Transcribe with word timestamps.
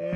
Every 0.00 0.12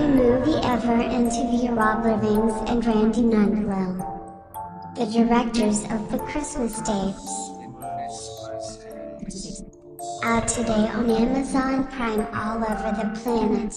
movie 0.00 0.56
ever 0.62 0.94
interview 0.94 1.72
Rob 1.72 2.06
Livings 2.06 2.54
and 2.70 2.82
Randy 2.82 3.20
Nundlow, 3.20 3.98
the 4.94 5.04
directors 5.04 5.84
of 5.90 6.10
the 6.10 6.16
Christmas 6.20 6.80
tapes. 6.80 7.50
Out 10.24 10.48
today 10.48 10.88
on 10.88 11.10
Amazon 11.10 11.86
Prime 11.88 12.26
all 12.34 12.64
over 12.64 12.92
the 12.96 13.20
planet. 13.20 13.74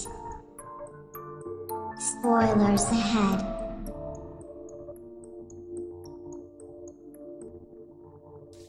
Spoilers 1.99 2.83
ahead. 2.85 3.58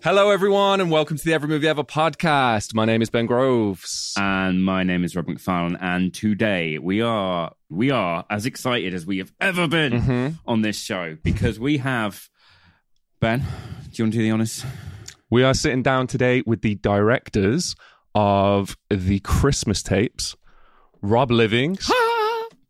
Hello, 0.03 0.31
everyone, 0.31 0.81
and 0.81 0.91
welcome 0.91 1.19
to 1.19 1.25
the 1.25 1.35
Every 1.35 1.49
Movie 1.49 1.69
Ever 1.69 1.85
podcast. 1.85 2.75
My 2.75 2.87
name 2.87 3.03
is 3.03 3.11
Ben 3.11 3.27
Groves. 3.27 4.15
And 4.17 4.65
my 4.65 4.83
name 4.83 5.05
is 5.05 5.15
Rob 5.15 5.27
McFarlane, 5.27 5.77
and 5.81 6.15
today 6.15 6.79
we 6.79 7.03
are 7.03 7.53
we 7.69 7.91
are 7.91 8.25
as 8.31 8.47
excited 8.47 8.95
as 8.95 9.05
we 9.05 9.19
have 9.19 9.31
ever 9.41 9.69
been 9.69 9.93
Mm-hmm. 9.93 10.29
on 10.47 10.63
this 10.63 10.81
show 10.81 11.19
because 11.23 11.61
we 11.61 11.79
have 11.79 12.29
Ben. 13.21 13.41
Do 13.41 13.47
you 13.93 14.05
want 14.05 14.13
to 14.15 14.19
do 14.19 14.23
the 14.23 14.31
honors? 14.31 14.65
We 15.29 15.43
are 15.45 15.53
sitting 15.55 15.83
down 15.83 16.07
today 16.07 16.43
with 16.47 16.63
the 16.63 16.77
directors 16.77 17.77
of 18.15 18.77
the 18.89 19.21
Christmas 19.21 19.83
tapes, 19.83 20.35
Rob 21.03 21.31
Livings 21.31 21.91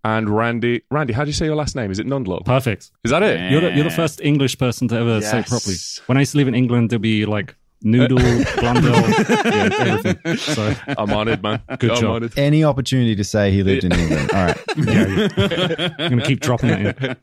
and 0.04 0.28
Randy. 0.30 0.82
Randy, 0.90 1.12
how 1.12 1.24
do 1.24 1.28
you 1.28 1.34
say 1.34 1.46
your 1.46 1.56
last 1.56 1.76
name? 1.76 1.90
Is 1.90 1.98
it 1.98 2.06
Nundlow? 2.06 2.44
Perfect. 2.44 2.90
Is 3.04 3.10
that 3.10 3.22
it? 3.22 3.38
Yeah. 3.38 3.50
You're 3.50 3.60
the, 3.60 3.70
you're 3.72 3.84
the 3.84 3.90
first 3.90 4.20
English 4.20 4.58
person 4.58 4.88
to 4.88 4.96
ever 4.96 5.20
say 5.20 5.40
it 5.40 5.46
properly. 5.46 5.76
When 6.06 6.16
I 6.16 6.20
used 6.22 6.32
to 6.32 6.38
live 6.38 6.48
in 6.48 6.54
England, 6.54 6.90
there'd 6.90 7.02
be 7.02 7.26
like 7.26 7.54
noodle, 7.82 8.18
blundell, 8.58 8.94
yeah, 9.10 9.70
everything. 9.80 10.36
So 10.36 10.74
I'm 10.86 11.10
honored, 11.12 11.42
man. 11.42 11.62
Good 11.78 11.92
I'm 11.92 11.96
job. 12.00 12.14
honoured. 12.16 12.38
any 12.38 12.62
opportunity 12.64 13.14
to 13.16 13.24
say 13.24 13.50
he 13.52 13.62
lived 13.62 13.84
in 13.84 13.92
England. 13.92 14.30
All 14.32 14.44
right. 14.46 14.58
Yeah, 14.80 15.88
I'm 15.98 16.08
going 16.10 16.20
to 16.20 16.26
keep 16.26 16.40
dropping 16.40 16.70
it 16.70 17.02
in. 17.02 17.16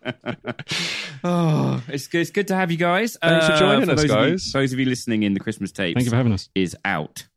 Oh, 1.24 1.82
it's 1.88 2.08
good. 2.08 2.22
It's 2.22 2.30
good 2.32 2.48
to 2.48 2.56
have 2.56 2.72
you 2.72 2.78
guys. 2.78 3.18
Uh, 3.22 3.30
Thanks 3.40 3.48
for 3.48 3.58
joining 3.58 3.90
us, 3.90 4.02
those 4.02 4.04
of 4.04 4.10
you- 4.10 4.16
guys. 4.32 4.52
those 4.52 4.74
of 4.74 4.80
you 4.80 4.86
listening 4.86 5.24
in, 5.24 5.34
the 5.34 5.40
Christmas 5.40 5.72
tape. 5.72 5.96
Thank 5.96 6.06
you 6.06 6.12
for 6.12 6.16
having 6.18 6.34
us. 6.34 6.50
is 6.56 6.76
out 6.86 7.28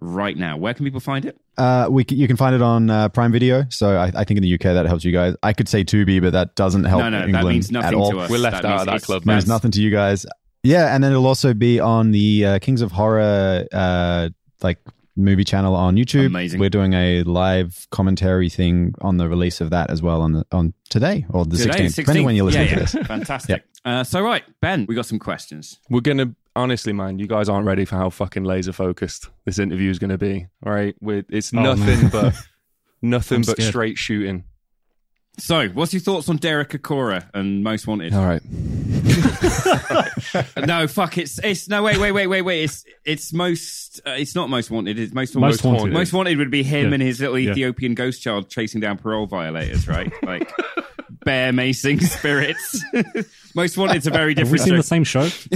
right 0.00 0.36
now. 0.36 0.56
Where 0.56 0.74
can 0.74 0.84
people 0.84 1.00
find 1.00 1.24
it? 1.24 1.38
Uh, 1.56 1.86
we 1.90 2.04
c- 2.08 2.16
you 2.16 2.26
can 2.26 2.36
find 2.36 2.54
it 2.54 2.62
on 2.62 2.90
uh, 2.90 3.08
Prime 3.10 3.32
Video. 3.32 3.64
So 3.70 3.96
I, 3.96 4.12
I 4.14 4.24
think 4.24 4.38
in 4.38 4.42
the 4.42 4.54
UK 4.54 4.62
that 4.62 4.86
helps 4.86 5.04
you 5.04 5.12
guys. 5.12 5.34
I 5.42 5.52
could 5.52 5.68
say 5.68 5.84
Tubi, 5.84 6.20
but 6.20 6.32
that 6.32 6.56
doesn't 6.56 6.84
help 6.84 7.00
no, 7.00 7.10
no, 7.10 7.24
England 7.24 7.34
that 7.34 7.48
means 7.48 7.70
nothing 7.70 7.92
to 8.10 8.18
us. 8.20 8.30
We're 8.30 8.38
left 8.38 8.62
That 8.62 8.64
out 8.64 8.80
of 8.80 8.86
that 8.86 9.02
club. 9.02 9.20
Means 9.24 9.44
that's- 9.44 9.46
nothing 9.46 9.70
to 9.72 9.82
you 9.82 9.90
guys. 9.90 10.26
Yeah, 10.62 10.94
and 10.94 11.04
then 11.04 11.12
it'll 11.12 11.26
also 11.26 11.52
be 11.52 11.78
on 11.78 12.10
the 12.10 12.46
uh, 12.46 12.58
Kings 12.58 12.80
of 12.80 12.90
Horror 12.90 13.66
uh, 13.70 14.30
like 14.62 14.78
movie 15.14 15.44
channel 15.44 15.74
on 15.76 15.94
YouTube. 15.94 16.26
Amazing. 16.26 16.58
We're 16.58 16.70
doing 16.70 16.94
a 16.94 17.22
live 17.22 17.86
commentary 17.90 18.48
thing 18.48 18.94
on 19.02 19.18
the 19.18 19.28
release 19.28 19.60
of 19.60 19.70
that 19.70 19.90
as 19.90 20.00
well 20.02 20.22
on 20.22 20.32
the 20.32 20.46
on 20.52 20.72
today 20.88 21.26
or 21.28 21.44
the 21.44 21.58
Today, 21.58 21.84
16th, 21.84 21.94
depending 21.96 22.24
when 22.24 22.34
you're 22.34 22.46
listening 22.46 22.68
yeah, 22.68 22.74
to 22.86 22.96
this. 22.98 23.06
Fantastic. 23.06 23.62
Uh, 23.84 24.02
so, 24.02 24.22
right, 24.22 24.44
Ben, 24.62 24.86
we 24.88 24.94
got 24.94 25.04
some 25.04 25.18
questions. 25.18 25.78
We're 25.90 26.00
going 26.00 26.16
to, 26.16 26.34
honestly, 26.56 26.92
man, 26.92 27.18
you 27.18 27.26
guys 27.26 27.48
aren't 27.48 27.66
ready 27.66 27.84
for 27.84 27.96
how 27.96 28.10
fucking 28.10 28.44
laser 28.44 28.72
focused 28.72 29.28
this 29.44 29.58
interview 29.58 29.90
is 29.90 29.98
going 29.98 30.10
to 30.10 30.18
be. 30.18 30.46
All 30.64 30.72
right. 30.72 30.94
We're, 31.00 31.24
it's 31.28 31.52
Oh, 31.54 31.62
nothing 31.62 32.02
man. 32.02 32.10
but. 32.10 32.34
Nothing 33.02 33.36
I'm 33.36 33.42
but 33.42 33.56
scared. 33.56 33.68
straight 33.68 33.98
shooting. 33.98 34.44
So, 35.36 35.68
what's 35.68 35.92
your 35.92 36.00
thoughts 36.00 36.30
on 36.30 36.38
Derek 36.38 36.70
Acorah 36.70 37.28
and 37.34 37.62
Most 37.62 37.86
Wanted? 37.86 38.14
All 38.14 38.24
right. 38.24 38.40
no, 40.66 40.86
fuck. 40.86 41.18
It's 41.18 41.38
it's 41.40 41.68
no 41.68 41.82
wait 41.82 41.98
wait 41.98 42.12
wait 42.12 42.28
wait 42.28 42.42
wait. 42.42 42.62
It's 42.64 42.84
it's 43.04 43.32
most. 43.32 44.00
Uh, 44.06 44.12
it's 44.12 44.34
not 44.34 44.48
most 44.48 44.70
wanted. 44.70 44.98
It's 44.98 45.12
most 45.12 45.36
Most 45.36 45.62
wanted. 45.64 45.80
Wanted. 45.80 45.92
Most 45.94 46.12
wanted 46.14 46.38
would 46.38 46.50
be 46.50 46.62
him 46.62 46.88
Yeah. 46.88 46.94
and 46.94 47.02
his 47.02 47.20
little 47.20 47.38
Yeah. 47.38 47.50
Ethiopian 47.50 47.94
ghost 47.94 48.22
child 48.22 48.48
chasing 48.48 48.80
down 48.80 48.96
parole 48.96 49.26
violators, 49.26 49.86
right? 49.86 50.10
Like 50.22 50.50
bear 51.24 51.52
macing 51.52 52.02
spirits. 52.18 52.84
most 53.54 53.76
wanted's 53.76 54.06
a 54.06 54.10
very 54.10 54.34
Have 54.36 54.50
we 54.50 54.58
different. 54.58 54.62
seen 54.62 54.76
the 54.76 54.82
same 54.82 55.04
show? 55.04 55.28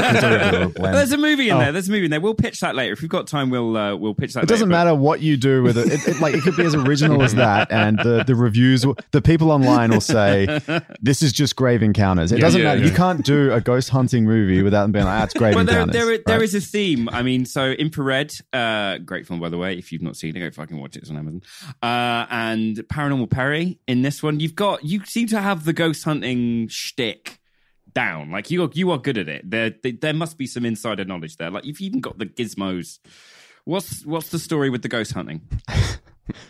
There's 0.00 1.12
a 1.12 1.18
movie 1.18 1.48
in 1.48 1.56
Oh. 1.56 1.58
there. 1.58 1.72
There's 1.72 1.88
a 1.88 1.92
movie 1.92 2.04
in 2.04 2.10
there. 2.10 2.20
We'll 2.20 2.34
pitch 2.34 2.60
that 2.60 2.74
later. 2.74 2.92
If 2.92 3.00
we've 3.02 3.10
got 3.10 3.26
time, 3.26 3.50
we'll 3.50 3.76
uh, 3.76 3.96
we'll 3.96 4.14
pitch 4.14 4.34
that. 4.34 4.44
It 4.44 4.48
doesn't 4.48 4.68
later, 4.68 4.84
matter 4.84 4.94
what 4.94 5.20
you 5.20 5.36
do 5.36 5.62
with 5.62 5.76
it. 5.78 5.88
It, 5.92 6.08
it. 6.08 6.20
Like 6.20 6.34
it 6.34 6.42
could 6.42 6.56
be 6.56 6.64
as 6.64 6.74
original 6.74 7.22
as 7.22 7.34
that, 7.34 7.70
and 7.72 7.98
the, 7.98 8.24
the 8.24 8.34
reviews, 8.34 8.86
will- 8.86 8.96
the 9.10 9.20
people 9.22 9.50
online 9.50 9.90
will 9.90 10.00
say, 10.00 10.60
"This 11.00 11.22
is 11.22 11.32
just 11.32 11.56
grave 11.56 11.82
encounters." 11.82 12.32
It 12.32 12.38
doesn't 12.40 12.60
yeah, 12.60 12.66
matter. 12.68 12.80
yeah. 12.80 12.86
You 12.86 12.92
can't 12.94 13.24
do 13.24 13.52
a 13.52 13.60
ghost 13.60 13.88
hunting 13.90 14.24
movie 14.24 14.62
without 14.62 14.82
them 14.82 14.92
being 14.92 15.04
like, 15.04 15.20
"Ah, 15.20 15.24
it's 15.24 15.34
grave 15.34 15.54
But 15.54 15.66
there, 15.66 15.80
encounters." 15.80 15.94
there, 16.06 16.18
there 16.26 16.36
right? 16.38 16.42
is 16.44 16.54
a 16.54 16.60
theme. 16.60 17.08
I 17.08 17.22
mean, 17.22 17.44
so 17.46 17.70
Infrared, 17.72 18.32
uh, 18.52 18.98
great 18.98 19.26
film 19.26 19.40
by 19.40 19.48
the 19.48 19.58
way. 19.58 19.74
If 19.76 19.92
you've 19.92 20.02
not 20.02 20.16
seen 20.16 20.36
it, 20.36 20.40
go 20.40 20.50
fucking 20.50 20.78
watch 20.78 20.96
it. 20.96 21.00
It's 21.02 21.10
on 21.10 21.16
Amazon. 21.16 21.42
Uh, 21.82 22.26
and 22.30 22.76
Paranormal 22.76 23.30
Perry. 23.30 23.78
In 23.88 24.02
this 24.02 24.22
one, 24.22 24.40
you've 24.40 24.54
got 24.54 24.84
you 24.84 25.00
seem 25.10 25.26
to 25.28 25.40
have 25.40 25.64
the 25.64 25.72
ghost 25.72 26.04
hunting 26.04 26.68
shtick 26.68 27.40
down. 27.92 28.30
Like 28.30 28.50
you 28.50 28.64
are, 28.64 28.70
you 28.72 28.90
are 28.90 28.98
good 28.98 29.18
at 29.18 29.28
it. 29.28 29.50
There, 29.50 29.74
there, 29.82 29.92
there 29.92 30.14
must 30.14 30.38
be 30.38 30.46
some 30.46 30.64
insider 30.64 31.04
knowledge 31.04 31.36
there. 31.36 31.50
Like 31.50 31.64
you've 31.64 31.80
even 31.80 32.00
got 32.00 32.18
the 32.18 32.26
gizmos. 32.26 32.98
What's 33.64 34.04
what's 34.06 34.30
the 34.30 34.38
story 34.38 34.70
with 34.70 34.82
the 34.82 34.88
ghost 34.88 35.12
hunting? 35.12 35.42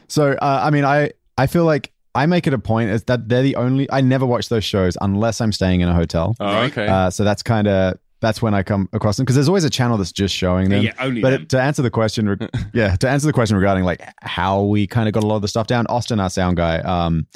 So, 0.09 0.33
uh, 0.33 0.61
I 0.63 0.71
mean, 0.71 0.85
I 0.85 1.13
I 1.39 1.47
feel 1.47 1.65
like 1.65 1.93
I 2.15 2.27
make 2.27 2.47
it 2.47 2.55
a 2.55 2.59
point 2.59 2.91
is 2.91 3.05
that 3.05 3.29
they're 3.29 3.43
the 3.43 3.57
only. 3.57 3.91
I 3.91 4.01
never 4.01 4.27
watch 4.27 4.49
those 4.49 4.65
shows 4.65 4.97
unless 5.01 5.41
I'm 5.41 5.53
staying 5.53 5.81
in 5.81 5.89
a 5.89 5.95
hotel. 5.95 6.35
Oh, 6.41 6.63
okay. 6.65 6.87
Uh, 6.87 7.11
so 7.11 7.25
that's 7.25 7.43
kind 7.43 7.69
of 7.69 7.99
that's 8.21 8.43
when 8.43 8.53
I 8.53 8.63
come 8.63 8.89
across 8.93 9.17
them 9.17 9.25
because 9.25 9.37
there's 9.37 9.49
always 9.49 9.65
a 9.65 9.71
channel 9.71 9.97
that's 9.97 10.13
just 10.13 10.35
showing 10.35 10.69
them. 10.69 10.83
Yeah, 10.83 10.93
only 10.99 11.23
but 11.23 11.31
them. 11.31 11.47
to 11.47 11.61
answer 11.61 11.83
the 11.83 11.91
question, 11.91 12.29
re- 12.29 12.49
yeah, 12.75 12.97
to 12.97 13.09
answer 13.09 13.27
the 13.27 13.33
question 13.33 13.57
regarding 13.57 13.85
like 13.85 14.03
how 14.21 14.63
we 14.65 14.87
kind 14.87 15.09
of 15.09 15.15
got 15.15 15.25
a 15.25 15.27
lot 15.27 15.37
of 15.37 15.43
the 15.43 15.49
stuff 15.49 15.67
down, 15.67 15.87
Austin, 15.87 16.21
our 16.21 16.31
sound 16.31 16.57
guy, 16.57 16.79
um, 16.81 17.27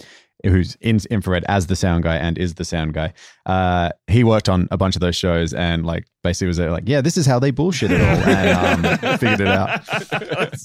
who's 0.44 0.77
in 0.81 1.00
infrared 1.10 1.44
as 1.49 1.66
the 1.66 1.77
sound 1.77 2.05
guy 2.05 2.16
and 2.16 2.38
is 2.38 2.55
the 2.55 2.65
sound 2.65 2.94
guy, 2.94 3.12
uh, 3.47 3.91
he 4.06 4.22
worked 4.25 4.49
on 4.49 4.69
a 4.71 4.77
bunch 4.77 4.94
of 4.97 5.00
those 5.00 5.16
shows 5.16 5.53
and 5.55 5.84
like 5.87 6.05
basically 6.22 6.47
was 6.49 6.59
like, 6.59 6.84
yeah, 6.87 7.00
this 7.00 7.16
is 7.16 7.27
how 7.27 7.38
they 7.38 7.50
bullshit 7.50 7.91
it 7.91 8.00
all, 8.00 8.06
and 8.06 8.87
um, 8.87 8.99
figured 9.19 9.41
it 9.41 9.49
out. 9.49 9.81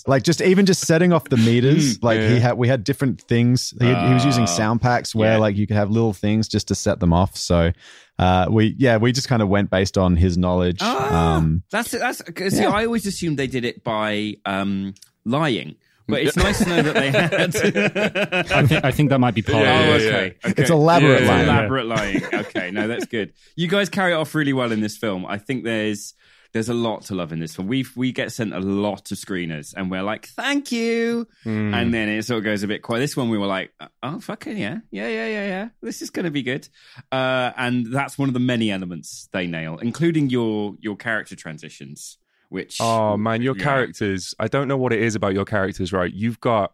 like 0.07 0.23
just 0.23 0.41
even 0.41 0.65
just 0.65 0.85
setting 0.85 1.11
off 1.13 1.25
the 1.29 1.37
meters, 1.37 2.01
like 2.03 2.19
he 2.19 2.39
had 2.39 2.53
we 2.57 2.67
had 2.67 2.83
different 2.83 3.21
things. 3.23 3.73
He, 3.79 3.87
he 3.87 4.13
was 4.13 4.25
using 4.25 4.43
Ah, 4.43 4.47
sound 4.47 4.81
packs 4.81 5.13
where 5.15 5.33
yeah. 5.33 5.37
like 5.39 5.55
you 5.55 5.67
could 5.67 5.75
have 5.77 5.89
little 5.89 6.13
things 6.13 6.47
just 6.47 6.67
to 6.69 6.75
set 6.75 6.99
them 6.99 7.13
off. 7.13 7.35
So. 7.37 7.71
Uh, 8.17 8.47
we 8.51 8.75
yeah 8.77 8.97
we 8.97 9.13
just 9.13 9.29
kind 9.29 9.41
of 9.41 9.47
went 9.47 9.69
based 9.69 9.97
on 9.97 10.17
his 10.17 10.37
knowledge. 10.37 10.79
Ah, 10.81 11.37
Um, 11.37 11.63
that's 11.71 11.91
that's. 11.91 12.21
'cause, 12.21 12.51
See, 12.51 12.63
yeah. 12.63 12.69
I 12.69 12.83
always 12.83 13.05
assumed 13.05 13.39
they 13.39 13.47
did 13.47 13.63
it 13.63 13.81
by 13.81 14.35
um, 14.45 14.93
lying, 15.23 15.77
but 16.09 16.21
it's 16.21 16.35
nice 16.35 16.59
to 16.63 16.69
know 16.69 16.81
that 16.81 16.93
they 16.95 17.11
had. 17.11 18.51
I 18.51 18.65
think, 18.65 18.85
I 18.85 18.91
think 18.91 19.09
that 19.11 19.19
might 19.19 19.35
be 19.35 19.41
part 19.41 19.65
Oh, 19.65 19.95
of 19.95 20.01
it. 20.01 20.03
yeah, 20.03 20.09
okay. 20.17 20.35
okay. 20.45 20.61
It's 20.61 20.69
elaborate 20.71 21.21
It's 21.21 21.27
lying. 21.29 21.43
Elaborate 21.47 21.85
lying. 21.85 22.23
Okay, 22.33 22.71
no, 22.71 22.87
that's 22.87 23.05
good. 23.05 23.33
You 23.55 23.67
guys 23.67 23.89
carry 23.89 24.11
it 24.13 24.15
off 24.15 24.33
really 24.35 24.53
well 24.53 24.71
in 24.71 24.81
this 24.81 24.97
film. 24.97 25.25
I 25.25 25.37
think 25.37 25.63
there's 25.63 26.13
there's 26.51 26.67
a 26.69 26.73
lot 26.73 27.03
to 27.03 27.13
love 27.13 27.31
in 27.31 27.39
this 27.39 27.55
film. 27.55 27.67
We 27.67 27.85
we 27.95 28.11
get 28.11 28.31
sent 28.31 28.53
a 28.55 28.59
lot 28.59 29.11
of 29.11 29.17
screeners, 29.19 29.73
and 29.77 29.91
we're 29.91 30.01
like, 30.01 30.25
thank 30.29 30.71
you, 30.71 31.27
Hmm. 31.43 31.73
and 31.75 31.93
then 31.93 32.09
it 32.09 32.23
sort 32.25 32.39
of 32.39 32.43
goes 32.43 32.63
a 32.63 32.67
bit 32.67 32.81
quiet. 32.81 33.01
This 33.01 33.15
one, 33.15 33.29
we 33.29 33.37
were 33.37 33.45
like, 33.45 33.71
oh 34.01 34.19
fucking 34.19 34.57
yeah, 34.57 34.79
yeah, 34.89 35.07
yeah, 35.07 35.27
yeah, 35.27 35.45
yeah. 35.47 35.69
This 35.83 36.01
is 36.01 36.09
going 36.09 36.25
to 36.25 36.31
be 36.31 36.41
good, 36.41 36.67
uh, 37.11 37.51
and 37.55 37.85
that's 37.93 38.17
one 38.17 38.29
of 38.29 38.33
the 38.33 38.39
many 38.39 38.71
elements 38.71 39.29
they 39.31 39.45
nail, 39.45 39.77
including 39.77 40.29
your 40.31 40.73
your 40.79 40.95
character 40.95 41.35
transitions. 41.35 42.17
Which 42.49 42.77
Oh 42.79 43.15
man, 43.15 43.41
your 43.41 43.55
yeah. 43.55 43.63
characters. 43.63 44.33
I 44.39 44.47
don't 44.47 44.67
know 44.67 44.77
what 44.77 44.91
it 44.93 45.01
is 45.01 45.15
about 45.15 45.33
your 45.33 45.45
characters, 45.45 45.93
right? 45.93 46.11
You've 46.11 46.39
got 46.39 46.73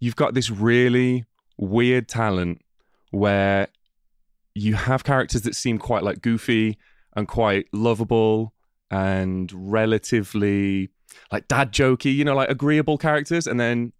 you've 0.00 0.16
got 0.16 0.34
this 0.34 0.50
really 0.50 1.24
weird 1.56 2.08
talent 2.08 2.62
where 3.10 3.68
you 4.54 4.74
have 4.74 5.04
characters 5.04 5.42
that 5.42 5.54
seem 5.54 5.78
quite 5.78 6.02
like 6.02 6.20
goofy 6.20 6.78
and 7.14 7.28
quite 7.28 7.66
lovable 7.72 8.52
and 8.90 9.52
relatively 9.54 10.90
like 11.32 11.48
dad 11.48 11.72
jokey, 11.72 12.14
you 12.14 12.24
know, 12.24 12.34
like 12.34 12.48
agreeable 12.48 12.98
characters, 12.98 13.46
and 13.46 13.58
then 13.58 13.92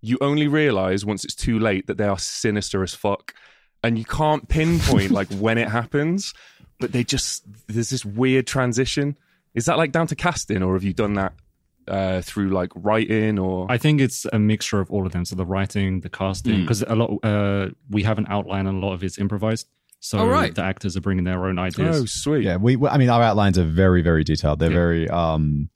you 0.00 0.18
only 0.20 0.46
realize 0.48 1.04
once 1.04 1.24
it's 1.24 1.34
too 1.34 1.58
late 1.58 1.86
that 1.86 1.96
they 1.96 2.06
are 2.06 2.18
sinister 2.18 2.82
as 2.82 2.94
fuck. 2.94 3.34
And 3.82 3.98
you 3.98 4.04
can't 4.04 4.48
pinpoint 4.48 5.10
like 5.10 5.28
when 5.38 5.58
it 5.58 5.68
happens, 5.68 6.34
but 6.78 6.92
they 6.92 7.04
just 7.04 7.44
there's 7.68 7.90
this 7.90 8.04
weird 8.04 8.46
transition. 8.46 9.18
Is 9.54 9.66
that 9.66 9.76
like 9.78 9.92
down 9.92 10.06
to 10.08 10.16
casting, 10.16 10.62
or 10.62 10.74
have 10.74 10.84
you 10.84 10.92
done 10.92 11.14
that 11.14 11.32
uh, 11.86 12.20
through 12.22 12.50
like 12.50 12.70
writing 12.74 13.38
or? 13.38 13.66
I 13.70 13.78
think 13.78 14.00
it's 14.00 14.26
a 14.32 14.38
mixture 14.38 14.80
of 14.80 14.90
all 14.90 15.06
of 15.06 15.12
them. 15.12 15.24
So 15.24 15.36
the 15.36 15.46
writing, 15.46 16.00
the 16.00 16.08
casting, 16.10 16.54
Mm. 16.54 16.60
because 16.62 16.82
a 16.82 16.94
lot 16.94 17.18
uh, 17.24 17.68
we 17.90 18.02
have 18.02 18.18
an 18.18 18.26
outline 18.28 18.66
and 18.66 18.82
a 18.82 18.86
lot 18.86 18.94
of 18.94 19.04
it's 19.04 19.18
improvised. 19.18 19.68
So 20.00 20.18
Oh, 20.18 20.26
right. 20.28 20.54
the 20.54 20.62
actors 20.62 20.96
are 20.96 21.00
bringing 21.00 21.24
their 21.24 21.46
own 21.46 21.58
ideas. 21.58 22.02
oh, 22.02 22.04
sweet. 22.04 22.44
Yeah, 22.44 22.56
we. 22.56 22.76
I 22.86 22.98
mean, 22.98 23.08
our 23.08 23.22
outlines 23.22 23.58
are 23.58 23.64
very, 23.64 24.02
very 24.02 24.22
detailed. 24.24 24.58
They're 24.58 24.68
Yeah. 24.70 24.74
very 24.74 25.08
um, 25.08 25.70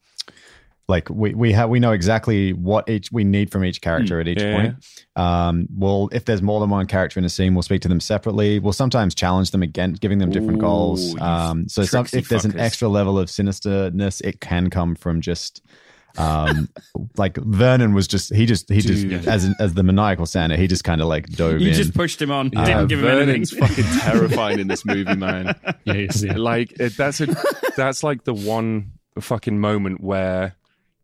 like 0.89 1.11
we 1.11 1.35
we 1.35 1.53
have 1.53 1.69
we 1.69 1.81
know 1.81 1.93
exactly 1.93 2.53
what 2.55 2.89
each 2.89 3.13
we 3.13 3.23
need 3.23 3.53
from 3.53 3.63
each 3.65 3.81
character 3.83 4.21
at 4.21 4.27
each 4.29 4.41
Yeah. 4.41 4.57
point. 4.57 4.87
Um, 5.17 5.69
we'll 5.77 6.09
if 6.13 6.25
there's 6.25 6.41
more 6.43 6.61
than 6.61 6.71
one 6.71 6.87
character 6.87 7.19
in 7.21 7.25
a 7.25 7.29
scene, 7.29 7.55
we'll 7.55 7.63
speak 7.63 7.83
to 7.83 7.89
them 7.89 8.01
separately. 8.01 8.59
We'll 8.59 8.73
sometimes 8.73 9.15
challenge 9.15 9.51
them 9.51 9.63
again, 9.63 9.93
giving 9.93 10.19
them 10.19 10.31
different 10.31 10.59
Ooh, 10.59 10.63
goals. 10.63 11.21
Um, 11.21 11.69
so 11.69 11.83
some, 11.85 12.05
tricksy 12.05 12.19
if 12.19 12.29
there's 12.29 12.45
an 12.47 12.59
extra 12.59 12.89
level 12.89 13.19
of 13.19 13.29
sinisterness, 13.29 14.23
it 14.23 14.41
can 14.41 14.71
come 14.71 14.95
from 14.95 15.21
just 15.21 15.63
Um, 16.17 16.71
like 17.19 17.37
Vernon 17.37 17.93
was 17.93 18.09
just 18.09 18.35
he 18.35 18.47
just 18.47 18.71
he 18.71 18.81
Dude. 18.81 19.11
just 19.11 19.29
as 19.29 19.55
as 19.61 19.75
the 19.75 19.83
maniacal 19.83 20.25
Santa 20.25 20.57
he 20.57 20.67
just 20.67 20.85
kind 20.85 21.03
of 21.03 21.07
like 21.07 21.27
dove 21.29 21.61
You 21.61 21.69
in. 21.69 21.75
just 21.75 21.93
pushed 21.95 22.21
him 22.23 22.31
on. 22.31 22.51
Uh, 22.57 22.65
Didn't 22.65 22.89
give 22.89 23.01
him 23.01 23.05
Vernon's 23.05 23.53
anything. 23.53 23.69
fucking 23.85 24.01
terrifying 24.01 24.59
in 24.59 24.69
this 24.69 24.87
movie, 24.87 25.15
man. 25.27 25.55
Yeah, 25.85 25.93
he's- 25.93 26.25
yeah. 26.25 26.37
Like 26.37 26.73
it, 26.81 26.97
that's 26.97 27.21
a 27.21 27.27
that's 27.77 28.03
like 28.03 28.25
the 28.25 28.33
one 28.35 28.93
fucking 29.21 29.59
moment 29.59 30.01
where 30.01 30.55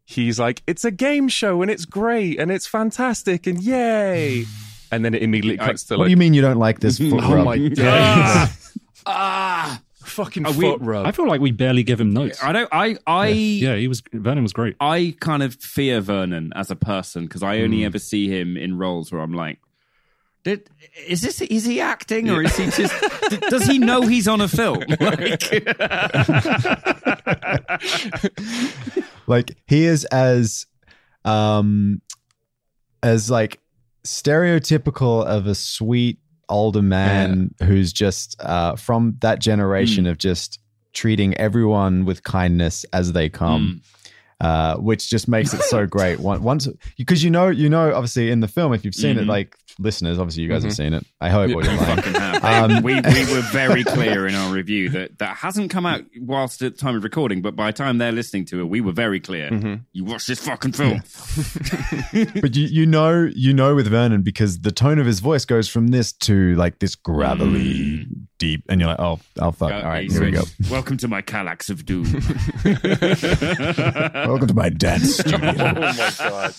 he's 0.05 0.39
like, 0.39 0.62
"It's 0.67 0.85
a 0.85 0.91
game 0.91 1.29
show 1.29 1.62
and 1.62 1.71
it's 1.71 1.85
great 1.85 2.39
and 2.39 2.51
it's 2.51 2.67
fantastic 2.67 3.47
and 3.47 3.62
yay," 3.62 4.45
and 4.93 5.05
then 5.05 5.15
it 5.15 5.23
immediately 5.23 5.61
I- 5.61 5.67
cuts 5.67 5.85
to 5.85 5.95
what 5.95 6.01
like, 6.01 6.06
do 6.06 6.11
you 6.11 6.17
mean 6.17 6.35
you 6.35 6.43
don't 6.43 6.59
like 6.59 6.81
this 6.81 6.99
foot 7.11 7.12
"Oh 7.23 7.35
rub? 7.35 7.45
my 7.45 7.59
god, 7.69 8.51
Ah, 9.06 9.81
fucking 9.97 10.47
Are 10.47 10.53
we- 10.53 10.61
foot 10.71 10.81
rub." 10.81 11.06
I 11.06 11.12
feel 11.12 11.27
like 11.29 11.41
we 11.41 11.51
barely 11.51 11.83
give 11.83 12.01
him 12.01 12.12
notes. 12.12 12.43
I 12.43 12.53
don't. 12.53 12.69
I. 12.73 12.97
I. 13.06 13.29
yeah, 13.29 13.77
he 13.77 13.89
was 13.89 14.03
Vernon 14.12 14.43
was 14.43 14.53
great. 14.53 14.77
I 14.81 15.15
kind 15.21 15.43
of 15.43 15.55
fear 15.55 16.01
Vernon 16.01 16.53
as 16.57 16.71
a 16.71 16.77
person 16.77 17.25
because 17.25 17.43
I 17.43 17.59
only 17.61 17.81
Hmm. 17.81 17.87
ever 17.87 17.99
see 17.99 18.29
him 18.29 18.57
in 18.57 18.79
roles 18.79 19.12
where 19.12 19.21
I'm 19.21 19.33
like, 19.35 19.59
did 20.44 20.69
is 21.06 21.23
this 21.23 21.41
is 21.41 21.64
he 21.64 21.81
acting 21.81 22.31
or 22.31 22.43
is 22.43 22.56
he 22.56 22.67
just 22.67 22.94
d- 23.31 23.38
does 23.49 23.67
he 23.67 23.79
know 23.79 24.02
he's 24.02 24.29
on 24.29 24.41
a 24.41 24.49
film? 24.49 24.85
Like, 25.00 25.50
like 29.26 29.56
he 29.67 29.85
is 29.85 30.05
as 30.06 30.67
um 31.25 32.00
as 33.02 33.31
like 33.31 33.61
stereotypical 34.05 35.25
of 35.25 35.46
a 35.46 35.55
sweet 35.55 36.19
older 36.49 36.82
man 36.82 37.55
who's 37.62 37.93
just 37.93 38.37
uh 38.40 38.76
from 38.76 39.17
that 39.20 39.40
generation 39.40 40.06
of 40.06 40.19
just 40.19 40.61
treating 40.93 41.35
everyone 41.38 42.05
with 42.05 42.23
kindness 42.23 42.85
as 42.93 43.12
they 43.12 43.29
come 43.29 43.81
uh 44.41 44.77
which 44.77 45.09
just 45.09 45.29
makes 45.29 45.53
it 45.55 45.63
so 45.63 45.87
great 45.97 46.19
once 46.21 46.69
because 46.99 47.23
you 47.23 47.31
know 47.31 47.49
you 47.49 47.69
know 47.69 47.95
obviously 47.95 48.31
in 48.31 48.41
the 48.41 48.49
film 48.49 48.73
if 48.75 48.85
you've 48.85 48.95
seen 48.95 49.19
it 49.19 49.23
Mhm. 49.25 49.29
like 49.29 49.57
listeners 49.81 50.19
obviously 50.21 50.43
you 50.45 50.49
guys 50.49 50.63
have 50.63 50.73
Mhm. 50.73 50.77
seen 50.77 50.95
it 50.95 51.05
i 51.21 51.29
hope 51.31 51.49
Yeah. 51.51 51.55
you're 51.57 51.79
fucking 51.79 52.15
have. 52.15 52.35
Um, 52.45 52.83
we 52.83 52.95
we 52.95 53.01
were 53.33 53.41
very 53.53 53.83
clear 53.97 54.27
in 54.27 54.35
our 54.35 54.53
review 54.53 54.91
that 54.91 55.19
that 55.19 55.37
hasn't 55.37 55.71
come 55.71 55.87
out 55.87 56.03
whilst 56.21 56.61
at 56.63 56.73
the 56.77 56.79
time 56.79 56.95
of 56.95 57.03
recording, 57.05 57.41
but 57.41 57.57
by 57.57 57.69
the 57.69 57.73
time 57.73 57.97
they're 57.99 58.13
listening 58.13 58.45
to 58.47 58.61
it, 58.61 58.65
we 58.69 58.81
were 58.83 58.93
very 58.93 59.19
clear. 59.19 59.49
Mhm. 59.51 59.81
You 59.95 60.05
watch 60.05 60.27
this 60.27 60.41
fucking 60.41 60.73
film. 60.73 61.01
but 62.43 62.55
you 62.55 62.67
you 62.67 62.85
know 62.87 63.31
you 63.35 63.55
know 63.55 63.75
with 63.75 63.87
Vernon 63.89 64.21
because 64.23 64.61
the 64.61 64.71
tone 64.73 64.99
of 64.99 65.07
his 65.07 65.21
voice 65.21 65.45
goes 65.47 65.69
from 65.69 65.89
this 65.89 66.13
to 66.13 66.55
like 66.57 66.81
this 66.81 66.95
gravelly 66.95 68.07
deep, 68.39 68.63
and 68.69 68.81
you're 68.81 68.91
like, 68.91 69.01
oh, 69.01 69.19
oh 69.41 69.51
fuck, 69.53 69.73
Uh, 69.73 69.77
all 69.77 69.83
right, 69.85 70.11
here 70.11 70.23
we 70.23 70.31
go. 70.33 70.43
Welcome 70.71 70.99
to 70.99 71.09
my 71.09 71.23
Calax 71.23 71.71
of 71.71 71.87
Doom. 71.87 72.05
Welcome 74.25 74.49
to 74.49 74.55
my 74.55 74.69
dad's 74.71 75.21
oh 75.26 75.38
my 75.38 76.12
god! 76.19 76.55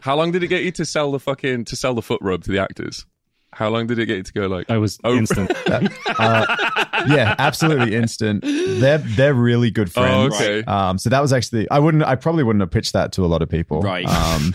How 0.00 0.16
long 0.16 0.32
did 0.32 0.42
it 0.42 0.48
get 0.48 0.64
you 0.64 0.70
to 0.72 0.84
sell 0.84 1.12
the 1.12 1.20
fucking 1.20 1.64
to 1.66 1.76
sell 1.76 1.94
the 1.94 2.02
foot 2.02 2.20
rub 2.22 2.44
to 2.44 2.50
the 2.52 2.58
actors? 2.58 3.06
How 3.52 3.68
long 3.68 3.86
did 3.88 3.98
it 3.98 4.06
get 4.06 4.16
you 4.18 4.22
to 4.22 4.32
go 4.32 4.46
like? 4.46 4.70
I 4.70 4.78
was 4.78 4.98
Oh. 5.04 5.16
instant. 5.16 5.50
uh, 5.66 6.46
yeah, 7.08 7.34
absolutely 7.38 7.94
instant. 7.96 8.42
They're 8.44 8.98
they're 8.98 9.34
really 9.34 9.70
good 9.70 9.88
Oh, 9.96 10.30
friends. 10.30 10.34
okay. 10.36 10.62
Um, 10.64 10.98
so 10.98 11.10
that 11.10 11.20
was 11.20 11.32
actually 11.32 11.68
I 11.70 11.78
wouldn't 11.78 12.04
I 12.04 12.14
probably 12.16 12.44
wouldn't 12.44 12.60
have 12.62 12.70
pitched 12.70 12.92
that 12.92 13.12
to 13.12 13.24
a 13.24 13.28
lot 13.28 13.42
of 13.42 13.48
people. 13.48 13.82
Right. 13.82 14.06
Um, 14.06 14.54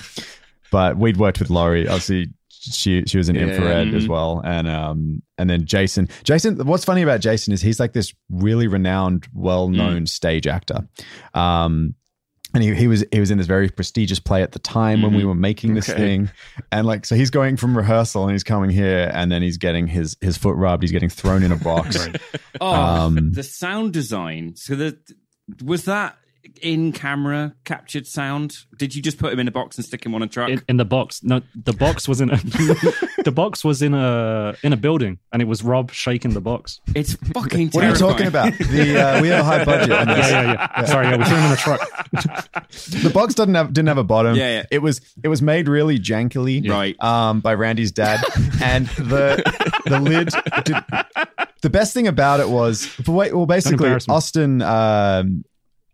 but 0.72 0.98
we'd 0.98 1.18
worked 1.18 1.40
with 1.40 1.50
Laurie. 1.50 1.88
Obviously, 1.88 2.28
she 2.50 3.04
she 3.06 3.18
was 3.18 3.28
in 3.30 3.36
Yeah. 3.36 3.44
infrared 3.48 3.94
as 3.94 4.06
Mhm. 4.06 4.10
well, 4.10 4.42
and 4.46 4.68
um 4.68 5.22
and 5.38 5.50
then 5.50 5.66
Jason. 5.66 6.08
Jason. 6.24 6.58
What's 6.66 6.86
funny 6.86 7.02
about 7.02 7.20
Jason 7.22 7.54
is 7.54 7.62
he's 7.62 7.80
like 7.80 7.94
this 7.94 8.14
really 8.30 8.68
renowned, 8.68 9.28
well 9.34 9.68
known 9.70 10.06
stage 10.06 10.48
actor. 10.48 10.88
Um. 11.34 11.96
And 12.56 12.64
he, 12.64 12.74
he 12.74 12.88
was 12.88 13.04
he 13.12 13.20
was 13.20 13.30
in 13.32 13.38
this 13.38 13.46
very 13.48 13.70
prestigious 13.70 14.18
play 14.20 14.42
at 14.42 14.54
the 14.54 14.60
time 14.60 15.02
when 15.04 15.14
we 15.14 15.22
Mhm. 15.24 15.28
were 15.28 15.36
making 15.36 15.74
this 15.76 15.90
Okay. 15.90 15.98
thing, 16.00 16.30
and 16.72 16.88
like 16.88 17.06
so 17.06 17.14
he's 17.16 17.30
going 17.30 17.58
from 17.58 17.76
rehearsal 17.78 18.24
and 18.24 18.32
he's 18.32 18.44
coming 18.46 18.70
here 18.70 19.12
and 19.14 19.30
then 19.32 19.42
he's 19.42 19.58
getting 19.58 19.86
his 19.88 20.16
his 20.22 20.38
foot 20.38 20.56
rubbed, 20.56 20.82
he's 20.82 20.92
getting 20.94 21.10
thrown 21.10 21.44
in 21.44 21.52
a 21.52 21.58
box. 21.58 21.98
Oh, 22.62 22.74
Um, 22.74 23.32
the 23.34 23.44
sound 23.44 23.92
design. 23.92 24.56
So 24.56 24.76
the 24.76 24.98
was 25.64 25.84
that 25.86 26.18
in 26.62 26.92
camera 26.92 27.56
captured 27.64 28.08
sound? 28.08 28.58
Did 28.78 28.96
you 28.96 29.02
just 29.02 29.18
put 29.18 29.32
him 29.32 29.40
in 29.40 29.48
a 29.48 29.52
box 29.52 29.78
and 29.78 29.86
stick 29.86 30.06
him 30.06 30.14
on 30.16 30.22
a 30.22 30.28
truck? 30.28 30.50
in, 30.50 30.62
in 30.68 30.78
the 30.78 30.86
box. 30.86 31.24
No, 31.24 31.42
the 31.56 31.74
box 31.74 32.08
was 32.08 32.22
in 32.22 32.30
a 32.30 32.36
the 33.24 33.32
box 33.34 33.64
was 33.64 33.82
in 33.82 33.94
a 33.94 34.56
in 34.64 34.74
a 34.74 34.78
building, 34.78 35.20
and 35.32 35.42
it 35.42 35.46
was 35.46 35.64
Rob 35.64 35.92
shaking 35.92 36.34
the 36.34 36.42
box. 36.42 36.80
it's 36.96 37.14
fucking. 37.34 37.70
What 37.70 37.84
are 37.84 37.90
you 37.90 37.96
talking 37.96 38.28
about? 38.28 38.54
The 38.58 39.02
uh, 39.02 39.22
we 39.22 39.30
have 39.30 39.40
a 39.40 39.44
high 39.44 39.64
budget. 39.66 39.92
On 39.92 40.08
this. 40.08 40.26
Yeah, 40.36 40.42
yeah, 40.42 40.72
yeah. 40.78 40.86
Sorry, 40.86 41.08
yeah, 41.08 41.18
we 41.18 41.24
threw 41.24 41.38
him 41.38 41.46
in 41.46 41.52
a 41.52 41.56
truck. 41.56 41.80
The 43.04 43.12
box 43.14 43.36
didn't 43.36 43.56
have 43.56 43.74
didn't 43.74 43.88
have 43.88 43.98
a 43.98 44.04
bottom. 44.04 44.36
Yeah, 44.36 44.58
yeah. 44.58 44.64
It 44.72 44.80
was 44.80 45.02
it 45.24 45.28
was 45.28 45.42
made 45.42 45.68
really 45.68 46.00
jankily, 46.00 46.68
Right. 46.68 47.00
Um, 47.02 47.42
by 47.42 47.54
Randy's 47.54 47.92
dad, 47.92 48.22
and 48.62 48.88
the 48.88 49.44
the 49.86 50.00
lid. 50.00 50.30
Did, 50.64 50.76
the 51.62 51.70
best 51.72 51.94
thing 51.96 52.08
about 52.08 52.40
it 52.40 52.50
was, 52.50 52.96
well, 53.08 53.18
wait, 53.18 53.34
well 53.34 53.48
basically. 53.48 53.90
Austin 54.08 54.62
um, 54.62 55.44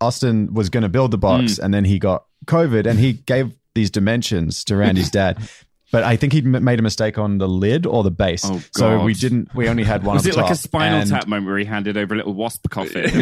Austin 0.02 0.54
was 0.54 0.70
going 0.70 0.84
to 0.84 0.90
build 0.90 1.12
the 1.12 1.18
box, 1.18 1.58
Hmm. 1.58 1.66
and 1.66 1.74
then 1.74 1.86
he 1.86 2.00
got 2.00 2.26
COVID, 2.48 2.86
and 2.88 3.00
he 3.00 3.14
gave 3.14 3.54
these 3.76 3.90
dimensions 3.92 4.64
to 4.66 4.76
Randy's 4.76 5.10
dad. 5.12 5.38
But 5.92 6.04
I 6.04 6.16
think 6.16 6.32
he 6.32 6.42
made 6.42 6.80
a 6.80 6.82
mistake 6.82 7.18
on 7.18 7.38
the 7.38 7.50
lid 7.50 7.86
or 7.86 8.04
the 8.04 8.12
base, 8.12 8.46
Oh, 8.46 8.62
so 8.72 9.04
we 9.04 9.14
didn't. 9.14 9.54
We 9.54 9.68
only 9.68 9.84
had 9.84 10.04
one. 10.04 10.16
Was 10.16 10.26
it 10.26 10.38
like 10.38 10.52
a 10.52 10.56
spinal 10.56 11.00
and- 11.02 11.10
tap 11.10 11.28
moment 11.28 11.48
where 11.48 11.58
he 11.58 11.66
handed 11.66 11.98
over 11.98 12.14
a 12.14 12.18
little 12.18 12.34
wasp 12.34 12.70
coffin? 12.70 13.12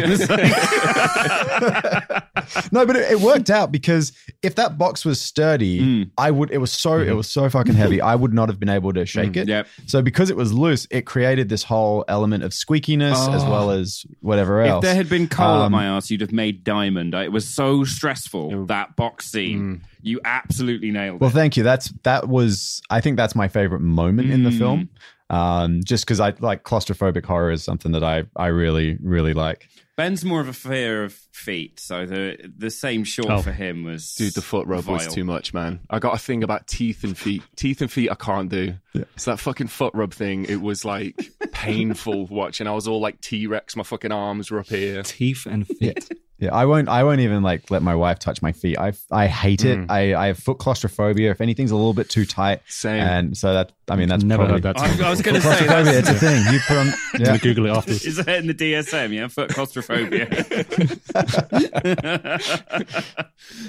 no, 2.72 2.86
but 2.86 2.96
it, 2.96 3.12
it 3.12 3.20
worked 3.20 3.50
out 3.50 3.72
because 3.72 4.12
if 4.42 4.54
that 4.56 4.78
box 4.78 5.04
was 5.04 5.20
sturdy, 5.20 5.80
Mm. 5.80 6.10
I 6.18 6.30
would. 6.30 6.50
It 6.50 6.58
was 6.58 6.72
so 6.72 6.98
it 6.98 7.12
was 7.16 7.28
so 7.28 7.48
fucking 7.48 7.74
heavy. 7.74 8.00
I 8.00 8.14
would 8.14 8.34
not 8.34 8.48
have 8.48 8.58
been 8.60 8.68
able 8.68 8.92
to 8.92 9.06
shake 9.06 9.36
it. 9.36 9.48
yep. 9.48 9.66
So 9.86 10.02
because 10.02 10.30
it 10.30 10.36
was 10.36 10.52
loose, 10.52 10.86
it 10.90 11.02
created 11.06 11.48
this 11.48 11.62
whole 11.62 12.04
element 12.08 12.44
of 12.44 12.52
squeakiness 12.52 13.12
as 13.34 13.42
Oh. 13.44 13.50
well 13.50 13.70
as 13.70 14.04
whatever 14.20 14.60
else. 14.60 14.84
If 14.84 14.88
there 14.88 14.94
had 14.94 15.08
been 15.08 15.28
coal 15.28 15.62
Um, 15.62 15.72
my 15.72 15.86
ass, 15.86 16.10
you'd 16.10 16.20
have 16.20 16.32
made 16.32 16.64
diamond. 16.64 17.14
It 17.14 17.32
was 17.32 17.48
so 17.48 17.84
stressful 17.84 18.66
that 18.66 18.96
box 18.96 19.30
scene. 19.30 19.82
Mm. 20.00 20.06
You 20.08 20.20
absolutely 20.24 20.90
nailed 20.90 21.20
well, 21.20 21.30
it. 21.30 21.34
Well, 21.34 21.42
thank 21.42 21.56
you. 21.56 21.62
That's 21.62 21.92
that 22.04 22.28
was. 22.28 22.82
I 22.90 23.00
think 23.00 23.16
that's 23.16 23.34
my 23.34 23.48
favorite 23.48 23.80
moment 23.80 24.30
in 24.30 24.42
the 24.44 24.50
Mm. 24.50 24.58
film. 24.58 24.88
Um, 25.30 25.80
just 25.84 26.04
because 26.04 26.18
I 26.18 26.34
like 26.40 26.64
claustrophobic 26.64 27.24
horror 27.24 27.52
is 27.52 27.62
something 27.62 27.92
that 27.92 28.02
I 28.02 28.24
I 28.36 28.46
really 28.48 28.98
really 29.00 29.32
like. 29.34 29.68
Ben's 29.96 30.24
more 30.24 30.40
of 30.40 30.48
a 30.48 30.52
fear 30.54 31.04
of 31.04 31.12
feet, 31.32 31.78
so 31.78 32.06
the 32.06 32.50
the 32.56 32.70
same 32.70 33.04
short 33.04 33.28
Oh. 33.30 33.42
for 33.42 33.52
him 33.52 33.84
was 33.84 34.14
Dude, 34.14 34.34
the 34.34 34.40
foot 34.42 34.66
rub 34.66 34.86
was 34.86 35.06
too 35.06 35.24
much, 35.24 35.52
man. 35.54 35.80
I 35.90 35.98
got 35.98 36.14
a 36.14 36.18
thing 36.18 36.42
about 36.42 36.66
teeth 36.66 37.04
and 37.04 37.16
feet. 37.16 37.42
Teeth 37.54 37.80
and 37.82 37.92
feet, 37.92 38.10
I 38.10 38.14
can't 38.16 38.48
do. 38.48 38.74
It's 38.94 39.26
that 39.26 39.38
fucking 39.38 39.66
foot 39.68 39.92
rub 39.94 40.12
thing. 40.14 40.46
It 40.46 40.60
was 40.62 40.84
like 40.84 41.30
painful 41.60 42.26
watching. 42.30 42.66
I 42.66 42.72
was 42.72 42.88
all 42.88 43.00
like 43.00 43.20
T 43.20 43.46
Rex. 43.46 43.76
My 43.76 43.82
fucking 43.82 44.12
arms 44.12 44.50
were 44.50 44.60
up 44.60 44.68
here. 44.68 45.02
Teeth 45.02 45.46
and 45.46 45.66
feet. 45.66 46.08
Yeah, 46.40 46.54
I 46.54 46.64
won't. 46.64 46.88
I 46.88 47.04
won't 47.04 47.20
even 47.20 47.42
like 47.42 47.70
let 47.70 47.82
my 47.82 47.94
wife 47.94 48.18
touch 48.18 48.40
my 48.40 48.52
feet. 48.52 48.78
I 48.78 48.94
I 49.10 49.26
hate 49.26 49.62
it. 49.66 49.78
Mm. 49.78 49.90
I 49.90 50.14
I 50.14 50.26
have 50.28 50.38
foot 50.38 50.58
claustrophobia. 50.58 51.30
If 51.30 51.42
anything's 51.42 51.70
a 51.70 51.76
little 51.76 51.92
bit 51.92 52.08
too 52.08 52.24
tight, 52.24 52.62
Same. 52.66 52.98
and 53.02 53.36
so 53.36 53.52
that 53.52 53.72
I 53.90 53.96
mean 53.96 54.08
that's 54.08 54.24
Never 54.24 54.46
probably, 54.46 54.62
heard 54.66 54.74
that. 54.74 54.80
I, 54.80 54.88
term. 54.88 55.04
I 55.04 55.10
was 55.10 55.20
going 55.20 55.34
to 55.34 55.42
say 55.42 55.48
Claustrophobia, 55.66 55.92
that's, 55.92 56.08
it's 56.08 56.22
a 56.22 56.26
thing. 56.26 56.50
You 56.54 56.60
put 56.66 56.76
on. 56.78 56.86
Yeah. 57.18 57.26
gonna 57.26 57.38
Google 57.40 57.66
it 57.66 57.70
afterwards. 57.76 58.06
is 58.06 58.16
that 58.16 58.38
in 58.38 58.46
the 58.46 58.54
DSM? 58.54 59.12
Yeah, 59.12 59.28
foot 59.28 59.50
claustrophobia. 59.50 60.26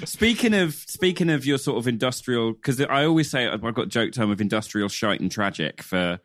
speaking 0.06 0.54
of 0.54 0.72
speaking 0.72 1.28
of 1.28 1.44
your 1.44 1.58
sort 1.58 1.76
of 1.76 1.86
industrial, 1.86 2.54
because 2.54 2.80
I 2.80 3.04
always 3.04 3.30
say 3.30 3.46
I've 3.48 3.74
got 3.74 3.88
joke 3.88 4.12
term 4.12 4.30
of 4.30 4.40
industrial 4.40 4.88
shite 4.88 5.20
and 5.20 5.30
tragic 5.30 5.82
for 5.82 6.20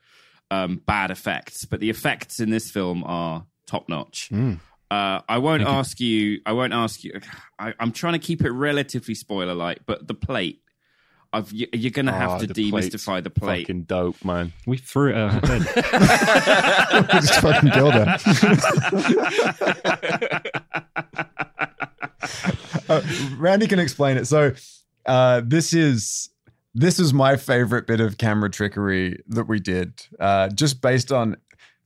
um, 0.51 0.81
bad 0.85 1.11
effects, 1.11 1.65
but 1.65 1.79
the 1.79 1.89
effects 1.89 2.39
in 2.39 2.49
this 2.49 2.69
film 2.71 3.03
are 3.05 3.45
top 3.65 3.89
notch. 3.89 4.29
Mm. 4.31 4.59
Uh, 4.89 5.19
I 5.27 5.39
won't 5.39 5.63
ask 5.63 5.99
you. 5.99 6.39
I 6.45 6.53
won't 6.53 6.71
ask 6.73 7.03
you. 7.03 7.19
I, 7.59 7.73
I'm 7.79 7.91
trying 7.91 8.13
to 8.13 8.19
keep 8.19 8.41
it 8.43 8.51
relatively 8.51 9.15
spoiler 9.15 9.53
like, 9.53 9.79
but 9.85 10.07
the 10.07 10.13
plate. 10.13 10.61
I've, 11.33 11.51
you- 11.51 11.67
you're 11.73 11.91
going 11.91 12.05
to 12.05 12.13
have 12.13 12.31
Oh, 12.31 12.39
to 12.39 12.47
the 12.47 12.71
plate's 12.71 12.87
demystify 12.95 13.21
the 13.21 13.29
plate. 13.29 13.63
Fucking 13.67 13.83
dope, 13.83 14.23
man. 14.23 14.53
We 14.65 14.77
threw 14.77 15.09
it 15.11 15.15
at 15.17 15.45
her 15.45 15.59
head. 15.59 17.09
just 17.21 17.41
fucking 17.41 17.71
killed 17.71 17.93
her. 17.93 18.17
Uh, 22.89 23.01
Randy 23.37 23.67
can 23.67 23.79
explain 23.79 24.17
it. 24.17 24.25
So 24.27 24.53
uh, 25.05 25.41
this 25.43 25.73
is 25.73 26.29
this 26.79 26.99
is 26.99 27.13
my 27.13 27.35
favorite 27.35 27.87
bit 27.87 27.99
of 27.99 28.17
camera 28.17 28.49
trickery 28.49 29.21
that 29.27 29.45
we 29.47 29.59
did, 29.59 29.93
uh, 30.19 30.49
just 30.49 30.81
based 30.81 31.11
on 31.11 31.35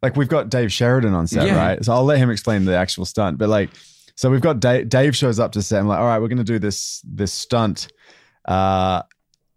like 0.04 0.16
we've 0.16 0.28
got 0.28 0.50
Dave 0.50 0.72
Sheridan 0.72 1.14
on 1.14 1.28
set, 1.28 1.46
Yeah. 1.48 1.56
right? 1.56 1.84
So 1.86 1.94
I'll 1.94 2.04
let 2.04 2.18
him 2.18 2.30
explain 2.30 2.66
the 2.66 2.76
actual 2.76 3.06
stunt, 3.06 3.38
but 3.38 3.50
like. 3.50 3.70
So 4.18 4.30
we've 4.30 4.42
got 4.42 4.60
Dave, 4.60 4.88
Dave 4.90 5.16
shows 5.16 5.40
up 5.40 5.54
to 5.54 5.64
set. 5.64 5.80
I'm 5.80 5.88
like, 5.88 5.98
all 5.98 6.06
right, 6.06 6.20
we're 6.20 6.28
going 6.28 6.38
to 6.38 6.44
do 6.44 6.60
this 6.60 7.02
this 7.04 7.34
stunt. 7.34 7.88
Uh, 8.46 9.02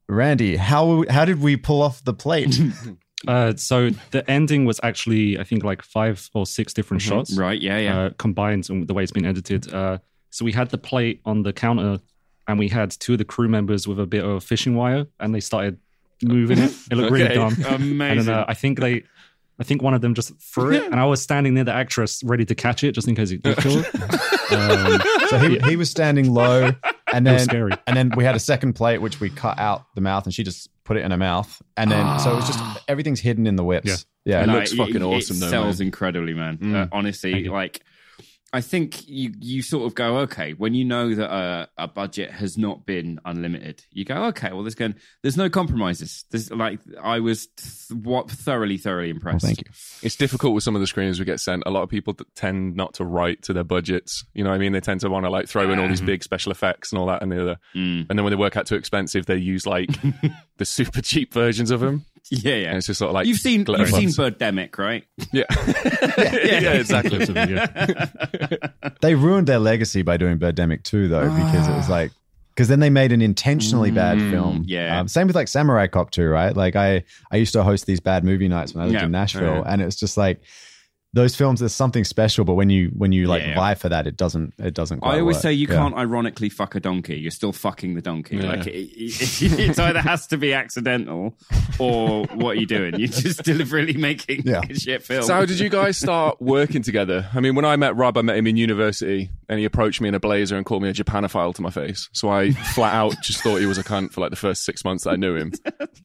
Randy, 0.08 0.56
how 0.56 1.04
how 1.10 1.24
did 1.26 1.40
we 1.42 1.56
pull 1.56 1.82
off 1.82 2.02
the 2.04 2.14
plate? 2.14 2.58
Uh, 3.26 3.54
so 3.56 3.88
the 4.10 4.28
ending 4.30 4.66
was 4.66 4.78
actually, 4.82 5.38
I 5.38 5.44
think, 5.44 5.64
like 5.64 5.80
five 5.80 6.28
or 6.34 6.44
six 6.44 6.74
different 6.74 7.02
Mm-hmm. 7.02 7.08
shots 7.20 7.38
Right? 7.38 7.58
Yeah, 7.58 7.78
yeah. 7.78 7.98
uh, 7.98 8.10
combined 8.18 8.68
and 8.68 8.86
the 8.86 8.92
way 8.92 9.02
it's 9.02 9.12
been 9.12 9.24
edited. 9.24 9.72
Uh, 9.72 9.96
so 10.28 10.44
we 10.44 10.52
had 10.52 10.68
the 10.68 10.76
plate 10.76 11.22
on 11.24 11.42
the 11.42 11.54
counter 11.54 12.00
and 12.48 12.58
we 12.58 12.68
had 12.68 12.90
two 12.90 13.12
of 13.12 13.18
the 13.18 13.24
crew 13.24 13.48
members 13.48 13.86
with 13.88 13.98
a 14.00 14.06
bit 14.06 14.24
of 14.24 14.42
fishing 14.44 14.74
wire, 14.74 15.06
and 15.20 15.34
they 15.34 15.40
started 15.40 15.78
moving 16.22 16.58
it. 16.58 16.72
It 16.90 16.96
looked 16.96 17.10
really 17.12 17.24
Okay. 17.26 17.34
dumb. 17.34 17.54
And 17.66 17.82
Amazing. 17.82 18.24
then 18.26 18.34
uh, 18.34 18.44
I 18.48 18.54
think 18.54 18.80
they, 18.80 19.02
I 19.58 19.64
think 19.64 19.82
one 19.82 19.94
of 19.94 20.00
them 20.00 20.14
just 20.14 20.34
threw 20.40 20.72
it, 20.72 20.84
and 20.84 21.00
I 21.00 21.04
was 21.06 21.20
standing 21.22 21.54
near 21.54 21.64
the 21.64 21.72
actress 21.72 22.22
ready 22.24 22.44
to 22.44 22.54
catch 22.54 22.82
it 22.84 22.92
just 22.92 23.08
in 23.08 23.14
case 23.14 23.30
it 23.30 23.42
did 23.42 23.56
kill 23.58 23.78
it. 23.84 23.86
Um, 24.50 25.00
So 25.28 25.38
he, 25.38 25.58
he 25.60 25.74
was 25.74 25.88
standing 25.90 26.32
low, 26.32 26.70
and 27.12 27.26
then 27.26 27.38
scary. 27.40 27.72
and 27.86 27.96
then 27.96 28.10
we 28.14 28.24
had 28.24 28.34
a 28.36 28.38
second 28.38 28.74
plate 28.74 28.98
which 28.98 29.18
we 29.18 29.30
cut 29.30 29.58
out 29.58 29.86
the 29.94 30.00
mouth, 30.02 30.24
and 30.26 30.34
she 30.34 30.44
just 30.44 30.68
put 30.84 30.96
it 30.98 31.04
in 31.04 31.10
her 31.10 31.16
mouth, 31.16 31.60
and 31.78 31.90
then 31.90 32.18
so 32.20 32.30
it 32.32 32.36
was 32.36 32.46
just 32.46 32.60
everything's 32.86 33.20
hidden 33.20 33.46
in 33.46 33.56
the 33.56 33.64
whips. 33.64 34.06
Yeah, 34.26 34.42
It 34.42 34.46
No, 34.46 34.54
looks 34.54 34.72
fucking 34.74 35.02
awesome, 35.02 35.36
It 35.36 35.40
though, 35.40 35.48
sells 35.50 35.80
man. 35.80 35.86
incredibly, 35.86 36.34
man. 36.34 36.58
Mm. 36.58 36.74
Uh, 36.74 36.86
honestly, 36.92 37.44
like 37.48 37.80
I 38.54 38.60
think 38.60 39.08
you 39.08 39.32
you 39.40 39.62
sort 39.62 39.84
of 39.86 39.96
go 39.96 40.18
okay 40.18 40.52
when 40.52 40.74
you 40.74 40.84
know 40.84 41.12
that 41.12 41.28
a, 41.28 41.68
a 41.76 41.88
budget 41.88 42.30
has 42.30 42.56
not 42.56 42.86
been 42.86 43.18
unlimited. 43.24 43.82
You 43.90 44.04
go 44.04 44.26
okay, 44.26 44.52
well 44.52 44.62
there's 44.62 44.76
going 44.76 44.94
there's 45.22 45.36
no 45.36 45.50
compromises. 45.50 46.24
There's 46.30 46.52
like 46.52 46.78
I 47.02 47.18
was 47.18 47.48
th- 47.48 48.00
what 48.00 48.30
thoroughly 48.30 48.78
thoroughly 48.78 49.08
Well, 49.12 49.16
impressed. 49.16 49.44
thank 49.44 49.58
you. 49.58 49.64
It's 50.02 50.14
difficult 50.14 50.54
with 50.54 50.62
some 50.62 50.76
of 50.76 50.80
the 50.80 50.86
screeners 50.86 51.18
we 51.18 51.24
get 51.24 51.40
sent. 51.40 51.64
A 51.66 51.70
lot 51.70 51.82
of 51.82 51.88
people 51.88 52.14
tend 52.36 52.76
not 52.76 52.94
to 52.94 53.04
write 53.04 53.42
to 53.42 53.52
their 53.52 53.64
budgets. 53.64 54.24
You 54.34 54.44
know 54.44 54.50
what 54.50 54.56
I 54.56 54.58
mean? 54.58 54.72
They 54.72 54.80
tend 54.80 55.00
to 55.00 55.10
want 55.10 55.24
to 55.26 55.30
like 55.30 55.48
throw 55.48 55.68
in 55.72 55.80
all 55.80 55.88
these 55.88 56.00
big 56.00 56.22
special 56.22 56.52
effects 56.52 56.92
and 56.92 57.00
all 57.00 57.06
that 57.06 57.22
and 57.22 57.32
the 57.32 57.42
other. 57.42 57.56
Mm. 57.74 58.06
And 58.08 58.16
then 58.16 58.22
when 58.22 58.30
they 58.30 58.36
work 58.36 58.56
out 58.56 58.66
too 58.66 58.76
expensive, 58.76 59.26
they 59.26 59.36
use 59.36 59.66
like 59.66 59.90
the 60.58 60.64
super 60.64 61.02
cheap 61.02 61.34
versions 61.34 61.72
of 61.72 61.80
them. 61.80 62.04
Yeah, 62.30 62.52
And 62.54 62.62
yeah. 62.62 62.76
it's 62.76 62.86
just 62.86 62.98
sort 62.98 63.10
of 63.10 63.14
like 63.14 63.26
You've 63.26 63.38
seen 63.38 63.64
you've 63.68 63.88
seen 63.90 64.06
box. 64.12 64.16
Birdemic, 64.38 64.78
right? 64.78 65.04
yeah. 65.32 65.44
yeah, 66.18 66.72
exactly. 66.72 67.10
Clips 67.18 67.28
of 67.28 67.36
yeah. 67.36 68.06
They 69.00 69.14
ruined 69.14 69.46
their 69.46 69.58
legacy 69.58 70.02
by 70.02 70.16
doing 70.16 70.38
Birdemic 70.38 70.82
2, 70.84 71.08
though, 71.08 71.28
because 71.28 71.68
it 71.68 71.72
was 71.72 71.88
like, 71.88 72.12
because 72.54 72.68
then 72.68 72.80
they 72.80 72.90
made 72.90 73.12
an 73.12 73.20
intentionally 73.20 73.90
bad 73.90 74.16
Mm, 74.18 74.30
film. 74.30 74.64
yeah. 74.66 75.00
Um, 75.00 75.08
same 75.08 75.26
with 75.26 75.36
like 75.36 75.48
Samurai 75.48 75.86
Cop 75.88 76.10
2, 76.12 76.28
right? 76.28 76.56
Like 76.56 76.76
I, 76.76 77.02
I 77.30 77.36
used 77.36 77.52
to 77.54 77.62
host 77.64 77.84
these 77.86 78.00
bad 78.00 78.24
movie 78.24 78.48
nights 78.48 78.74
when 78.74 78.82
I 78.82 78.86
lived 78.86 79.00
Yeah. 79.00 79.04
in 79.06 79.10
Nashville, 79.10 79.56
Yeah. 79.56 79.72
and 79.72 79.82
it's 79.82 79.96
just 79.96 80.16
like 80.16 80.40
those 81.14 81.34
films. 81.36 81.60
There's 81.60 81.72
something 81.72 82.04
special, 82.04 82.44
but 82.44 82.54
when 82.54 82.68
you 82.70 82.90
when 82.96 83.12
you 83.12 83.26
like 83.26 83.42
Yeah. 83.42 83.54
vie 83.54 83.74
for 83.74 83.88
that, 83.88 84.06
it 84.06 84.16
doesn't 84.16 84.52
it 84.58 84.74
doesn't. 84.74 85.00
Quite 85.00 85.14
I 85.16 85.20
always 85.20 85.36
work. 85.36 85.42
say 85.42 85.52
you 85.52 85.66
Yeah. 85.68 85.76
can't 85.76 85.94
ironically 85.96 86.48
fuck 86.50 86.74
a 86.74 86.80
donkey. 86.80 87.16
You're 87.16 87.30
still 87.30 87.52
fucking 87.52 87.94
the 87.94 88.02
donkey. 88.02 88.36
Yeah. 88.36 88.48
Like 88.48 88.66
it, 88.66 88.72
it, 88.74 89.60
it 89.60 89.78
either 89.78 90.00
has 90.00 90.26
to 90.26 90.36
be 90.36 90.52
accidental 90.52 91.36
or 91.78 92.24
what 92.34 92.56
are 92.56 92.60
you 92.60 92.66
doing? 92.66 92.98
You're 92.98 93.08
just 93.08 93.42
deliberately 93.44 93.94
making 93.96 94.42
Yeah. 94.44 94.60
a 94.68 94.74
shit 94.78 95.02
film. 95.04 95.22
So 95.22 95.32
how 95.34 95.44
did 95.46 95.58
you 95.60 95.68
guys 95.68 95.96
start 95.96 96.42
working 96.42 96.82
together? 96.82 97.28
I 97.32 97.40
mean, 97.40 97.54
when 97.54 97.64
I 97.64 97.76
met 97.76 97.96
Rob, 97.96 98.18
I 98.18 98.22
met 98.22 98.36
him 98.36 98.46
in 98.48 98.56
university, 98.56 99.30
and 99.48 99.58
he 99.60 99.64
approached 99.64 100.00
me 100.00 100.08
in 100.08 100.14
a 100.14 100.20
blazer 100.20 100.56
and 100.56 100.66
called 100.66 100.82
me 100.82 100.88
a 100.88 100.92
Japanophile 100.92 101.54
to 101.54 101.62
my 101.62 101.70
face. 101.70 102.08
So 102.12 102.28
I 102.28 102.50
flat 102.50 102.92
out 102.92 103.14
just 103.22 103.40
thought 103.42 103.58
he 103.60 103.66
was 103.66 103.78
a 103.78 103.84
cunt 103.84 104.12
for 104.12 104.20
like 104.20 104.30
the 104.30 104.36
first 104.36 104.64
six 104.64 104.84
months 104.84 105.04
that 105.04 105.10
I 105.10 105.16
knew 105.16 105.36
him, 105.36 105.52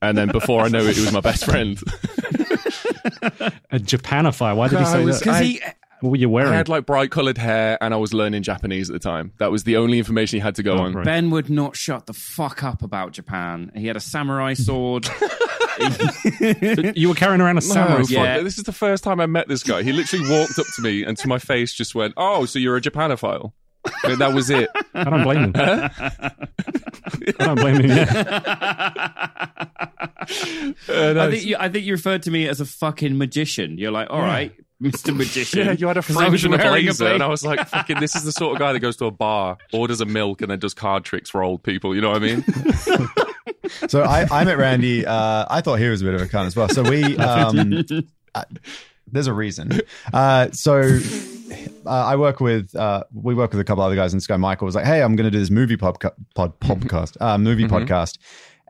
and 0.02 0.18
then 0.18 0.28
before 0.30 0.62
I 0.62 0.68
knew 0.68 0.80
it, 0.86 0.96
he 0.96 1.02
was 1.02 1.12
my 1.12 1.20
best 1.22 1.46
friend. 1.46 1.80
A 3.72 3.80
Japanify. 3.80 4.56
Why 4.56 4.68
did 4.68 4.80
he 4.80 4.86
say 4.86 5.04
was- 5.06 5.20
that? 5.20 5.26
Because 5.26 5.40
he, 5.40 5.62
What 6.02 6.12
were 6.12 6.16
you 6.16 6.30
wearing? 6.30 6.48
I 6.48 6.52
wearing? 6.52 6.58
had 6.58 6.70
like 6.70 6.86
bright 6.86 7.12
colored 7.12 7.38
hair, 7.38 7.78
and 7.82 7.94
I 7.94 7.98
was 7.98 8.14
learning 8.14 8.44
Japanese 8.44 8.90
at 8.90 8.94
the 8.94 9.00
time. 9.00 9.34
That 9.40 9.52
was 9.52 9.64
the 9.66 9.78
only 9.78 9.98
information 9.98 10.38
he 10.38 10.42
had 10.42 10.56
to 10.56 10.64
go 10.64 10.74
Oh, 10.78 10.84
on. 10.84 10.94
right. 10.94 11.06
Ben 11.06 11.30
would 11.32 11.50
not 11.50 11.76
shut 11.76 12.06
the 12.06 12.14
fuck 12.14 12.64
up 12.64 12.82
about 12.84 13.12
Japan. 13.12 13.72
He 13.76 13.88
had 13.88 13.98
a 13.98 14.00
samurai 14.02 14.54
sword. 14.54 15.08
you 16.96 17.10
were 17.10 17.16
carrying 17.16 17.42
around 17.42 17.58
a 17.58 17.62
samurai. 17.62 17.98
No, 18.00 18.04
sword. 18.04 18.10
Yeah. 18.10 18.40
this 18.42 18.58
is 18.58 18.64
the 18.64 18.72
first 18.74 19.04
time 19.04 19.20
I 19.20 19.26
met 19.26 19.48
this 19.48 19.64
guy. 19.64 19.84
He 19.84 19.92
literally 19.92 20.30
walked 20.30 20.58
up 20.60 20.66
to 20.76 20.82
me 20.82 21.04
and 21.04 21.18
to 21.18 21.28
my 21.28 21.40
face 21.40 21.74
just 21.74 21.96
went, 21.96 22.14
"Oh, 22.18 22.46
so 22.46 22.60
you're 22.60 22.76
a 22.78 22.82
Japanophile?" 22.82 23.54
And 24.04 24.20
that 24.20 24.34
was 24.34 24.50
it. 24.50 24.70
I 24.94 25.04
don't 25.06 25.24
blame 25.24 25.44
him. 25.46 25.54
I 25.56 26.32
don't 27.40 27.56
blame 27.56 27.76
him. 27.82 27.90
Yeah. 27.90 29.40
And 30.88 31.20
I 31.20 31.26
I 31.28 31.32
think 31.32 31.46
you, 31.46 31.56
I 31.60 31.70
think 31.70 31.86
you 31.86 31.94
referred 31.94 32.24
to 32.24 32.32
me 32.32 32.48
as 32.48 32.62
a 32.62 32.66
fucking 32.66 33.18
magician. 33.18 33.78
You're 33.78 33.92
like, 33.92 34.10
all 34.10 34.22
right, 34.22 34.54
Mr. 34.82 35.16
Magician. 35.16 35.66
Yeah, 35.66 35.72
you 35.74 35.88
had 35.88 35.98
a 35.98 36.02
'Cause 36.04 36.16
I 36.18 36.30
was 36.30 36.42
fringe 36.42 36.46
and 36.46 36.56
a 36.56 36.70
blazer, 36.70 37.08
and 37.08 37.24
I 37.24 37.28
was 37.28 37.44
like, 37.44 37.68
"Fucking, 37.68 38.00
this 38.00 38.16
is 38.16 38.24
the 38.24 38.32
sort 38.32 38.54
of 38.54 38.60
guy 38.60 38.74
that 38.74 38.80
goes 38.80 38.96
to 38.98 39.06
a 39.06 39.12
bar, 39.12 39.58
orders 39.74 40.02
a 40.02 40.06
milk, 40.06 40.42
and 40.42 40.50
then 40.52 40.60
does 40.60 40.74
card 40.74 41.04
tricks 41.04 41.30
for 41.30 41.44
old 41.44 41.64
people." 41.64 41.96
You 41.96 42.02
know 42.02 42.12
what 42.12 42.24
I 42.24 42.26
mean? 42.26 42.44
So 43.88 44.02
I, 44.02 44.26
I 44.32 44.46
met 44.46 44.58
Randy. 44.58 45.06
Uh, 45.06 45.46
I 45.48 45.62
thought 45.62 45.76
he 45.76 45.88
was 45.88 46.02
a 46.02 46.06
bit 46.06 46.16
of 46.16 46.22
a 46.22 46.26
cunt 46.26 46.48
as 46.48 46.56
well. 46.56 46.70
So 46.70 46.82
we, 46.82 47.16
um, 47.20 47.84
uh, 48.34 48.44
there's 49.12 49.28
a 49.28 49.34
reason. 49.34 49.82
Uh, 50.12 50.50
so 50.54 50.98
uh, 51.90 52.06
I 52.14 52.16
work 52.16 52.40
with, 52.40 52.76
uh, 52.76 53.04
we 53.14 53.34
work 53.34 53.52
with 53.52 53.60
a 53.60 53.64
couple 53.64 53.84
other 53.84 53.96
guys, 53.96 54.14
and 54.14 54.20
this 54.22 54.28
guy 54.28 54.38
Michael 54.38 54.66
was 54.66 54.76
like, 54.76 54.86
"Hey, 54.86 55.02
I'm 55.02 55.16
going 55.16 55.26
to 55.26 55.32
do 55.32 55.40
this 55.40 55.50
movie 55.50 55.78
podca- 55.78 56.14
pod 56.36 56.60
podcast, 56.60 57.18
uh, 57.20 57.38
movie 57.38 57.66
Mhm. 57.66 57.70
podcast." 57.78 58.18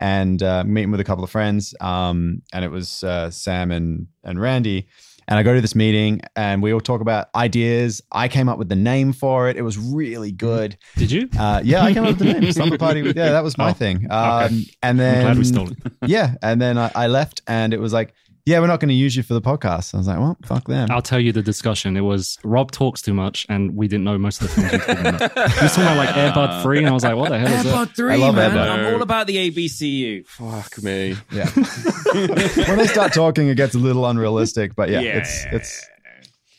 And 0.01 0.41
uh, 0.41 0.63
meeting 0.63 0.91
with 0.91 1.01
a 1.01 1.03
couple 1.03 1.25
of 1.25 1.29
friends, 1.29 1.75
um, 1.81 2.41
and 2.53 2.63
it 2.63 2.71
was 2.71 3.03
uh, 3.03 3.29
Sam 3.31 3.69
and 3.71 4.07
and 4.23 4.39
Randy. 4.39 4.87
And 5.27 5.37
I 5.37 5.43
go 5.43 5.53
to 5.53 5.61
this 5.61 5.75
meeting, 5.75 6.21
and 6.35 6.63
we 6.63 6.73
all 6.73 6.79
talk 6.81 7.01
about 7.01 7.27
ideas. 7.35 8.01
I 8.11 8.27
came 8.29 8.49
up 8.49 8.57
with 8.57 8.69
the 8.69 8.75
name 8.75 9.13
for 9.13 9.47
it. 9.49 9.57
It 9.57 9.61
was 9.61 9.77
really 9.77 10.31
good. 10.31 10.75
Did 10.95 11.11
you? 11.11 11.29
Uh, 11.37 11.61
yeah, 11.63 11.83
I 11.83 11.93
came 11.93 12.03
up 12.03 12.17
with 12.17 12.19
the 12.19 12.33
name. 12.39 12.51
Slumber 12.59 12.79
Party. 12.79 13.01
Yeah, 13.01 13.29
that 13.31 13.43
was 13.43 13.55
my 13.57 13.69
Oh, 13.69 13.73
thing. 13.73 14.07
Um, 14.09 14.65
And 14.81 14.99
then 14.99 15.17
I'm 15.17 15.23
glad 15.25 15.37
we 15.37 15.43
stole 15.43 15.69
it. 15.69 15.77
yeah, 16.07 16.33
and 16.41 16.59
then 16.59 16.79
I, 16.79 16.91
I 16.95 17.07
left, 17.07 17.41
and 17.45 17.73
it 17.75 17.79
was 17.79 17.93
like, 17.93 18.13
yeah, 18.49 18.59
we're 18.59 18.67
not 18.67 18.79
going 18.79 18.89
to 18.89 18.95
use 18.95 19.15
you 19.15 19.21
for 19.21 19.35
the 19.35 19.41
podcast. 19.41 19.93
I 19.93 19.97
was 19.97 20.07
like, 20.07 20.17
well, 20.17 20.35
fuck 20.43 20.67
them. 20.67 20.89
I'll 20.89 21.03
tell 21.03 21.19
you 21.19 21.31
the 21.31 21.43
discussion. 21.43 21.95
It 21.95 22.01
was 22.01 22.39
Rob 22.43 22.71
talks 22.71 22.99
too 22.99 23.13
much, 23.13 23.45
and 23.47 23.75
we 23.75 23.87
didn't 23.87 24.05
know 24.05 24.17
most 24.17 24.41
of 24.41 24.47
the 24.47 24.53
films 24.55 24.71
he 24.71 24.77
was 24.77 24.85
talking 24.85 25.05
about. 25.05 25.51
He 25.51 25.63
was 25.63 25.75
talking 25.75 25.83
about 25.83 25.97
like 25.97 26.09
Airbud 26.09 26.63
3, 26.63 26.77
and 26.79 26.87
I 26.87 26.91
was 26.91 27.03
like, 27.03 27.15
what 27.15 27.29
the 27.29 27.37
hell 27.37 27.47
is 27.47 27.63
that? 27.63 27.89
Airbud 27.89 27.95
3, 27.95 28.13
I 28.13 28.15
love 28.15 28.35
man. 28.35 28.51
Airbud. 28.51 28.69
I'm 28.69 28.93
all 28.95 29.01
about 29.03 29.27
the 29.27 29.51
ABCU. 29.51 30.25
Fuck 30.25 30.81
me. 30.81 31.15
Yeah. 31.31 31.47
when 32.67 32.79
they 32.79 32.87
start 32.87 33.13
talking, 33.13 33.49
it 33.49 33.55
gets 33.55 33.75
a 33.75 33.79
little 33.79 34.07
unrealistic, 34.07 34.75
but 34.75 34.89
yeah, 34.89 35.01
it's 35.01 35.45
it's 35.51 35.87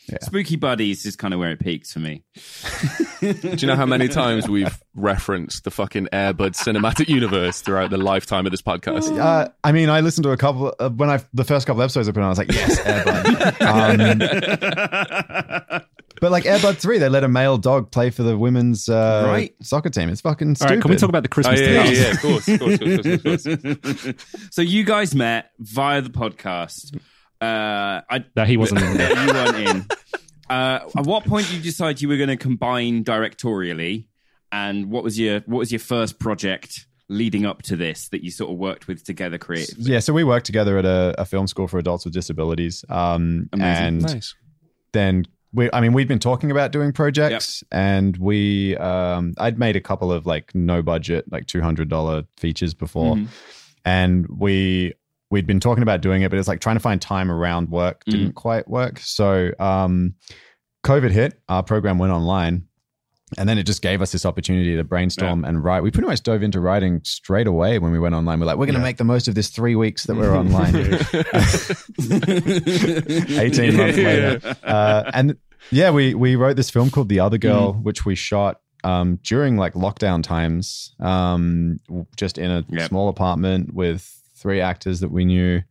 Yeah. 0.09 0.17
Spooky 0.23 0.55
Buddies 0.57 1.05
is 1.05 1.15
kind 1.15 1.33
of 1.33 1.39
where 1.39 1.51
it 1.51 1.59
peaks 1.59 1.93
for 1.93 1.99
me. 1.99 2.23
Do 3.21 3.33
you 3.57 3.67
know 3.67 3.75
how 3.75 3.85
many 3.85 4.07
times 4.07 4.49
we've 4.49 4.81
referenced 4.95 5.63
the 5.63 5.71
fucking 5.71 6.07
Airbud 6.11 6.51
cinematic 6.57 7.07
universe 7.09 7.61
throughout 7.61 7.91
the 7.91 7.97
lifetime 7.97 8.45
of 8.45 8.51
this 8.51 8.61
podcast? 8.63 9.17
Uh, 9.17 9.49
I 9.63 9.71
mean, 9.71 9.89
I 9.89 10.01
listened 10.01 10.23
to 10.23 10.31
a 10.31 10.37
couple 10.37 10.73
uh, 10.79 10.89
when 10.89 11.09
I 11.09 11.19
the 11.33 11.43
first 11.45 11.67
couple 11.67 11.81
episodes 11.83 12.09
I 12.09 12.11
put 12.13 12.19
on. 12.21 12.25
I 12.25 12.29
was 12.29 12.37
like, 12.39 12.51
yes, 12.51 12.79
Airbud. 12.81 13.61
um, 15.71 15.81
but 16.19 16.31
like 16.31 16.43
Airbud 16.45 16.77
three, 16.77 16.97
they 16.97 17.07
let 17.09 17.23
a 17.23 17.27
male 17.29 17.57
dog 17.57 17.91
play 17.91 18.09
for 18.09 18.23
the 18.23 18.37
women's 18.37 18.89
uh, 18.89 19.23
Right. 19.27 19.53
soccer 19.61 19.89
team. 19.89 20.09
It's 20.09 20.21
fucking 20.21 20.55
stupid. 20.55 20.71
right, 20.73 20.81
can 20.81 20.91
we 20.91 20.97
talk 20.97 21.09
about 21.09 21.23
the 21.23 21.29
Oh, 21.29 21.33
Christmas 21.33 21.59
yeah, 21.61 21.83
yeah, 21.83 21.89
yeah, 21.91 22.11
of 22.11 22.21
course, 22.21 22.47
of 22.47 22.59
course, 22.59 22.79
of 22.81 23.23
course, 23.23 23.45
of 23.45 23.81
course. 23.81 24.15
so 24.51 24.61
you 24.61 24.83
guys 24.83 25.15
met 25.15 25.51
via 25.59 26.01
the 26.01 26.09
podcast. 26.09 26.97
Uh, 27.41 28.01
I, 28.09 28.25
That 28.35 28.47
he 28.47 28.57
wasn't 28.57 28.81
in. 28.81 28.93
that 28.97 29.27
you 29.27 29.33
weren't 29.33 29.69
in. 29.69 29.85
Uh, 30.49 30.79
at 30.97 31.05
what 31.05 31.25
point 31.25 31.47
did 31.47 31.55
you 31.57 31.61
decide 31.63 32.01
you 32.01 32.07
were 32.09 32.17
going 32.17 32.29
to 32.29 32.37
combine 32.37 33.03
directorially? 33.03 34.05
And 34.51 34.91
what 34.91 35.03
was 35.03 35.17
your 35.17 35.39
what 35.41 35.59
was 35.59 35.71
your 35.71 35.79
first 35.79 36.19
project 36.19 36.85
leading 37.07 37.45
up 37.45 37.61
to 37.63 37.75
this 37.75 38.09
that 38.09 38.23
you 38.23 38.31
sort 38.31 38.51
of 38.51 38.57
worked 38.57 38.87
with 38.87 39.03
together 39.03 39.37
creatively? 39.37 39.91
Yeah, 39.91 39.99
so 39.99 40.13
we 40.13 40.23
worked 40.23 40.45
together 40.45 40.77
at 40.77 40.85
a, 40.85 41.15
a 41.17 41.25
film 41.25 41.47
school 41.47 41.67
for 41.67 41.77
adults 41.79 42.05
with 42.05 42.13
disabilities, 42.13 42.83
um, 42.89 43.49
Amazing. 43.53 43.83
and 43.85 44.01
Nice. 44.01 44.35
then 44.93 45.25
we 45.53 45.69
i 45.73 45.81
mean 45.81 45.91
we'd 45.91 46.07
been 46.07 46.19
talking 46.19 46.49
about 46.51 46.71
doing 46.71 46.93
projects 46.93 47.61
and 47.73 48.15
we 48.15 48.77
um 48.77 49.33
i'd 49.39 49.59
made 49.59 49.75
a 49.75 49.81
couple 49.81 50.09
of 50.09 50.25
like 50.25 50.55
no 50.55 50.81
budget 50.81 51.29
like 51.29 51.45
$200 51.45 52.25
features 52.37 52.73
before 52.73 53.15
Mhm. 53.17 53.27
and 53.83 54.25
we 54.29 54.93
we'd 55.31 55.47
been 55.47 55.59
talking 55.59 55.81
about 55.81 56.01
doing 56.01 56.21
it 56.21 56.29
but 56.29 56.37
it's 56.37 56.47
like 56.47 56.59
trying 56.59 56.75
to 56.75 56.79
find 56.81 57.01
time 57.01 57.31
around 57.31 57.69
work 57.69 58.03
Mm. 58.05 58.11
didn't 58.11 58.33
quite 58.33 58.67
work 58.67 58.99
so 58.99 59.51
um 59.59 60.13
covid 60.83 61.09
hit 61.11 61.39
our 61.49 61.63
program 61.63 61.97
went 61.97 62.11
online 62.13 62.63
and 63.37 63.47
then 63.47 63.57
it 63.57 63.63
just 63.63 63.81
gave 63.81 64.01
us 64.01 64.11
this 64.11 64.25
opportunity 64.25 64.75
to 64.75 64.83
brainstorm 64.83 65.45
and 65.45 65.63
write. 65.63 65.83
We 65.83 65.89
pretty 65.89 66.09
much 66.09 66.21
dove 66.21 66.43
into 66.43 66.59
writing 66.59 66.99
straight 67.05 67.47
away 67.47 67.79
when 67.79 67.93
we 67.93 67.97
went 67.97 68.13
online. 68.13 68.41
We're 68.41 68.45
like, 68.45 68.57
we're 68.57 68.65
going 68.65 68.75
to 68.75 68.81
make 68.81 68.97
the 68.97 69.05
most 69.05 69.29
of 69.29 69.35
this 69.35 69.47
three 69.47 69.73
weeks 69.77 70.03
that 70.07 70.17
we're 70.17 70.35
online. 70.35 70.75
18 73.39 73.77
months 73.77 73.97
later. 73.97 74.41
Uh, 74.63 75.11
and 75.13 75.37
yeah, 75.71 75.91
we, 75.91 76.13
we 76.13 76.35
wrote 76.35 76.57
this 76.57 76.69
film 76.69 76.89
called 76.89 77.07
The 77.09 77.21
Other 77.21 77.37
Girl, 77.37 77.73
which 77.73 78.05
we 78.05 78.15
shot 78.15 78.59
um, 78.83 79.19
during 79.23 79.55
like 79.57 79.75
lockdown 79.75 80.23
times, 80.23 80.93
um, 80.99 81.79
just 82.17 82.37
in 82.37 82.51
a 82.51 82.65
Yep. 82.69 82.89
small 82.89 83.09
apartment 83.09 83.73
with 83.73 84.20
three 84.41 84.59
actors 84.61 84.99
that 85.01 85.11
we 85.11 85.23
knew. 85.25 85.61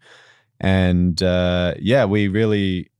And 0.60 1.20
uh, 1.22 1.74
yeah, 1.80 2.04
we 2.04 2.28
really, 2.28 2.90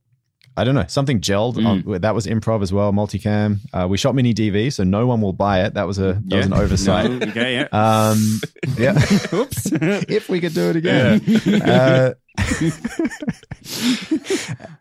I 0.57 0.63
don't 0.63 0.75
know, 0.75 0.85
something 0.87 1.21
gelled. 1.21 1.63
On, 1.63 2.01
that 2.01 2.13
was 2.15 2.25
improv 2.27 2.61
as 2.63 2.73
well, 2.73 2.91
multicam. 2.91 3.59
Uh, 3.73 3.87
we 3.87 3.97
shot 3.97 4.15
mini 4.15 4.33
DV, 4.33 4.73
so 4.73 4.83
no 4.83 5.05
one 5.07 5.21
will 5.21 5.33
buy 5.33 5.63
it. 5.63 5.75
That 5.75 5.85
was 5.87 5.99
a 5.99 6.19
that 6.25 6.37
was 6.37 6.45
an 6.47 6.53
oversight. 6.53 7.09
No, 7.11 7.27
okay, 7.27 7.53
yeah. 7.53 7.67
Um, 7.71 8.41
yeah. 8.77 8.93
Oops. 9.33 9.71
if 10.09 10.27
we 10.29 10.39
could 10.39 10.53
do 10.53 10.69
it 10.71 10.75
again. 10.75 11.21
Uh, 11.61 12.13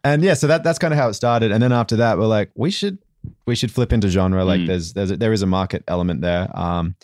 and 0.05 0.23
yeah, 0.23 0.35
so 0.35 0.47
that 0.47 0.63
that's 0.65 0.79
kind 0.79 0.93
of 0.93 0.99
how 0.99 1.09
it 1.09 1.15
started. 1.15 1.53
And 1.53 1.63
then 1.63 1.73
after 1.73 1.97
that, 1.97 2.19
we're 2.19 2.27
like, 2.27 2.51
we 2.55 2.71
should 2.71 2.99
we 3.47 3.55
should 3.55 3.71
flip 3.71 3.93
into 3.93 4.09
genre. 4.09 4.45
Like, 4.45 4.61
Mm. 4.61 4.67
there's 4.69 4.93
there's 4.95 5.11
a, 5.11 5.17
there 5.17 5.33
is 5.33 5.43
a 5.43 5.47
market 5.47 5.85
element 5.89 6.21
there. 6.23 6.49
Um, 6.59 6.95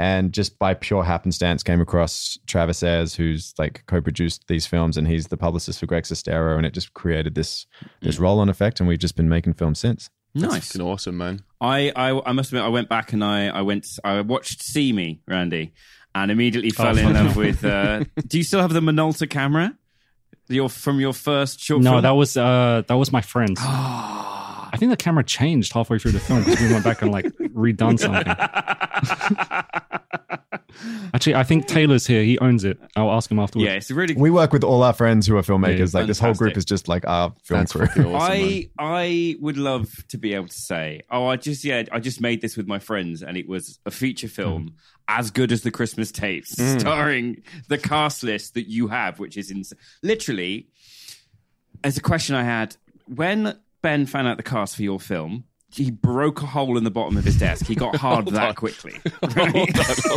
and 0.00 0.32
just 0.32 0.58
by 0.58 0.72
pure 0.72 1.04
happenstance 1.04 1.62
came 1.62 1.78
across 1.78 2.38
Travis 2.46 2.82
Ayers, 2.82 3.14
who's 3.14 3.52
like 3.58 3.82
co-produced 3.86 4.46
these 4.48 4.66
films, 4.66 4.96
and 4.96 5.06
he's 5.06 5.26
the 5.26 5.36
publicist 5.36 5.78
for 5.78 5.84
Greg 5.84 6.04
Sestero, 6.04 6.56
and 6.56 6.64
it 6.64 6.72
just 6.72 6.94
created 6.94 7.34
this 7.34 7.66
this 8.00 8.18
roll-on 8.18 8.48
effect, 8.48 8.80
and 8.80 8.88
we've 8.88 8.98
just 8.98 9.14
been 9.14 9.28
making 9.28 9.52
films 9.52 9.78
since. 9.78 10.08
Nice. 10.34 10.68
Fucking 10.72 10.80
awesome, 10.80 11.18
man. 11.18 11.42
I, 11.60 11.92
I 11.94 12.18
I 12.24 12.32
must 12.32 12.50
admit, 12.50 12.62
I 12.64 12.68
went 12.68 12.88
back 12.88 13.12
and 13.12 13.22
I 13.22 13.48
I 13.48 13.60
went 13.60 13.86
I 14.02 14.22
watched 14.22 14.62
See 14.62 14.90
Me, 14.94 15.20
Randy, 15.28 15.74
and 16.14 16.30
immediately 16.30 16.70
fell 16.70 16.96
in 16.96 17.12
love 17.12 17.36
with. 17.36 17.62
Uh, 17.62 18.04
do 18.26 18.38
you 18.38 18.44
still 18.44 18.60
have 18.62 18.72
the 18.72 18.80
Minolta 18.80 19.28
camera? 19.28 19.76
Your 20.48 20.70
from 20.70 20.98
your 20.98 21.12
first 21.12 21.60
short 21.60 21.82
No, 21.82 21.90
film? 21.90 22.02
that 22.02 22.10
was 22.12 22.36
uh 22.38 22.84
that 22.88 22.94
was 22.96 23.12
my 23.12 23.20
friend. 23.20 23.54
I 24.72 24.76
think 24.76 24.90
the 24.90 24.96
camera 24.96 25.24
changed 25.24 25.72
halfway 25.72 25.98
through 25.98 26.12
the 26.12 26.20
film 26.20 26.44
because 26.44 26.60
we 26.60 26.72
went 26.72 26.84
back 26.84 27.02
and 27.02 27.10
like 27.10 27.26
redone 27.26 27.98
something. 27.98 28.26
Actually, 31.14 31.34
I 31.34 31.42
think 31.42 31.66
Taylor's 31.66 32.06
here. 32.06 32.22
He 32.22 32.38
owns 32.38 32.64
it. 32.64 32.78
I'll 32.96 33.10
ask 33.10 33.30
him 33.30 33.38
afterwards. 33.38 33.66
yeah, 33.66 33.74
it's 33.74 33.90
a 33.90 33.94
really. 33.94 34.14
We 34.14 34.30
work 34.30 34.52
with 34.52 34.64
all 34.64 34.82
our 34.82 34.92
friends 34.92 35.26
who 35.26 35.36
are 35.36 35.42
filmmakers. 35.42 35.92
Yeah, 35.92 36.00
like 36.00 36.06
this 36.06 36.18
whole 36.18 36.34
group 36.34 36.56
is 36.56 36.64
just 36.64 36.88
like 36.88 37.06
our 37.06 37.34
film 37.42 37.60
That's 37.60 37.72
crew. 37.72 37.86
fucking 37.86 38.06
awesome, 38.06 38.38
man. 38.38 38.64
I 38.78 38.78
I 38.78 39.36
would 39.40 39.56
love 39.56 40.06
to 40.08 40.18
be 40.18 40.34
able 40.34 40.48
to 40.48 40.58
say, 40.58 41.02
oh, 41.10 41.26
I 41.26 41.36
just 41.36 41.64
yeah, 41.64 41.84
I 41.92 42.00
just 42.00 42.20
made 42.20 42.40
this 42.40 42.56
with 42.56 42.66
my 42.66 42.78
friends, 42.78 43.22
and 43.22 43.36
it 43.36 43.48
was 43.48 43.78
a 43.84 43.90
feature 43.90 44.28
film 44.28 44.62
hmm. 44.62 44.68
as 45.08 45.30
good 45.30 45.52
as 45.52 45.62
the 45.62 45.70
Christmas 45.70 46.12
tapes, 46.12 46.58
hmm. 46.58 46.78
starring 46.78 47.42
the 47.68 47.78
cast 47.78 48.22
list 48.22 48.54
that 48.54 48.68
you 48.68 48.88
have, 48.88 49.18
which 49.18 49.36
is 49.36 49.50
ins- 49.50 49.74
literally. 50.02 50.68
As 51.82 51.96
a 51.96 52.02
question 52.02 52.36
I 52.36 52.44
had 52.44 52.76
when 53.06 53.58
Ben 53.82 54.06
found 54.06 54.28
out 54.28 54.36
the 54.36 54.42
cast 54.42 54.76
for 54.76 54.82
your 54.82 55.00
film. 55.00 55.44
He 55.72 55.92
broke 55.92 56.42
a 56.42 56.46
hole 56.46 56.76
in 56.76 56.82
the 56.82 56.90
bottom 56.90 57.16
of 57.16 57.22
his 57.24 57.38
desk. 57.38 57.64
He 57.64 57.76
got 57.76 57.94
hard 57.94 58.26
that 58.30 58.56
quickly. 58.56 58.94
Right? 59.36 59.70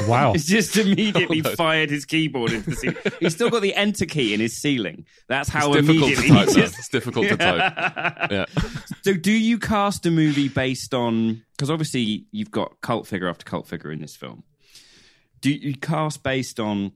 Wow. 0.07 0.33
He's 0.33 0.47
just 0.47 0.75
immediately 0.77 1.41
fired 1.41 1.91
his 1.91 2.05
keyboard 2.05 2.51
into 2.53 2.71
the 2.71 2.75
ceiling. 2.75 2.97
He's 3.19 3.35
still 3.35 3.51
got 3.51 3.61
the 3.61 3.75
enter 3.75 4.07
key 4.07 4.33
in 4.33 4.39
his 4.39 4.57
ceiling. 4.59 5.05
That's 5.27 5.49
how 5.49 5.71
It's 5.73 5.85
difficult 5.85 6.09
to 6.09 6.17
immediately 6.17 6.45
type. 6.45 6.55
just 6.55 6.79
It's 6.79 6.89
difficult 6.89 7.27
to 7.27 7.37
type. 7.37 8.27
Yeah. 8.31 8.45
so, 9.03 9.13
do 9.13 9.31
you 9.31 9.59
cast 9.59 10.05
a 10.07 10.11
movie 10.11 10.49
based 10.49 10.95
on? 10.95 11.43
Because 11.51 11.69
obviously, 11.69 12.25
you've 12.31 12.49
got 12.51 12.81
cult 12.81 13.05
figure 13.05 13.29
after 13.29 13.45
cult 13.45 13.67
figure 13.67 13.91
in 13.91 13.99
this 14.01 14.15
film. 14.15 14.43
Do 15.41 15.51
you 15.51 15.75
cast 15.75 16.23
based 16.23 16.59
on 16.59 16.93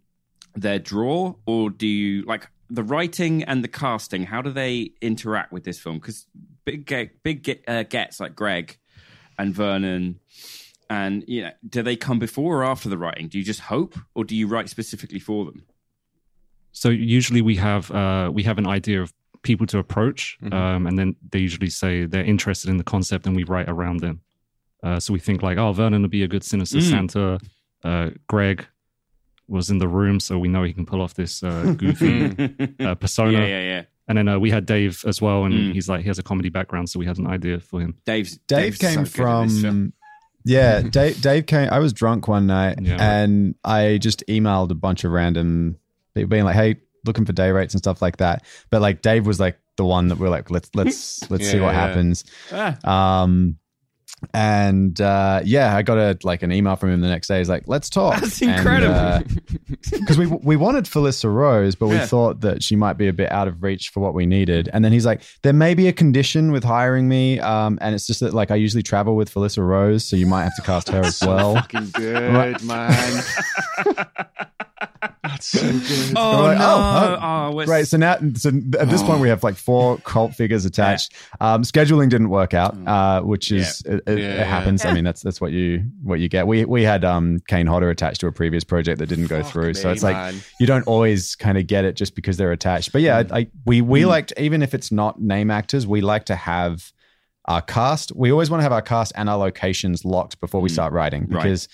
their 0.56 0.80
draw, 0.80 1.36
or 1.46 1.70
do 1.70 1.86
you 1.86 2.24
like 2.24 2.50
the 2.70 2.84
writing 2.84 3.44
and 3.44 3.64
the 3.64 3.68
casting? 3.68 4.24
How 4.24 4.42
do 4.42 4.52
they 4.52 4.92
interact 5.02 5.52
with 5.52 5.64
this 5.64 5.80
film? 5.80 6.00
Because 6.00 6.26
big, 6.66 6.86
ge- 6.86 7.12
big 7.24 7.44
ge- 7.44 7.64
uh, 7.68 7.84
gets 7.84 8.20
like 8.20 8.36
Greg 8.36 8.78
and 9.38 9.54
Vernon, 9.54 10.20
and 10.90 11.24
you 11.28 11.44
know, 11.44 11.52
do 11.68 11.82
they 11.84 11.96
come 11.96 12.20
before 12.20 12.62
or 12.62 12.64
after 12.66 12.90
the 12.90 12.98
writing? 12.98 13.28
Do 13.28 13.38
you 13.38 13.44
just 13.44 13.62
hope, 13.62 13.96
or 14.16 14.24
do 14.24 14.36
you 14.36 14.48
write 14.48 14.70
specifically 14.70 15.20
for 15.20 15.46
them? 15.46 15.64
So 16.72 16.90
usually 16.90 17.42
we 17.42 17.56
have 17.56 17.90
uh, 17.92 18.30
we 18.34 18.44
have 18.44 18.58
an 18.58 18.68
idea 18.68 19.02
of 19.02 19.14
people 19.44 19.66
to 19.68 19.78
approach, 19.80 20.38
um, 20.52 20.86
and 20.88 20.98
then 21.00 21.16
they 21.32 21.40
usually 21.40 21.70
say 21.70 22.06
they're 22.06 22.24
interested 22.24 22.70
in 22.70 22.78
the 22.78 22.84
concept, 22.84 23.26
and 23.28 23.36
we 23.36 23.44
write 23.44 23.70
around 23.70 24.00
them. 24.02 24.22
Uh, 24.84 25.00
so 25.00 25.12
we 25.14 25.20
think 25.20 25.42
like, 25.42 25.58
oh, 25.58 25.72
Vernon 25.74 26.02
would 26.04 26.12
be 26.12 26.24
a 26.24 26.28
good 26.28 26.44
sinister 26.44 26.78
Mm. 26.80 26.90
Santa. 26.90 27.40
Uh, 27.84 28.10
Greg 28.28 28.66
was 29.48 29.70
in 29.70 29.78
the 29.78 29.88
room, 29.88 30.20
so 30.20 30.38
we 30.38 30.48
know 30.48 30.64
he 30.64 30.74
can 30.74 30.86
pull 30.86 31.02
off 31.02 31.14
this 31.14 31.42
uh, 31.44 31.74
goofy 31.78 32.54
uh, 32.80 32.96
persona. 33.00 33.32
yeah, 33.40 33.46
yeah, 33.48 33.62
yeah. 33.64 33.82
And 34.10 34.18
then 34.18 34.28
uh, 34.30 34.40
we 34.40 34.50
had 34.52 34.66
Dave 34.66 35.04
as 35.06 35.22
well, 35.22 35.44
and 35.44 35.54
Mm. 35.54 35.74
he's 35.74 35.90
like 35.90 36.02
he 36.02 36.08
has 36.08 36.18
a 36.20 36.24
comedy 36.24 36.50
background, 36.50 36.90
so 36.90 36.98
we 37.00 37.06
had 37.06 37.18
an 37.18 37.28
idea 37.28 37.60
for 37.60 37.82
him. 37.82 37.96
Dave's 38.06 38.38
Dave 38.48 38.78
Dave's 38.78 38.78
came 38.78 39.06
so 39.06 39.24
good 39.24 39.30
in 39.42 39.48
this 39.48 39.62
film. 39.62 39.74
from. 39.74 39.94
Yeah, 40.46 40.82
Dave. 40.92 41.22
Dave 41.22 41.46
came. 41.46 41.70
I 41.72 41.80
was 41.80 41.92
drunk 41.92 42.28
one 42.30 42.48
night, 42.48 42.80
Yeah. 42.82 42.98
and 43.02 43.56
I 43.66 43.98
just 44.02 44.24
emailed 44.28 44.72
a 44.72 44.76
bunch 44.76 45.04
of 45.04 45.12
random 45.12 45.78
people, 46.16 46.30
being 46.30 46.46
like, 46.46 46.56
"Hey, 46.56 46.78
looking 47.06 47.26
for 47.26 47.34
day 47.34 47.52
rates 47.52 47.74
and 47.74 47.80
stuff 47.80 48.02
like 48.02 48.18
that." 48.18 48.46
But 48.70 48.82
like, 48.82 49.02
Dave 49.02 49.26
was 49.28 49.40
like 49.42 49.60
the 49.76 49.84
one 49.86 50.08
that 50.08 50.18
we're 50.20 50.30
like, 50.30 50.50
"Let's 50.50 50.70
let's 50.74 51.30
let's 51.30 51.50
see 51.50 51.60
what 51.60 51.74
yeah. 51.76 51.88
happens." 51.88 52.24
Ah. 52.54 53.24
Um, 53.24 53.58
and 54.34 55.00
uh, 55.00 55.42
yeah, 55.44 55.76
I 55.76 55.82
got 55.84 55.98
a 55.98 56.18
like 56.24 56.42
an 56.44 56.52
email 56.52 56.76
from 56.76 56.90
him 56.92 57.02
the 57.02 57.08
next 57.08 57.28
day. 57.28 57.38
He's 57.38 57.50
like, 57.50 57.64
"Let's 57.68 57.90
talk." 57.90 58.20
That's 58.20 58.42
incredible. 58.42 59.24
Because 59.92 60.18
we 60.18 60.26
we 60.26 60.56
wanted 60.56 60.86
Felissa 60.86 61.32
Rose, 61.34 61.76
but 61.76 61.88
we 61.88 61.96
Yeah. 61.96 62.06
thought 62.06 62.42
that 62.42 62.64
she 62.64 62.76
might 62.76 62.94
be 62.94 63.08
a 63.08 63.14
bit 63.14 63.32
out 63.32 63.48
of 63.48 63.62
reach 63.64 63.90
for 63.90 64.00
what 64.00 64.14
we 64.14 64.26
needed. 64.26 64.70
And 64.74 64.84
then 64.84 64.92
he's 64.92 65.06
like, 65.06 65.22
"There 65.44 65.54
may 65.54 65.74
be 65.74 65.88
a 65.88 65.94
condition 65.94 66.52
with 66.52 66.64
hiring 66.64 67.08
me, 67.08 67.40
um, 67.40 67.78
and 67.82 67.94
it's 67.94 68.08
just 68.08 68.20
that 68.22 68.34
like 68.34 68.50
I 68.52 68.56
usually 68.56 68.84
travel 68.84 69.16
with 69.16 69.34
Felissa 69.34 69.66
Rose, 69.68 70.04
so 70.06 70.16
you 70.16 70.26
might 70.28 70.44
have 70.44 70.56
to 70.56 70.62
cast 70.62 70.90
her 70.90 71.02
as 71.02 71.22
well." 71.22 71.56
Fucking 71.56 71.90
good, 71.94 72.64
man. 72.64 73.24
That's 75.24 75.46
so 75.48 75.60
good. 75.62 76.18
Oh, 76.18 76.44
like, 76.44 76.58
no! 76.58 76.66
oh, 76.66 77.18
Oh, 77.22 77.56
we're 77.56 77.66
Right. 77.66 77.88
So 77.88 77.98
now, 77.98 78.18
so 78.36 78.50
at 78.80 78.90
this 78.90 79.04
point, 79.04 79.20
we 79.22 79.30
have 79.30 79.44
like 79.44 79.56
four 79.56 79.98
cult 80.00 80.34
figures 80.36 80.66
attached. 80.66 81.14
Um, 81.42 81.64
scheduling 81.64 82.10
didn't 82.10 82.30
work 82.30 82.54
out, 82.54 82.76
uh, 82.88 83.22
which 83.22 83.52
is 83.52 83.82
it, 83.86 83.96
it, 83.96 84.02
Yeah, 84.08 84.14
it 84.14 84.20
yeah. 84.38 84.44
happens. 84.44 84.86
I 84.86 84.94
mean, 84.94 85.04
that's 85.04 85.22
that's 85.22 85.42
what 85.42 85.52
you 85.52 85.84
what 86.04 86.20
you 86.20 86.30
get. 86.30 86.48
We 86.48 86.66
we 86.66 86.84
had 86.84 87.04
um, 87.04 87.40
Kane 87.48 87.68
Hodder 87.68 87.90
attached 87.90 88.22
to 88.22 88.28
a 88.28 88.32
previous 88.32 88.64
project 88.64 89.00
that 89.00 89.08
didn't 89.08 89.28
go 89.28 89.44
through, 89.44 89.74
so 89.74 89.88
me, 89.88 89.94
it's 89.94 90.04
like 90.04 90.16
man. 90.16 90.36
you 90.60 90.68
don't 90.68 90.88
always 90.88 91.36
kind 91.36 91.58
of 91.58 91.68
get 91.68 91.86
it 91.86 91.96
just 91.96 92.16
because 92.16 92.38
they're 92.38 92.52
attached. 92.52 92.92
But 92.92 93.02
yeah, 93.02 93.24
I, 93.32 93.48
we 93.66 93.82
we 93.82 94.06
liked 94.06 94.34
even 94.38 94.62
if 94.62 94.74
it's 94.74 94.92
not 94.92 95.22
name 95.22 95.52
actors, 95.52 95.86
we 95.88 96.02
like 96.02 96.26
to 96.26 96.36
have 96.36 96.92
our 97.46 97.62
cast. 97.62 98.16
We 98.16 98.32
always 98.32 98.50
want 98.50 98.60
to 98.60 98.64
have 98.64 98.74
our 98.74 98.82
cast 98.82 99.12
and 99.16 99.30
our 99.30 99.38
locations 99.38 100.04
locked 100.06 100.40
before 100.40 100.62
we 100.62 100.70
start 100.70 100.94
writing 100.94 101.22
Right. 101.30 101.42
because 101.44 101.68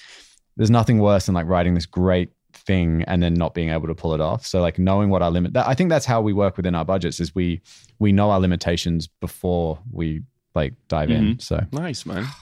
there's 0.55 0.69
nothing 0.69 0.99
worse 0.99 1.25
than 1.25 1.33
like 1.35 1.47
writing 1.47 1.73
this 1.73 1.87
great 1.87 2.31
thing 2.65 3.03
and 3.03 3.21
then 3.21 3.33
not 3.33 3.53
being 3.53 3.69
able 3.69 3.87
to 3.87 3.95
pull 3.95 4.13
it 4.13 4.21
off. 4.21 4.45
So 4.45 4.61
like 4.61 4.79
knowing 4.79 5.09
what 5.09 5.21
our 5.21 5.31
limit 5.31 5.53
that, 5.53 5.67
I 5.67 5.73
think 5.73 5.89
that's 5.89 6.05
how 6.05 6.21
we 6.21 6.33
work 6.33 6.57
within 6.57 6.75
our 6.75 6.85
budgets 6.85 7.19
is 7.19 7.33
we 7.35 7.61
we 7.99 8.11
know 8.11 8.31
our 8.31 8.39
limitations 8.39 9.07
before 9.07 9.79
we 9.91 10.23
like 10.55 10.73
dive 10.87 11.09
in. 11.09 11.23
Mm-hmm. 11.23 11.39
So 11.39 11.65
Nice, 11.71 12.05
man. 12.05 12.25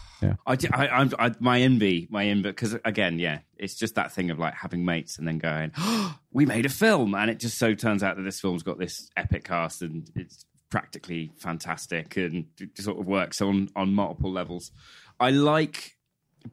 I, 0.45 0.55
I, 0.71 0.88
I'm- 0.88 1.13
I, 1.17 1.31
my 1.39 1.62
envy, 1.62 2.07
my 2.12 2.25
envy, 2.25 2.49
because 2.49 2.77
again, 2.86 3.17
yeah, 3.17 3.39
it's 3.57 3.75
just 3.75 3.95
that 3.95 4.12
thing 4.12 4.29
of 4.29 4.38
like 4.38 4.53
having 4.53 4.86
mates 4.86 5.17
and 5.17 5.27
then 5.27 5.39
going, 5.39 5.71
oh, 5.77 6.15
we 6.31 6.45
made 6.45 6.65
a 6.65 6.69
film, 6.69 7.15
and 7.15 7.29
it 7.31 7.39
just 7.39 7.57
so 7.57 7.73
turns 7.73 8.03
out 8.03 8.17
that 8.17 8.23
this 8.23 8.39
film's 8.39 8.62
got 8.63 8.77
this 8.77 9.10
epic 9.17 9.45
cast 9.45 9.81
and 9.81 10.12
it's 10.15 10.45
practically 10.69 11.31
fantastic 11.38 12.15
and 12.17 12.45
sort 12.75 12.99
of 12.99 13.05
works 13.07 13.41
on 13.41 13.69
on 13.75 13.93
multiple 13.93 14.31
levels. 14.31 14.71
I 15.19 15.31
like 15.31 15.95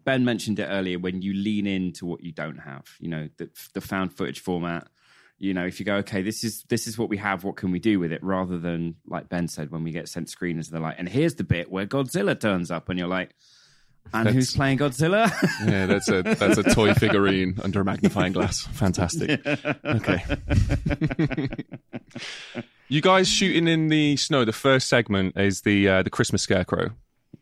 Ben 0.05 0.25
mentioned 0.25 0.59
it 0.59 0.65
earlier 0.65 0.99
when 0.99 1.23
you 1.23 1.35
lean 1.35 1.67
into 1.67 2.07
what 2.07 2.23
you 2.23 2.33
don't 2.33 2.59
have, 2.59 2.87
you 3.01 3.09
know, 3.09 3.29
the, 3.37 3.51
the 3.75 3.81
found 3.81 4.17
footage 4.17 4.41
format. 4.41 4.89
You 5.39 5.55
know, 5.55 5.65
if 5.65 5.79
you 5.79 5.87
go, 5.87 5.97
okay, 5.97 6.23
this 6.23 6.43
is 6.43 6.65
this 6.65 6.89
is 6.89 6.99
what 6.99 7.09
we 7.09 7.17
have. 7.19 7.45
What 7.45 7.57
can 7.57 7.71
we 7.71 7.79
do 7.79 8.01
with 8.01 8.11
it? 8.11 8.23
Rather 8.25 8.59
than 8.59 8.97
like 9.07 9.29
Ben 9.29 9.47
said, 9.47 9.71
when 9.71 9.85
we 9.85 9.93
get 9.93 10.09
sent 10.09 10.27
screeners, 10.29 10.69
they're 10.69 10.81
like, 10.81 10.97
and 10.99 11.09
here's 11.09 11.37
the 11.37 11.45
bit 11.45 11.71
where 11.71 11.87
Godzilla 11.87 12.39
turns 12.39 12.73
up, 12.73 12.89
and 12.89 12.99
you're 12.99 13.07
like, 13.07 13.35
and 14.13 14.29
who's 14.29 14.55
playing 14.55 14.79
Godzilla? 14.79 15.33
Yeah, 15.69 15.87
that's 15.87 16.09
a 16.09 16.23
that's 16.23 16.59
a 16.59 16.63
toy 16.63 16.95
figurine 16.95 17.59
under 17.63 17.81
a 17.81 17.85
magnifying 17.85 18.33
glass. 18.33 18.67
Fantastic. 18.73 19.41
Okay. 19.85 20.25
you 22.89 23.01
guys 23.01 23.29
shooting 23.29 23.69
in 23.69 23.89
the 23.89 24.17
snow. 24.17 24.45
The 24.45 24.53
first 24.53 24.89
segment 24.89 25.37
is 25.37 25.63
the 25.63 25.89
uh, 25.89 26.03
the 26.03 26.11
Christmas 26.11 26.43
scarecrow 26.43 26.91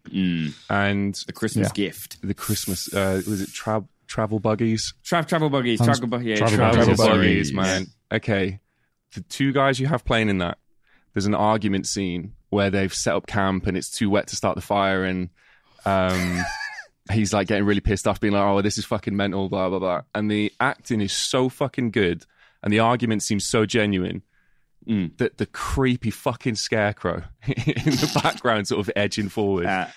Mm, 0.09 0.55
and 0.71 1.15
the 1.27 1.33
Christmas 1.33 1.69
Yeah. 1.69 1.73
gift. 1.87 2.19
the 2.23 2.35
Christmas 2.35 2.93
uh, 2.95 3.21
was 3.29 3.41
it 3.41 3.51
tra- 3.53 3.85
travel 4.07 4.39
buggies? 4.39 4.95
Tra- 5.05 5.25
travel 5.25 5.51
buggies, 5.51 5.79
Sounds- 5.79 5.99
travel, 5.99 6.19
bu- 6.19 6.25
yeah, 6.25 6.37
travel 6.37 6.57
travel, 6.57 6.77
buggies. 6.81 6.97
Travel 6.97 7.17
buggies. 7.17 7.51
buggies, 7.51 7.53
man. 7.53 7.87
Okay, 8.13 8.61
the 9.15 9.21
two 9.23 9.53
guys 9.53 9.81
you 9.81 9.87
have 9.89 10.05
playing 10.05 10.29
in 10.29 10.39
that. 10.39 10.59
There's 11.13 11.27
an 11.27 11.35
argument 11.35 11.87
scene 11.89 12.35
where 12.51 12.71
they've 12.71 12.95
set 12.95 13.15
up 13.17 13.27
camp 13.27 13.67
and 13.67 13.77
it's 13.77 13.91
too 13.91 14.09
wet 14.11 14.29
to 14.29 14.37
start 14.37 14.55
the 14.55 14.61
fire 14.63 15.05
and 15.05 15.31
um 15.85 16.41
he's 17.13 17.33
like 17.33 17.49
getting 17.49 17.65
really 17.65 17.81
pissed 17.81 18.07
off 18.07 18.21
being 18.21 18.33
like 18.33 18.43
oh 18.45 18.63
this 18.63 18.79
is 18.79 18.85
fucking 18.85 19.17
mental 19.17 19.49
blah 19.49 19.69
blah 19.69 19.79
blah 19.79 20.03
and 20.15 20.31
the 20.31 20.53
acting 20.61 21.01
is 21.01 21.13
so 21.13 21.49
fucking 21.49 21.91
good 21.91 22.25
and 22.63 22.73
the 22.73 22.79
argument 22.81 23.23
seems 23.23 23.45
so 23.45 23.65
genuine 23.67 24.23
Mm. 24.89 25.17
that 25.19 25.39
the 25.39 25.47
creepy 25.47 26.11
fucking 26.11 26.55
scarecrow 26.55 27.25
in 27.47 27.55
the 27.55 28.21
background 28.23 28.69
sort 28.69 28.81
of 28.87 28.93
edging 28.95 29.29
forward 29.29 29.67
Uh, 29.67 29.89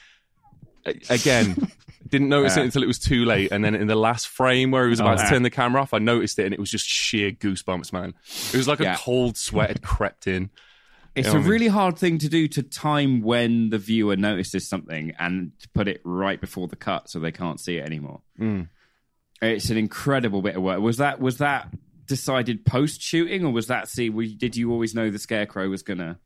again 1.09 1.55
didn't 2.07 2.29
notice 2.29 2.57
Uh. 2.57 2.61
it 2.61 2.63
until 2.65 2.81
it 2.83 2.87
was 2.87 2.97
too 2.97 3.23
late 3.25 3.51
and 3.51 3.63
then 3.63 3.75
in 3.75 3.85
the 3.87 3.95
last 3.95 4.27
frame 4.27 4.71
where 4.71 4.85
he 4.85 4.89
was 4.89 4.99
about 4.99 5.19
to 5.19 5.27
turn 5.27 5.43
the 5.43 5.49
camera 5.51 5.81
off 5.81 5.93
i 5.93 5.99
noticed 5.99 6.39
it 6.39 6.45
and 6.45 6.53
it 6.53 6.59
was 6.59 6.71
just 6.71 6.87
sheer 6.87 7.31
goosebumps 7.31 7.93
man 7.93 8.13
it 8.51 8.57
was 8.57 8.67
like 8.67 8.79
Yeah. 8.79 8.95
a 8.95 8.97
cold 8.97 9.37
sweat 9.37 9.67
had 9.69 9.81
crept 9.83 10.25
in 10.25 10.49
it's 11.15 11.27
You 11.27 11.33
know 11.33 11.37
a 11.37 11.39
what 11.39 11.39
I 11.39 11.43
mean? 11.43 11.51
really 11.51 11.67
hard 11.67 11.97
thing 11.97 12.17
to 12.19 12.29
do 12.29 12.47
to 12.47 12.63
time 12.63 13.21
when 13.21 13.69
the 13.71 13.77
viewer 13.77 14.15
notices 14.15 14.67
something 14.69 15.13
and 15.19 15.51
to 15.59 15.69
put 15.69 15.87
it 15.87 16.01
right 16.03 16.39
before 16.39 16.67
the 16.67 16.75
cut 16.75 17.09
so 17.09 17.19
they 17.19 17.31
can't 17.31 17.59
see 17.59 17.77
it 17.77 17.85
anymore. 17.85 18.21
Mm. 18.39 18.69
It's 19.41 19.69
an 19.71 19.77
incredible 19.77 20.41
bit 20.43 20.55
of 20.55 20.61
work. 20.61 20.79
Was 20.79 20.97
that 20.97 21.19
was 21.19 21.37
that 21.39 21.67
decided 22.09 22.65
post 22.65 23.01
shooting, 23.01 23.45
or 23.45 23.51
was 23.53 23.67
that 23.67 23.87
see? 23.87 24.09
We, 24.09 24.35
did 24.35 24.57
you 24.57 24.71
always 24.73 24.93
know 24.93 25.09
the 25.09 25.19
scarecrow 25.19 25.69
was 25.69 25.81
gonna? 25.83 26.19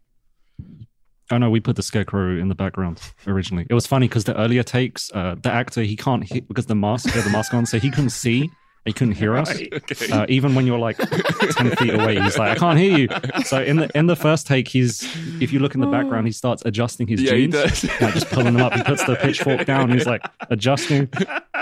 Oh 1.31 1.37
no, 1.37 1.49
we 1.49 1.59
put 1.59 1.75
the 1.75 1.83
scarecrow 1.83 2.37
in 2.37 2.49
the 2.49 2.55
background 2.55 2.99
originally. 3.27 3.65
It 3.69 3.73
was 3.73 3.87
funny 3.87 4.07
because 4.07 4.23
the 4.25 4.37
earlier 4.37 4.63
takes, 4.63 5.11
uh, 5.13 5.35
the 5.41 5.51
actor 5.51 5.81
he 5.81 5.95
can't 5.95 6.23
hit 6.23 6.47
because 6.47 6.65
the 6.65 6.75
mask, 6.75 7.05
he 7.09 7.11
had 7.11 7.23
the 7.25 7.29
mask 7.31 7.53
on, 7.53 7.65
so 7.65 7.79
he 7.79 7.89
couldn't 7.89 8.09
see. 8.11 8.49
He 8.85 8.91
couldn't 8.91 9.13
hear 9.13 9.37
us, 9.37 9.49
Okay. 9.49 10.11
uh, 10.11 10.25
even 10.27 10.55
when 10.55 10.67
you're 10.67 10.77
like 10.77 10.97
ten 10.97 11.73
feet 11.77 11.93
away. 11.93 12.19
He's 12.19 12.37
like, 12.37 12.51
I 12.51 12.55
can't 12.59 12.77
hear 12.77 12.97
you. 12.97 13.07
So 13.45 13.63
in 13.63 13.77
the 13.77 13.89
in 13.97 14.07
the 14.07 14.15
first 14.17 14.45
take, 14.45 14.67
he's 14.67 15.03
if 15.41 15.53
you 15.53 15.59
look 15.59 15.73
in 15.73 15.79
the 15.79 15.87
background, 15.87 16.27
he 16.27 16.33
starts 16.33 16.63
adjusting 16.65 17.07
his 17.07 17.21
Yeah, 17.21 17.31
jeans, 17.31 17.55
like 18.01 18.13
just 18.13 18.27
pulling 18.29 18.53
them 18.55 18.61
up. 18.61 18.73
He 18.73 18.83
puts 18.83 19.01
the 19.05 19.15
pitchfork 19.15 19.65
down. 19.65 19.89
He's 19.89 20.05
like 20.05 20.21
adjusting. 20.49 21.07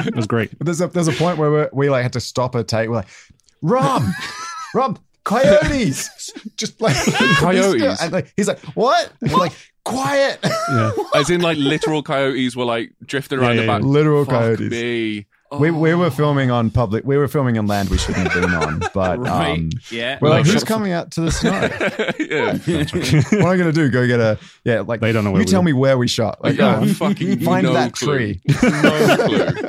It 0.03 0.15
was 0.15 0.25
great. 0.25 0.57
But 0.57 0.65
there's 0.65 0.81
a 0.81 0.88
there's 0.88 1.07
a 1.07 1.12
point 1.13 1.38
where 1.38 1.51
we're, 1.51 1.69
we 1.71 1.91
like 1.91 2.01
had 2.01 2.13
to 2.13 2.19
stop 2.19 2.55
a 2.55 2.63
take. 2.63 2.89
We're 2.89 2.95
like, 2.95 3.07
Rob, 3.62 4.04
Rob, 4.74 5.00
coyotes, 5.24 6.32
just 6.58 6.82
like 6.82 6.95
Coyotes? 7.36 8.02
And 8.02 8.12
like, 8.12 8.34
he's 8.36 8.47
like, 8.47 8.60
what? 8.76 9.12
And 9.21 9.32
like, 9.34 9.54
quiet. 9.86 10.39
Yeah. 10.69 10.91
As 11.15 11.30
in, 11.30 11.41
like 11.41 11.58
literal 11.58 12.04
coyotes 12.04 12.56
were 12.56 12.65
like 12.65 12.91
drifting 13.06 13.39
around 13.39 13.56
Yeah, 13.56 13.62
the 13.62 13.67
back. 13.67 13.82
yeah. 13.82 13.88
Literal 13.88 14.26
Fuck 14.26 14.34
coyotes. 14.34 14.71
Me. 14.71 15.26
We 15.60 15.69
we 15.69 15.93
were 15.95 16.10
filming 16.10 16.50
on 16.50 16.69
public. 16.69 17.04
We 17.04 17.17
were 17.17 17.28
filming 17.28 17.58
on 17.58 17.67
land 17.67 17.89
we 17.89 17.97
shouldn't 17.97 18.26
have 18.32 18.41
been 18.41 18.54
on. 18.54 18.80
But 18.93 19.19
Right. 19.19 19.52
um, 19.60 19.69
yeah. 19.89 20.17
we're 20.21 20.30
like, 20.30 20.45
Like, 20.45 20.54
who's 20.54 20.63
coming 20.63 20.93
out 20.93 21.12
to 21.12 21.21
the 21.21 21.30
snow? 21.32 21.52
yeah. 22.19 22.54
what 22.54 23.34
am 23.34 23.45
I 23.47 23.58
gonna 23.58 23.74
do? 23.74 23.89
Go 23.89 24.08
get 24.08 24.21
a 24.21 24.39
yeah? 24.63 24.80
Like 24.80 25.02
They 25.02 25.12
don't 25.12 25.26
know 25.26 25.32
where 25.32 25.41
You 25.41 25.45
we 25.45 25.52
tell 25.52 25.60
are. 25.60 25.63
me 25.65 25.74
where 25.74 25.97
we 25.97 26.08
shot. 26.08 26.41
Like, 26.41 26.58
Yeah, 26.58 26.76
go 26.76 26.82
on, 26.84 26.88
fucking 26.93 27.39
find 27.41 27.65
no 27.65 27.74
that 27.74 27.91
clue. 27.91 28.15
tree. 28.36 28.41
No 28.47 29.26
clue. 29.28 29.67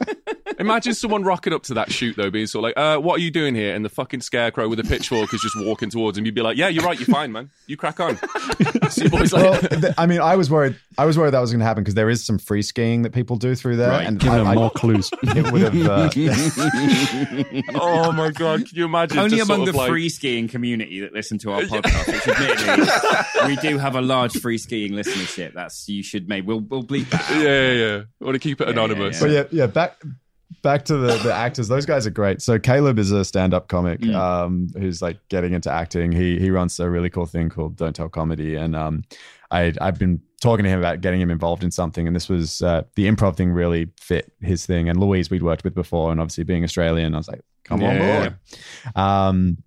Imagine 0.59 0.95
someone 0.95 1.23
rocking 1.25 1.53
up 1.53 1.63
to 1.65 1.75
that 1.75 1.93
shoot 1.93 2.17
though, 2.17 2.31
being 2.31 2.47
sort 2.47 2.65
of 2.65 2.69
like, 2.69 2.77
uh, 2.77 3.01
"What 3.01 3.19
are 3.19 3.23
you 3.23 3.31
doing 3.31 3.55
here?" 3.55 3.75
And 3.75 3.85
the 3.85 3.89
fucking 3.89 4.21
scarecrow 4.21 4.69
with 4.69 4.81
a 4.81 4.85
pitchfork 4.85 5.33
is 5.35 5.41
just 5.41 5.55
walking 5.59 5.91
towards 5.91 6.17
him. 6.19 6.25
You'd 6.27 6.35
be 6.35 6.43
like, 6.43 6.57
"Yeah, 6.57 6.69
you're 6.69 6.85
right. 6.85 6.99
You're 6.99 7.07
fine, 7.07 7.33
man. 7.33 7.51
You 7.67 7.77
crack 7.77 8.01
on." 8.01 8.19
See, 8.91 9.09
boys, 9.09 9.33
well, 9.33 9.53
like, 9.53 9.71
th- 9.81 9.95
I 9.99 10.07
mean, 10.07 10.21
I 10.21 10.37
was 10.37 10.51
worried. 10.51 10.77
I 10.99 11.05
was 11.07 11.17
worried 11.19 11.33
that 11.33 11.41
was 11.41 11.51
going 11.51 11.61
to 11.61 11.65
happen 11.67 11.83
because 11.83 11.95
there 11.95 12.11
is 12.11 12.25
some 12.25 12.39
free 12.39 12.63
skiing 12.63 13.03
that 13.03 13.13
people 13.13 13.37
do 13.37 13.55
through 13.55 13.77
there, 13.77 13.91
Right. 13.91 14.07
and 14.07 14.19
Give 14.21 14.33
I, 14.33 14.41
him 14.41 14.47
I- 14.49 14.55
more 14.55 14.71
clues. 14.71 15.11
it 15.23 15.51
would 15.53 15.63
have. 15.63 15.75
Uh, 15.75 16.11
oh 17.75 18.13
my 18.13 18.31
god, 18.31 18.67
can 18.69 18.77
you 18.79 18.85
imagine? 18.85 19.19
Only 19.19 19.41
among 19.41 19.65
the 19.65 19.73
like, 19.73 19.89
free 19.89 20.09
skiing 20.09 20.49
community 20.49 21.01
that 21.01 21.13
listen 21.13 21.39
to 21.39 21.53
our 21.53 21.63
podcast, 21.63 22.07
which 22.09 22.29
admittedly 22.29 23.47
we 23.47 23.57
do 23.69 23.79
have 23.79 23.95
a 23.97 24.01
large 24.01 24.39
free 24.39 24.59
skiing 24.59 24.93
listenership. 24.93 25.53
That's 25.55 25.89
you 25.89 26.03
should 26.03 26.29
maybe 26.29 26.47
we'll 26.47 26.61
we'll 26.61 26.85
bleep 26.85 27.09
that 27.11 27.31
out. 27.31 27.41
Yeah, 27.43 27.43
yeah, 27.73 27.73
yeah. 27.97 28.03
I 28.21 28.25
want 28.25 28.35
to 28.35 28.39
keep 28.39 28.61
it 28.61 28.67
Yeah, 28.67 28.73
anonymous. 28.73 29.21
But 29.21 29.31
yeah, 29.31 29.45
yeah. 29.51 29.67
Back 29.67 30.01
back 30.63 30.85
to 30.87 30.97
the 30.97 31.17
the 31.19 31.33
actors. 31.33 31.69
Those 31.69 31.87
guys 31.87 32.07
are 32.07 32.11
great. 32.11 32.43
So 32.43 32.59
Caleb 32.59 32.99
is 32.99 33.11
a 33.11 33.25
stand 33.25 33.55
up 33.55 33.69
comic 33.69 34.01
Mm. 34.01 34.15
um, 34.15 34.69
who's 34.79 35.01
like 35.01 35.19
getting 35.29 35.53
into 35.53 35.71
acting. 35.71 36.13
He 36.13 36.39
he 36.39 36.51
runs 36.51 36.79
a 36.81 36.91
really 36.91 37.11
cool 37.11 37.27
thing 37.27 37.49
called 37.49 37.77
Don't 37.77 37.95
Tell 37.95 38.09
Comedy, 38.09 38.57
and 38.57 38.75
um, 38.77 39.05
I 39.51 39.73
I've 39.81 39.99
been 39.99 40.21
talking 40.41 40.65
to 40.65 40.71
him 40.71 40.79
about 40.81 41.01
getting 41.01 41.21
him 41.21 41.31
involved 41.31 41.63
in 41.65 41.71
something, 41.71 42.07
and 42.07 42.15
this 42.17 42.29
was 42.29 42.63
uh, 42.63 42.83
the 42.97 43.09
improv 43.09 43.37
thing 43.37 43.53
really 43.53 43.91
fit 44.01 44.33
his 44.41 44.67
thing. 44.67 44.89
And 44.89 44.99
Louise 44.99 45.31
we'd 45.31 45.43
worked 45.43 45.65
with 45.65 45.75
before, 45.75 46.11
and 46.11 46.21
obviously 46.21 46.45
being 46.45 46.65
Australian, 46.65 47.15
I 47.15 47.19
was 47.19 47.29
like, 47.29 47.41
come 47.65 47.83
on 47.83 47.95
Yeah. 47.95 48.19
board. 48.19 48.97
Um, 48.97 49.59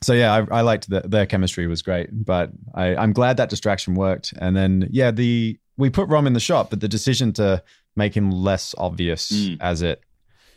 so 0.00 0.12
yeah, 0.14 0.32
I, 0.50 0.58
I 0.58 0.60
liked 0.62 0.90
that 0.90 1.10
their 1.10 1.26
chemistry 1.26 1.66
was 1.66 1.82
great, 1.82 2.08
but 2.12 2.50
I, 2.74 2.96
I'm 2.96 3.12
glad 3.12 3.36
that 3.36 3.50
distraction 3.50 3.94
worked. 3.94 4.32
And 4.38 4.56
then 4.56 4.88
yeah, 4.90 5.10
the 5.10 5.58
we 5.76 5.90
put 5.90 6.08
Rom 6.08 6.26
in 6.26 6.32
the 6.32 6.40
shot, 6.40 6.70
but 6.70 6.80
the 6.80 6.88
decision 6.88 7.32
to 7.34 7.62
make 7.96 8.16
him 8.16 8.30
less 8.30 8.74
obvious 8.78 9.30
Mm. 9.32 9.58
as 9.60 9.82
it 9.82 10.02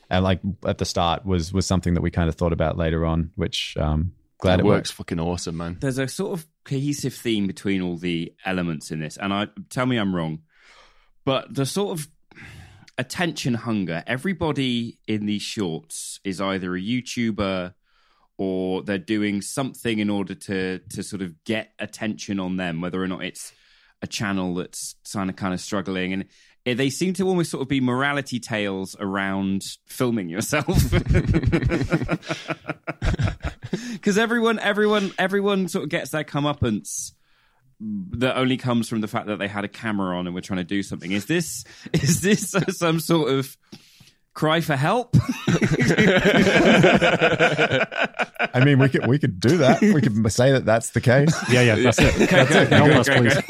and 0.10 0.24
like 0.24 0.40
at 0.66 0.78
the 0.78 0.86
start 0.86 1.26
was 1.26 1.54
was 1.54 1.66
something 1.66 1.94
that 1.96 2.02
we 2.02 2.12
kind 2.12 2.30
of 2.30 2.36
thought 2.36 2.54
about 2.54 2.78
later 2.78 3.06
on, 3.06 3.32
which 3.36 3.76
um 3.78 4.14
glad 4.40 4.60
that 4.60 4.60
it 4.62 4.66
works 4.66 4.78
works. 4.78 4.92
fucking 4.92 5.20
awesome, 5.20 5.58
man. 5.58 5.78
There's 5.80 5.98
a 5.98 6.08
sort 6.08 6.40
of 6.40 6.48
cohesive 6.64 7.14
theme 7.14 7.48
between 7.48 7.82
all 7.82 7.98
the 7.98 8.34
elements 8.46 8.92
in 8.92 9.00
this, 9.00 9.18
and 9.18 9.34
I 9.34 9.48
tell 9.70 9.86
me 9.86 9.98
I'm 9.98 10.16
wrong, 10.16 10.40
but 11.26 11.54
the 11.54 11.66
sort 11.66 12.00
of 12.00 12.08
attention 12.98 13.54
hunger. 13.54 14.04
Everybody 14.08 15.00
in 15.08 15.26
these 15.26 15.42
shorts 15.42 16.20
is 16.24 16.40
either 16.40 16.76
a 16.76 16.80
YouTuber 16.82 17.74
or 18.38 18.84
they're 18.84 18.98
doing 18.98 19.42
something 19.42 20.00
in 20.00 20.10
order 20.10 20.36
to 20.36 20.80
to 20.80 21.04
sort 21.04 21.22
of 21.22 21.44
get 21.44 21.72
attention 21.80 22.40
on 22.40 22.58
them, 22.58 22.82
whether 22.82 23.02
or 23.02 23.08
not 23.08 23.24
it's 23.24 23.54
a 24.02 24.08
channel 24.08 24.56
that's 24.56 24.96
kind 25.12 25.30
of 25.30 25.36
kind 25.36 25.54
of 25.54 25.60
struggling 25.60 26.14
and. 26.14 26.26
It- 26.66 26.76
They 26.76 26.90
seem 26.90 27.14
to 27.14 27.28
almost 27.28 27.52
sort 27.52 27.62
of 27.62 27.68
be 27.70 27.80
morality 27.80 28.40
tales 28.40 28.96
around 29.00 29.64
filming 29.88 30.30
yourself, 30.30 30.68
because 33.94 34.18
everyone, 34.18 34.60
everyone, 34.60 35.12
everyone 35.18 35.68
sort 35.68 35.84
of 35.84 35.90
gets 35.90 36.12
their 36.12 36.24
comeuppance 36.24 37.12
that 37.80 38.38
only 38.38 38.58
comes 38.58 38.88
from 38.88 39.02
the 39.02 39.08
fact 39.08 39.28
that 39.28 39.38
they 39.38 39.48
had 39.50 39.66
a 39.66 39.68
camera 39.68 40.18
on 40.18 40.28
and 40.28 40.34
were 40.34 40.42
trying 40.42 40.58
to 40.58 40.64
do 40.64 40.82
something. 40.82 41.12
Is 41.12 41.26
this 41.26 41.66
is 41.94 42.22
this 42.22 42.52
some 42.78 43.00
sort 43.00 43.30
of 43.32 43.58
cry 44.36 44.62
for 44.62 44.76
help? 44.76 45.16
I 48.54 48.64
mean, 48.64 48.78
we 48.78 48.90
could 48.90 49.08
we 49.08 49.18
could 49.18 49.40
do 49.40 49.58
that. 49.58 49.82
We 49.82 50.02
could 50.02 50.32
say 50.32 50.52
that 50.52 50.66
that's 50.66 50.92
the 50.92 51.02
case. 51.02 51.36
Yeah, 51.50 51.62
yeah, 51.62 51.76
that's 51.76 52.00
it. 52.00 52.16
Okay, 52.16 52.26
That's 52.26 52.56
it. 52.56 52.72
Help 52.72 52.92
us, 52.92 53.10
please. 53.10 53.42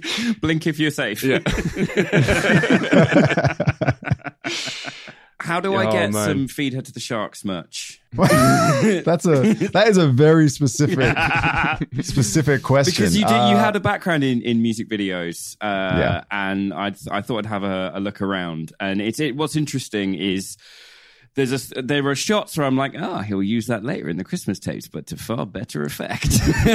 please. 0.00 0.34
Blink 0.40 0.66
if 0.66 0.78
you're 0.78 0.90
safe. 0.90 1.22
Yeah. 1.22 1.38
How 5.42 5.60
do 5.60 5.74
I 5.74 5.86
Oh, 5.86 5.92
get 5.92 6.12
man. 6.12 6.28
some 6.28 6.48
feed 6.48 6.72
her 6.74 6.80
to 6.82 6.92
the 6.92 7.00
sharks 7.00 7.44
merch? 7.44 8.00
that's 8.12 9.26
a 9.26 9.52
that 9.72 9.86
is 9.88 9.96
a 9.96 10.06
very 10.06 10.48
specific 10.48 11.16
specific 12.04 12.62
question. 12.62 12.92
Because 13.04 13.16
you 13.16 13.24
did, 13.24 13.30
you 13.50 13.56
Uh, 13.56 13.64
had 13.64 13.74
a 13.76 13.80
background 13.80 14.22
in, 14.24 14.40
in 14.42 14.62
music 14.62 14.88
videos, 14.88 15.56
uh, 15.60 15.98
Yeah. 15.98 16.24
and 16.30 16.72
I 16.72 16.92
I 17.10 17.22
thought 17.22 17.38
I'd 17.38 17.46
have 17.46 17.64
a, 17.64 17.92
a 17.94 18.00
look 18.00 18.20
around. 18.22 18.72
And 18.80 19.00
it's 19.02 19.18
it, 19.20 19.34
what's 19.36 19.56
interesting 19.56 20.14
is 20.14 20.56
there's 21.34 21.72
a 21.72 21.80
there 21.82 22.06
are 22.06 22.14
shots 22.14 22.58
where 22.58 22.66
I'm 22.66 22.76
like, 22.76 22.94
oh, 22.98 23.18
he'll 23.20 23.42
use 23.42 23.66
that 23.68 23.82
later 23.82 24.08
in 24.10 24.18
the 24.18 24.24
Christmas 24.24 24.58
tapes, 24.58 24.86
but 24.88 25.06
to 25.06 25.16
far 25.16 25.46
better 25.46 25.82
effect. 25.82 26.28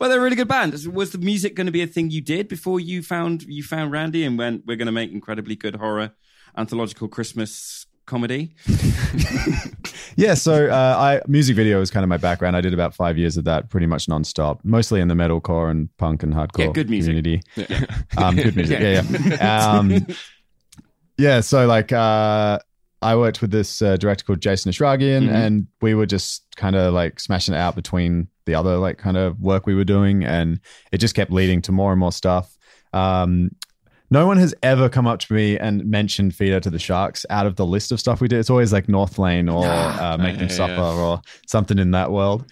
well, 0.00 0.08
they're 0.10 0.20
a 0.20 0.22
really 0.22 0.36
good 0.36 0.48
band. 0.48 0.72
Was 0.92 1.10
the 1.12 1.18
music 1.18 1.54
going 1.54 1.66
to 1.66 1.72
be 1.72 1.82
a 1.82 1.86
thing 1.86 2.10
you 2.10 2.20
did 2.20 2.48
before 2.48 2.80
you 2.80 3.02
found 3.02 3.42
you 3.42 3.62
found 3.62 3.92
Randy 3.92 4.24
and 4.24 4.38
went, 4.38 4.64
we're 4.66 4.76
going 4.76 4.86
to 4.86 4.92
make 4.92 5.12
incredibly 5.12 5.56
good 5.56 5.76
horror 5.76 6.12
anthological 6.56 7.08
Christmas 7.08 7.86
comedy? 8.06 8.54
Yeah, 10.16 10.34
so 10.34 10.68
uh, 10.68 10.96
I 10.96 11.28
music 11.28 11.56
video 11.56 11.80
is 11.80 11.90
kind 11.90 12.04
of 12.04 12.08
my 12.08 12.18
background. 12.18 12.56
I 12.56 12.60
did 12.60 12.72
about 12.72 12.94
five 12.94 13.18
years 13.18 13.36
of 13.36 13.42
that, 13.46 13.68
pretty 13.68 13.86
much 13.86 14.06
nonstop, 14.06 14.60
mostly 14.62 15.00
in 15.00 15.08
the 15.08 15.14
metalcore 15.14 15.72
and 15.72 15.88
punk 15.96 16.22
and 16.22 16.32
hardcore 16.32 16.66
Yeah, 16.66 16.72
good 16.72 16.88
music. 16.88 17.16
community. 17.16 17.42
Um, 18.16 18.36
good 18.36 18.54
music, 18.54 18.78
yeah, 18.78 19.02
yeah. 19.40 19.72
Um, 19.78 20.06
yeah, 21.18 21.40
so 21.40 21.66
like 21.66 21.90
uh, 21.90 22.60
I 23.02 23.16
worked 23.16 23.40
with 23.40 23.50
this 23.50 23.82
uh, 23.82 23.96
director 23.96 24.24
called 24.24 24.40
Jason 24.40 24.70
Ashragian, 24.70 25.24
Mhm. 25.28 25.32
and 25.34 25.66
we 25.80 25.94
were 25.94 26.06
just 26.06 26.44
kind 26.54 26.76
of 26.76 26.94
like 26.94 27.18
smashing 27.18 27.54
it 27.54 27.58
out 27.58 27.74
between 27.74 28.28
the 28.46 28.54
other 28.54 28.76
like 28.76 28.98
kind 28.98 29.16
of 29.16 29.40
work 29.40 29.66
we 29.66 29.74
were 29.74 29.84
doing, 29.84 30.22
and 30.24 30.60
it 30.92 30.98
just 30.98 31.16
kept 31.16 31.32
leading 31.32 31.60
to 31.62 31.72
more 31.72 31.90
and 31.90 31.98
more 31.98 32.12
stuff. 32.12 32.56
Um, 32.92 33.50
no 34.10 34.26
one 34.26 34.36
has 34.36 34.54
ever 34.62 34.88
come 34.88 35.06
up 35.06 35.18
to 35.20 35.32
me 35.32 35.58
and 35.58 35.84
mentioned 35.86 36.34
Feed 36.34 36.52
Her 36.52 36.60
to 36.60 36.70
the 36.70 36.78
Sharks 36.78 37.24
out 37.30 37.46
of 37.46 37.56
the 37.56 37.66
list 37.66 37.90
of 37.92 38.00
stuff 38.00 38.20
we 38.20 38.28
did. 38.28 38.38
It's 38.38 38.50
always 38.50 38.72
like 38.72 38.88
North 38.88 39.18
Lane 39.18 39.48
or 39.48 39.64
uh, 39.66 40.16
Make 40.18 40.38
Them 40.38 40.48
Suffer 40.48 40.72
yeah. 40.72 40.96
or 40.96 41.22
something 41.46 41.78
in 41.78 41.90
that 41.92 42.12
world. 42.12 42.44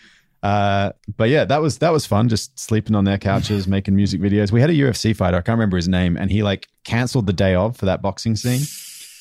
Uh, 0.43 0.91
but 1.17 1.29
yeah, 1.29 1.45
that 1.45 1.63
was 1.63 1.79
that 1.79 1.93
was 1.93 2.05
fun. 2.05 2.29
Just 2.29 2.59
sleeping 2.59 2.97
on 2.97 3.05
their 3.05 3.19
couches, 3.19 3.69
making 3.69 3.95
music 3.95 4.21
videos. 4.21 4.51
We 4.51 4.61
had 4.61 4.71
a 4.71 4.75
UFC 4.75 5.15
fighter. 5.15 5.37
I 5.37 5.41
can't 5.41 5.57
remember 5.57 5.77
his 5.77 5.89
name, 5.89 6.17
and 6.17 6.31
he 6.31 6.43
like 6.43 6.69
canceled 6.85 7.27
the 7.27 7.33
day 7.33 7.55
of 7.55 7.77
for 7.77 7.87
that 7.87 8.03
boxing 8.03 8.35
scene, 8.35 8.63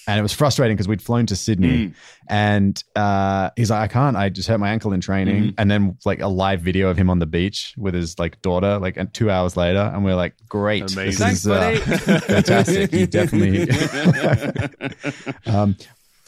and 0.07 0.19
it 0.19 0.21
was 0.21 0.33
frustrating 0.33 0.75
because 0.75 0.87
we'd 0.87 1.01
flown 1.01 1.25
to 1.27 1.35
Sydney, 1.35 1.93
and 2.27 2.83
uh, 2.95 3.51
he's 3.55 3.69
like, 3.69 3.81
I 3.81 3.87
can't. 3.87 4.17
I 4.17 4.29
just 4.29 4.47
hurt 4.47 4.59
my 4.59 4.69
ankle 4.69 4.93
in 4.93 5.01
training, 5.01 5.53
and 5.57 5.69
then 5.69 5.97
like 6.05 6.21
a 6.21 6.27
live 6.27 6.61
video 6.61 6.89
of 6.89 6.97
him 6.97 7.09
on 7.09 7.19
the 7.19 7.25
beach 7.25 7.73
with 7.77 7.93
his 7.93 8.17
like 8.17 8.41
daughter, 8.41 8.79
like 8.79 8.97
and 8.97 9.13
two 9.13 9.29
hours 9.29 9.55
later, 9.55 9.91
and 9.93 10.03
we're 10.03 10.15
like, 10.15 10.35
great, 10.47 10.87
this 10.87 11.17
Thanks, 11.17 11.45
is 11.45 11.47
uh, 11.47 11.75
fantastic. 12.21 12.91
You 12.91 13.07
definitely. 13.07 13.69
um, 15.45 15.75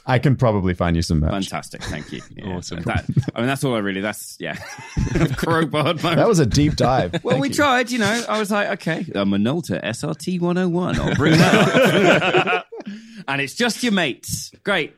I 0.05 0.19
can 0.19 0.35
probably 0.35 0.73
find 0.73 0.95
you 0.95 1.01
some 1.01 1.19
merch. 1.19 1.31
Fantastic, 1.31 1.83
thank 1.83 2.11
you. 2.11 2.21
Yeah, 2.35 2.57
Awesome. 2.57 2.81
That, 2.81 3.05
I 3.33 3.39
mean, 3.39 3.47
that's 3.47 3.63
all 3.63 3.75
I 3.75 3.79
really. 3.79 4.01
That's 4.01 4.35
yeah. 4.39 4.55
Crowbarred 4.95 6.03
my 6.03 6.15
That 6.15 6.27
was 6.27 6.39
a 6.39 6.45
deep 6.45 6.75
dive. 6.75 7.23
Well, 7.23 7.33
Thank 7.35 7.41
we 7.41 7.47
you. 7.49 7.53
tried, 7.53 7.91
you 7.91 7.99
know. 7.99 8.23
I 8.27 8.39
was 8.39 8.51
like, 8.51 8.69
okay, 8.69 8.99
a 8.99 9.23
Minolta 9.25 9.81
SRT 9.83 10.41
101. 10.41 10.99
I'll 10.99 11.15
bring 11.15 11.33
that 11.37 12.47
up. 12.47 12.67
and 13.27 13.41
it's 13.41 13.53
just 13.53 13.83
your 13.83 13.93
mates. 13.93 14.51
Great. 14.63 14.93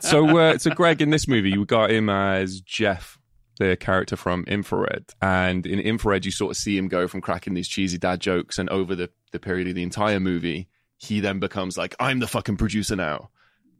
so, 0.00 0.36
uh, 0.38 0.58
so 0.58 0.70
Greg, 0.70 1.00
in 1.00 1.10
this 1.10 1.26
movie, 1.28 1.50
you 1.50 1.64
got 1.64 1.90
him 1.90 2.08
as 2.10 2.60
Jeff, 2.60 3.18
the 3.58 3.76
character 3.76 4.16
from 4.16 4.44
Infrared, 4.46 5.06
and 5.22 5.64
in 5.66 5.78
Infrared, 5.78 6.24
you 6.24 6.30
sort 6.32 6.50
of 6.50 6.56
see 6.56 6.76
him 6.76 6.88
go 6.88 7.06
from 7.08 7.20
cracking 7.20 7.54
these 7.54 7.68
cheesy 7.68 7.98
dad 7.98 8.20
jokes, 8.20 8.58
and 8.58 8.68
over 8.70 8.94
the 8.94 9.08
the 9.32 9.38
period 9.38 9.68
of 9.68 9.74
the 9.74 9.82
entire 9.82 10.20
movie, 10.20 10.68
he 10.98 11.20
then 11.20 11.38
becomes 11.40 11.78
like, 11.78 11.94
I'm 11.98 12.18
the 12.18 12.26
fucking 12.26 12.56
producer 12.58 12.96
now, 12.96 13.30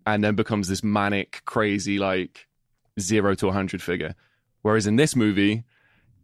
and 0.06 0.22
then 0.24 0.34
becomes 0.34 0.68
this 0.68 0.82
manic, 0.82 1.42
crazy, 1.44 1.98
like 1.98 2.46
zero 3.00 3.34
to 3.36 3.48
a 3.48 3.52
hundred 3.52 3.82
figure. 3.82 4.14
Whereas 4.62 4.86
in 4.86 4.96
this 4.96 5.16
movie, 5.16 5.64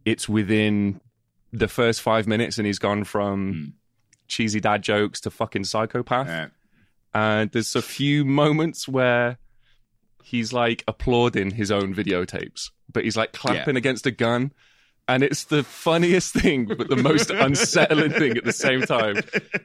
it's 0.05 0.29
within 0.29 1.01
the 1.51 1.67
first 1.67 2.01
five 2.01 2.27
minutes, 2.27 2.57
and 2.57 2.65
he's 2.67 2.79
gone 2.79 3.03
from 3.03 3.53
Mm. 3.53 3.73
cheesy 4.27 4.59
dad 4.59 4.83
jokes 4.83 5.19
to 5.21 5.29
fucking 5.31 5.63
psychopath. 5.63 6.27
Uh, 6.27 6.47
And 7.13 7.51
there's 7.51 7.75
a 7.75 7.81
few 7.81 8.23
moments 8.23 8.87
where 8.87 9.37
he's 10.23 10.53
like 10.53 10.83
applauding 10.87 11.51
his 11.51 11.71
own 11.71 11.93
videotapes, 11.95 12.69
but 12.91 13.03
he's 13.03 13.17
like 13.17 13.33
clapping 13.33 13.75
against 13.75 14.05
a 14.05 14.11
gun. 14.11 14.51
And 15.09 15.23
it's 15.23 15.45
the 15.45 15.63
funniest 15.63 16.33
thing, 16.35 16.65
but 16.65 16.87
the 16.87 16.95
most 16.95 17.29
unsettling 17.31 18.11
thing 18.11 18.37
at 18.37 18.43
the 18.43 18.53
same 18.53 18.81
time. 18.83 19.15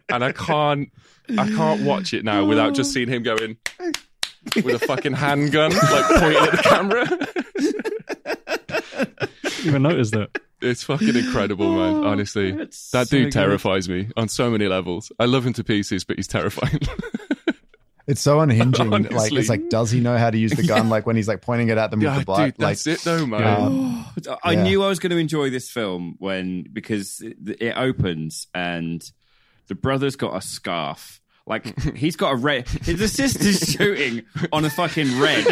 And 0.08 0.24
I 0.24 0.32
can't, 0.32 0.90
I 1.36 1.46
can't 1.50 1.82
watch 1.82 2.14
it 2.14 2.24
now 2.24 2.46
without 2.46 2.72
just 2.72 2.94
seeing 2.94 3.08
him 3.08 3.22
going 3.22 3.58
with 4.56 4.82
a 4.82 4.86
fucking 4.86 5.12
handgun, 5.12 5.70
like 5.72 6.18
pointing 6.18 6.42
at 6.44 6.50
the 6.50 6.62
camera. 6.62 7.06
Didn't 9.42 9.66
even 9.66 9.82
notice 9.82 10.12
that. 10.12 10.30
It's 10.62 10.82
fucking 10.82 11.14
incredible, 11.14 11.70
man. 11.72 11.94
Oh, 11.96 12.06
honestly, 12.06 12.48
it's 12.48 12.90
that 12.92 13.08
so 13.08 13.16
dude 13.16 13.26
good. 13.26 13.32
terrifies 13.32 13.86
me 13.86 14.08
on 14.16 14.28
so 14.28 14.50
many 14.50 14.66
levels. 14.66 15.12
I 15.18 15.26
love 15.26 15.44
him 15.46 15.52
to 15.54 15.64
pieces, 15.64 16.04
but 16.04 16.16
he's 16.16 16.26
terrifying. 16.26 16.80
It's 18.06 18.20
so 18.20 18.40
unhinging. 18.40 18.72
like 19.10 19.32
it's 19.32 19.48
like, 19.48 19.68
does 19.70 19.90
he 19.90 20.00
know 20.00 20.16
how 20.18 20.30
to 20.30 20.36
use 20.38 20.52
the 20.52 20.62
gun? 20.66 20.88
Like 20.90 21.06
when 21.06 21.16
he's 21.16 21.28
like 21.28 21.40
pointing 21.40 21.68
it 21.68 21.78
at 21.78 21.90
them 21.90 22.00
with 22.00 22.14
the 22.18 22.24
butt. 22.24 22.38
dude, 22.38 22.58
like 22.58 22.78
that's 22.78 22.86
it 22.86 23.00
though, 23.00 23.24
man. 23.26 23.42
um, 23.62 24.06
I 24.44 24.52
Yeah. 24.52 24.62
knew 24.64 24.82
I 24.82 24.88
was 24.88 24.98
going 24.98 25.10
to 25.12 25.16
enjoy 25.18 25.50
this 25.50 25.70
film 25.70 26.16
when 26.18 26.66
because 26.72 27.20
it, 27.20 27.36
it 27.60 27.74
opens 27.76 28.46
and 28.54 29.02
the 29.68 29.74
brother's 29.74 30.16
got 30.16 30.36
a 30.36 30.40
scarf. 30.42 31.20
Like 31.46 31.78
he's 31.96 32.16
got 32.16 32.32
a 32.32 32.36
red. 32.36 32.68
His 32.68 33.12
sister's 33.12 33.58
shooting 33.60 34.22
on 34.52 34.64
a 34.64 34.70
fucking 34.70 35.20
red, 35.20 35.46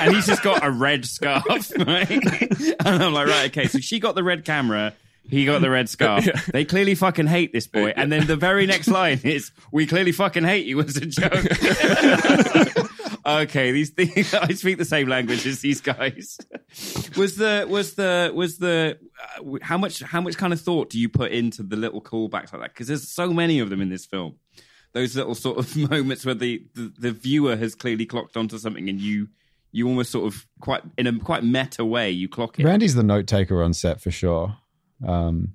and 0.00 0.14
he's 0.14 0.26
just 0.26 0.42
got 0.42 0.64
a 0.64 0.70
red 0.70 1.04
scarf. 1.04 1.44
Right? 1.78 2.08
And 2.10 3.02
I'm 3.02 3.12
like, 3.12 3.26
right, 3.28 3.46
okay. 3.50 3.66
So 3.66 3.78
she 3.80 3.98
got 4.00 4.14
the 4.14 4.22
red 4.22 4.44
camera. 4.44 4.92
He 5.28 5.44
got 5.46 5.60
the 5.60 5.70
red 5.70 5.88
scarf. 5.90 6.24
They 6.46 6.64
clearly 6.64 6.94
fucking 6.94 7.26
hate 7.26 7.52
this 7.52 7.66
boy. 7.66 7.92
And 7.96 8.12
then 8.12 8.26
the 8.26 8.36
very 8.36 8.66
next 8.66 8.88
line 8.88 9.20
is, 9.24 9.52
"We 9.72 9.86
clearly 9.86 10.12
fucking 10.12 10.44
hate 10.44 10.66
you" 10.66 10.76
Was 10.76 10.96
a 10.96 11.06
joke. 11.06 11.32
okay, 13.26 13.72
these 13.72 13.90
things. 13.90 14.34
I 14.34 14.48
speak 14.52 14.78
the 14.78 14.84
same 14.84 15.08
language 15.08 15.46
as 15.46 15.60
these 15.60 15.80
guys. 15.80 16.38
Was 17.16 17.36
the 17.36 17.66
was 17.68 17.94
the 17.94 18.32
was 18.34 18.58
the 18.58 18.98
uh, 19.38 19.58
how 19.62 19.78
much 19.78 20.00
how 20.00 20.20
much 20.20 20.36
kind 20.36 20.52
of 20.52 20.60
thought 20.60 20.90
do 20.90 20.98
you 20.98 21.08
put 21.08 21.32
into 21.32 21.62
the 21.62 21.76
little 21.76 22.02
callbacks 22.02 22.52
like 22.52 22.62
that? 22.62 22.74
Because 22.74 22.88
there's 22.88 23.08
so 23.08 23.32
many 23.32 23.60
of 23.60 23.70
them 23.70 23.80
in 23.80 23.88
this 23.88 24.06
film. 24.06 24.36
Those 24.92 25.16
little 25.16 25.34
sort 25.34 25.58
of 25.58 25.76
moments 25.90 26.24
where 26.24 26.34
the, 26.34 26.64
the 26.74 26.92
the 26.98 27.12
viewer 27.12 27.56
has 27.56 27.74
clearly 27.74 28.06
clocked 28.06 28.36
onto 28.36 28.58
something, 28.58 28.88
and 28.88 29.00
you 29.00 29.28
you 29.72 29.88
almost 29.88 30.12
sort 30.12 30.26
of 30.26 30.46
quite 30.60 30.82
in 30.96 31.06
a 31.06 31.18
quite 31.18 31.42
meta 31.42 31.84
way 31.84 32.10
you 32.10 32.28
clock 32.28 32.60
it. 32.60 32.64
Randy's 32.64 32.94
the 32.94 33.02
note 33.02 33.26
taker 33.26 33.62
on 33.62 33.72
set 33.72 34.00
for 34.00 34.10
sure. 34.10 34.58
Um, 35.06 35.54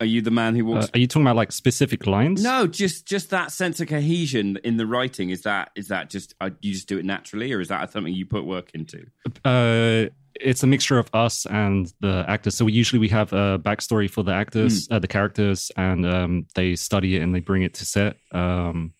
Are 0.00 0.06
you 0.06 0.22
the 0.22 0.30
man 0.30 0.54
who 0.56 0.66
Uh, 0.72 0.74
walks? 0.76 0.90
are 0.94 0.98
you 0.98 1.06
talking 1.06 1.26
about 1.26 1.36
like 1.36 1.52
specific 1.52 2.06
lines? 2.06 2.42
no, 2.42 2.66
just 2.66 3.06
just 3.06 3.30
that 3.30 3.52
sense 3.52 3.80
of 3.80 3.88
cohesion 3.88 4.58
in 4.64 4.76
the 4.78 4.86
writing. 4.86 5.28
Is 5.30 5.42
that 5.42 5.70
is 5.76 5.88
that 5.88 6.08
just 6.10 6.34
uh, 6.40 6.50
you 6.62 6.72
just 6.72 6.88
do 6.88 6.98
it 6.98 7.04
naturally, 7.04 7.52
or 7.52 7.60
is 7.60 7.68
that 7.68 7.92
something 7.92 8.12
you 8.14 8.24
put 8.26 8.44
work 8.46 8.70
into? 8.74 9.04
Uh, 9.44 10.08
it's 10.40 10.62
a 10.62 10.66
mixture 10.66 10.98
of 10.98 11.10
us 11.12 11.44
and 11.46 11.92
the 12.00 12.24
actors. 12.28 12.54
So 12.54 12.64
we 12.64 12.72
usually 12.72 12.98
we 12.98 13.08
have 13.08 13.32
a 13.34 13.58
backstory 13.58 14.08
for 14.08 14.22
the 14.22 14.32
actors, 14.32 14.88
uh, 14.90 14.98
the 15.00 15.08
characters, 15.08 15.70
and 15.76 16.06
um, 16.06 16.46
they 16.54 16.76
study 16.76 17.16
it 17.16 17.22
and 17.22 17.34
they 17.34 17.40
bring 17.40 17.62
it 17.62 17.74
to 17.74 17.84
set. 17.84 18.16
Um, 18.32 18.94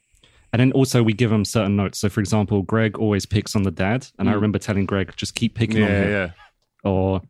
and 0.52 0.58
then 0.60 0.72
also 0.72 1.02
we 1.02 1.12
give 1.14 1.30
them 1.30 1.44
certain 1.46 1.76
notes. 1.76 1.98
So 2.00 2.08
for 2.10 2.20
example, 2.20 2.60
Greg 2.62 2.98
always 2.98 3.24
picks 3.24 3.54
on 3.56 3.62
the 3.62 3.70
dad, 3.70 4.06
and 4.18 4.28
I 4.28 4.32
Mm. 4.32 4.34
remember 4.34 4.58
telling 4.58 4.84
Greg 4.84 5.12
just 5.16 5.34
keep 5.34 5.54
picking 5.54 5.82
on 5.82 5.88
him. 5.88 6.10
yeah. 6.10 6.30
Or 6.84 7.22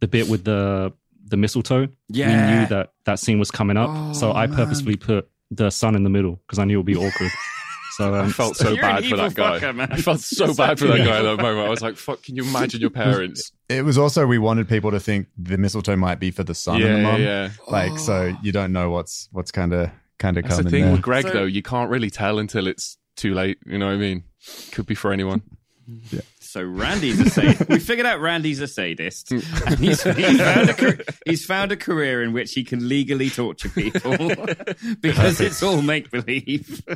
the 0.00 0.08
bit 0.08 0.28
with 0.28 0.42
the 0.44 0.92
the 1.26 1.36
mistletoe. 1.36 1.88
yeah. 2.08 2.26
we 2.28 2.60
knew 2.60 2.66
that 2.68 2.92
that 3.04 3.18
scene 3.18 3.38
was 3.38 3.50
coming 3.50 3.76
up, 3.76 4.14
so 4.14 4.30
Oh, 4.30 4.34
I 4.34 4.46
man. 4.46 4.56
purposefully 4.56 4.96
put 4.96 5.28
the 5.50 5.70
son 5.70 5.94
in 5.94 6.02
the 6.04 6.10
middle 6.10 6.40
because 6.46 6.58
I 6.58 6.64
knew 6.64 6.74
it 6.74 6.78
would 6.78 6.86
be 6.86 6.96
awkward. 6.96 7.30
So 7.98 8.14
I 8.14 8.20
um, 8.20 8.30
felt 8.30 8.56
so 8.56 8.74
bad 8.74 9.00
for 9.00 9.04
evil 9.04 9.18
that 9.18 9.34
guy. 9.34 9.58
fucker, 9.60 9.76
man. 9.76 9.92
I 9.92 9.98
felt 9.98 10.20
so 10.20 10.46
You're 10.46 10.54
bad 10.54 10.78
for 10.78 10.86
that 10.86 10.96
guy 11.04 11.18
at 11.18 11.22
that 11.24 11.36
moment. 11.36 11.66
I 11.66 11.68
was 11.68 11.82
like, 11.82 11.96
"Fuck! 11.96 12.22
Can 12.22 12.36
you 12.36 12.42
imagine 12.42 12.80
your 12.80 12.88
parents?" 12.88 13.52
it 13.68 13.84
was 13.84 13.98
also 13.98 14.26
we 14.26 14.38
wanted 14.38 14.66
people 14.66 14.90
to 14.92 14.98
think 14.98 15.26
the 15.36 15.58
mistletoe 15.58 15.94
might 15.94 16.18
be 16.18 16.30
for 16.30 16.42
the 16.42 16.54
son 16.54 16.76
and 16.80 16.84
the 16.84 16.88
yeah, 16.88 17.02
mom. 17.02 17.20
yeah. 17.20 17.50
Like 17.68 17.98
so 17.98 18.34
you 18.42 18.50
don't 18.50 18.72
know 18.72 18.88
what's 18.88 19.28
what's 19.32 19.50
kind 19.52 19.74
of 19.74 19.90
kind 20.18 20.38
of 20.38 20.44
coming 20.44 20.64
the 20.64 20.70
thing 20.70 20.84
there. 20.84 20.92
with 20.92 21.02
Greg, 21.02 21.24
So- 21.26 21.32
though. 21.34 21.44
You 21.44 21.60
can't 21.60 21.90
really 21.90 22.08
tell 22.08 22.38
until 22.38 22.66
it's 22.66 22.96
too 23.16 23.34
late. 23.34 23.58
You 23.66 23.76
know 23.76 23.88
what 23.88 23.92
I 23.92 23.98
mean? 23.98 24.24
Could 24.70 24.86
be 24.86 24.94
for 24.94 25.12
anyone. 25.12 25.42
So 26.52 26.62
Randy's 26.62 27.18
a 27.18 27.30
sadist. 27.30 27.66
we 27.70 27.78
figured 27.78 28.06
out 28.06 28.20
Randy's 28.20 28.60
a 28.60 28.68
sadist, 28.68 29.30
and 29.32 29.42
he's, 29.78 30.02
he's, 30.02 30.38
found 30.38 30.68
a, 30.68 31.04
he's 31.24 31.46
found 31.46 31.72
a 31.72 31.78
career 31.78 32.22
in 32.22 32.34
which 32.34 32.52
he 32.52 32.62
can 32.62 32.90
legally 32.90 33.30
torture 33.30 33.70
people 33.70 34.12
because 35.00 35.40
it's 35.40 35.62
all 35.62 35.80
make 35.80 36.10
believe. 36.10 36.82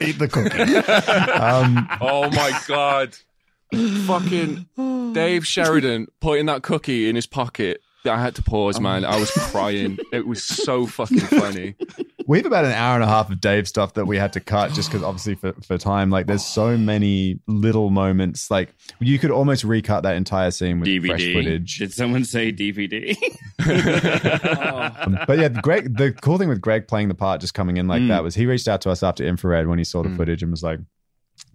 Eat 0.00 0.18
the 0.18 0.28
cookie. 0.32 0.74
um, 1.38 1.86
Oh 2.00 2.30
my 2.30 2.58
god! 2.66 3.14
Fucking 4.06 5.12
Dave 5.12 5.46
Sheridan 5.46 6.06
putting 6.18 6.46
that 6.46 6.62
cookie 6.62 7.10
in 7.10 7.14
his 7.14 7.26
pocket. 7.26 7.82
I 8.04 8.20
had 8.20 8.34
to 8.36 8.42
pause, 8.42 8.80
man. 8.80 9.04
I 9.04 9.18
was 9.18 9.30
crying. 9.50 9.98
It 10.12 10.26
was 10.26 10.42
so 10.42 10.86
fucking 10.86 11.18
funny. 11.20 11.74
we 12.26 12.38
have 12.38 12.46
about 12.46 12.64
an 12.64 12.72
hour 12.72 12.94
and 12.94 13.04
a 13.04 13.06
half 13.06 13.30
of 13.30 13.40
Dave 13.40 13.68
stuff 13.68 13.94
that 13.94 14.06
we 14.06 14.16
had 14.16 14.32
to 14.32 14.40
cut 14.40 14.72
just 14.72 14.90
because 14.90 15.02
obviously 15.04 15.34
for, 15.36 15.52
for 15.66 15.78
time. 15.78 16.10
Like 16.10 16.26
there's 16.26 16.44
so 16.44 16.76
many 16.76 17.38
little 17.46 17.90
moments. 17.90 18.50
Like 18.50 18.74
you 19.00 19.18
could 19.18 19.30
almost 19.30 19.62
recut 19.64 20.02
that 20.02 20.16
entire 20.16 20.50
scene 20.50 20.80
with 20.80 20.88
fresh 21.04 21.20
DVD. 21.20 21.32
footage. 21.34 21.78
Did 21.78 21.92
someone 21.92 22.24
say 22.24 22.52
DVD? 22.52 23.16
But 25.26 25.38
yeah, 25.38 25.48
Greg. 25.48 25.96
The 25.96 26.12
cool 26.12 26.38
thing 26.38 26.48
with 26.48 26.60
Greg 26.60 26.88
playing 26.88 27.08
the 27.08 27.14
part, 27.14 27.40
just 27.40 27.54
coming 27.54 27.76
in 27.76 27.86
like 27.88 28.02
Mm. 28.02 28.08
that, 28.08 28.22
was 28.22 28.34
he 28.34 28.46
reached 28.46 28.68
out 28.68 28.80
to 28.82 28.90
us 28.90 29.02
after 29.02 29.24
Infrared 29.24 29.66
when 29.68 29.78
he 29.78 29.84
saw 29.84 30.02
the 30.02 30.10
footage 30.10 30.42
and 30.42 30.50
was 30.50 30.62
like, 30.62 30.80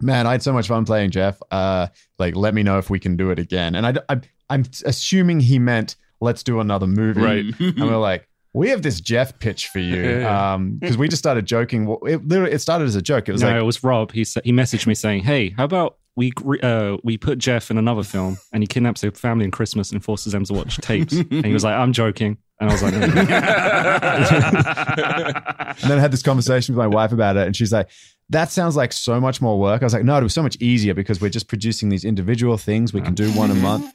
"Man, 0.00 0.26
I 0.26 0.32
had 0.32 0.42
so 0.42 0.52
much 0.52 0.68
fun 0.68 0.84
playing 0.84 1.10
Jeff. 1.10 1.38
Uh, 1.50 1.88
like, 2.18 2.34
let 2.36 2.54
me 2.54 2.62
know 2.62 2.78
if 2.78 2.88
we 2.90 2.98
can 2.98 3.16
do 3.16 3.30
it 3.30 3.38
again." 3.38 3.74
And 3.74 3.86
I, 3.86 3.94
I 4.08 4.20
I'm 4.50 4.64
assuming 4.84 5.40
he 5.40 5.58
meant 5.58 5.96
let's 6.20 6.42
do 6.42 6.60
another 6.60 6.86
movie, 6.86 7.20
Right. 7.20 7.44
and 7.60 7.80
we're 7.80 7.96
like. 7.96 8.26
We 8.54 8.70
have 8.70 8.80
this 8.80 8.98
Jeff 9.00 9.38
pitch 9.38 9.68
for 9.68 9.78
you, 9.78 10.02
Yeah. 10.20 10.54
um, 10.54 10.78
because 10.78 10.96
we 10.96 11.06
just 11.06 11.20
started 11.20 11.44
joking. 11.44 11.84
Well, 11.86 11.98
It 12.06 12.26
literally 12.26 12.52
it 12.52 12.60
started 12.60 12.86
as 12.86 12.96
a 12.96 13.02
joke. 13.02 13.28
It 13.28 13.32
was 13.32 13.42
no, 13.42 13.48
like, 13.48 13.60
it 13.60 13.62
was 13.62 13.84
Rob. 13.84 14.10
He 14.10 14.24
said 14.24 14.42
he 14.42 14.52
messaged 14.52 14.86
me 14.86 14.94
saying, 14.94 15.22
"Hey, 15.22 15.50
how 15.50 15.64
about 15.64 15.98
we 16.16 16.32
uh, 16.62 16.96
we 17.04 17.18
put 17.18 17.38
Jeff 17.38 17.70
in 17.70 17.76
another 17.76 18.02
film 18.02 18.38
and 18.52 18.62
he 18.62 18.66
kidnaps 18.66 19.04
a 19.04 19.10
family 19.12 19.44
on 19.44 19.50
Christmas 19.50 19.92
and 19.92 20.02
forces 20.02 20.32
them 20.32 20.44
to 20.46 20.54
watch 20.54 20.78
tapes." 20.78 21.12
and 21.12 21.44
he 21.44 21.52
was 21.52 21.62
like, 21.62 21.74
"I'm 21.74 21.92
joking," 21.92 22.38
and 22.58 22.70
I 22.70 22.72
was 22.72 22.82
like, 22.82 22.94
"No, 22.94 23.06
no, 23.06 23.22
no." 23.22 23.22
And 25.80 25.90
then 25.90 25.98
I 25.98 26.00
had 26.00 26.10
this 26.10 26.22
conversation 26.22 26.74
with 26.74 26.78
my 26.78 26.86
wife 26.88 27.12
about 27.12 27.36
it, 27.36 27.46
and 27.46 27.54
she's 27.54 27.72
like, 27.72 27.88
"That 28.30 28.50
sounds 28.50 28.74
like 28.76 28.92
so 28.92 29.20
much 29.20 29.40
more 29.40 29.58
work." 29.60 29.82
I 29.82 29.86
was 29.86 29.92
like, 29.92 30.04
"No, 30.04 30.16
it 30.16 30.22
was 30.22 30.34
so 30.34 30.42
much 30.42 30.56
easier 30.60 30.94
because 30.94 31.20
we're 31.20 31.28
just 31.28 31.48
producing 31.48 31.88
these 31.90 32.04
individual 32.04 32.56
things. 32.56 32.92
We 32.92 33.00
can 33.02 33.14
do 33.14 33.30
one 33.32 33.50
a 33.50 33.54
month." 33.54 33.92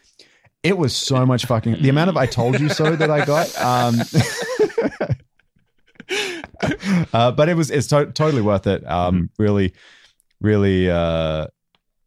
It 0.63 0.78
was 0.78 0.95
so 0.95 1.26
much 1.26 1.45
fucking 1.45 1.82
the 1.82 1.89
amount 1.89 2.10
of 2.10 2.17
"I 2.17 2.26
told 2.26 2.60
you 2.60 2.69
so" 2.69 2.95
that 2.95 3.12
I 3.12 3.26
got. 3.26 3.54
Um, 3.62 3.95
uh, 7.13 7.32
but 7.32 7.49
it 7.49 7.56
was 7.56 7.69
it's 7.69 7.88
to- 7.88 8.12
totally 8.13 8.41
worth 8.41 8.65
it. 8.67 8.89
Um, 8.89 9.30
really, 9.38 9.73
really. 10.41 10.89
Uh, 10.89 11.47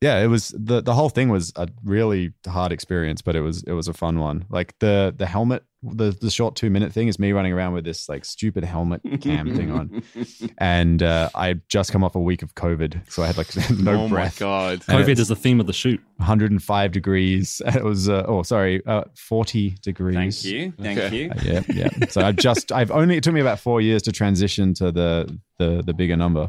yeah, 0.00 0.18
it 0.22 0.26
was 0.26 0.54
the 0.56 0.80
the 0.82 0.94
whole 0.94 1.08
thing 1.08 1.28
was 1.30 1.52
a 1.56 1.68
really 1.84 2.32
hard 2.46 2.72
experience, 2.72 3.22
but 3.22 3.34
it 3.36 3.40
was 3.40 3.62
it 3.64 3.72
was 3.72 3.88
a 3.88 3.92
fun 3.94 4.18
one. 4.18 4.44
Like 4.50 4.78
the 4.78 5.14
the 5.16 5.24
helmet, 5.26 5.64
the 5.82 6.10
the 6.10 6.30
short 6.30 6.54
two 6.54 6.68
minute 6.68 6.92
thing 6.92 7.08
is 7.08 7.18
me 7.18 7.32
running 7.32 7.52
around 7.52 7.72
with 7.72 7.84
this 7.84 8.06
like 8.08 8.24
stupid 8.26 8.62
helmet 8.64 9.00
cam 9.22 9.54
thing 9.56 9.70
on, 9.70 10.02
and 10.58 11.02
uh, 11.02 11.30
I 11.34 11.54
just 11.68 11.92
come 11.92 12.04
off 12.04 12.14
a 12.14 12.20
week 12.20 12.42
of 12.42 12.54
COVID, 12.54 13.10
so 13.10 13.22
I 13.22 13.26
had 13.28 13.38
like 13.38 13.48
no 13.78 14.04
oh 14.04 14.08
breath. 14.08 14.38
my 14.40 14.44
god! 14.46 14.72
And 14.88 15.02
COVID 15.04 15.18
is 15.18 15.28
the 15.28 15.36
theme 15.36 15.60
of 15.60 15.66
the 15.66 15.72
shoot. 15.72 16.00
105 16.18 16.92
degrees. 16.92 17.60
It 17.76 17.84
was 17.84 18.08
uh, 18.08 18.24
oh 18.28 18.42
sorry, 18.42 18.84
uh, 18.86 19.04
40 19.16 19.76
degrees. 19.82 20.42
Thank 20.42 20.54
you, 20.54 20.72
thank 20.78 20.98
Okay. 20.98 21.16
you. 21.16 21.30
Uh, 21.30 21.34
yeah, 21.42 21.62
yeah. 21.68 22.06
So 22.10 22.20
I've 22.22 22.36
just 22.36 22.70
I've 22.72 22.90
only 22.90 23.16
it 23.16 23.22
took 23.22 23.34
me 23.34 23.40
about 23.40 23.60
four 23.60 23.80
years 23.80 24.02
to 24.02 24.12
transition 24.12 24.74
to 24.74 24.92
the 24.92 25.38
the 25.58 25.82
the 25.84 25.94
bigger 25.94 26.16
number. 26.16 26.48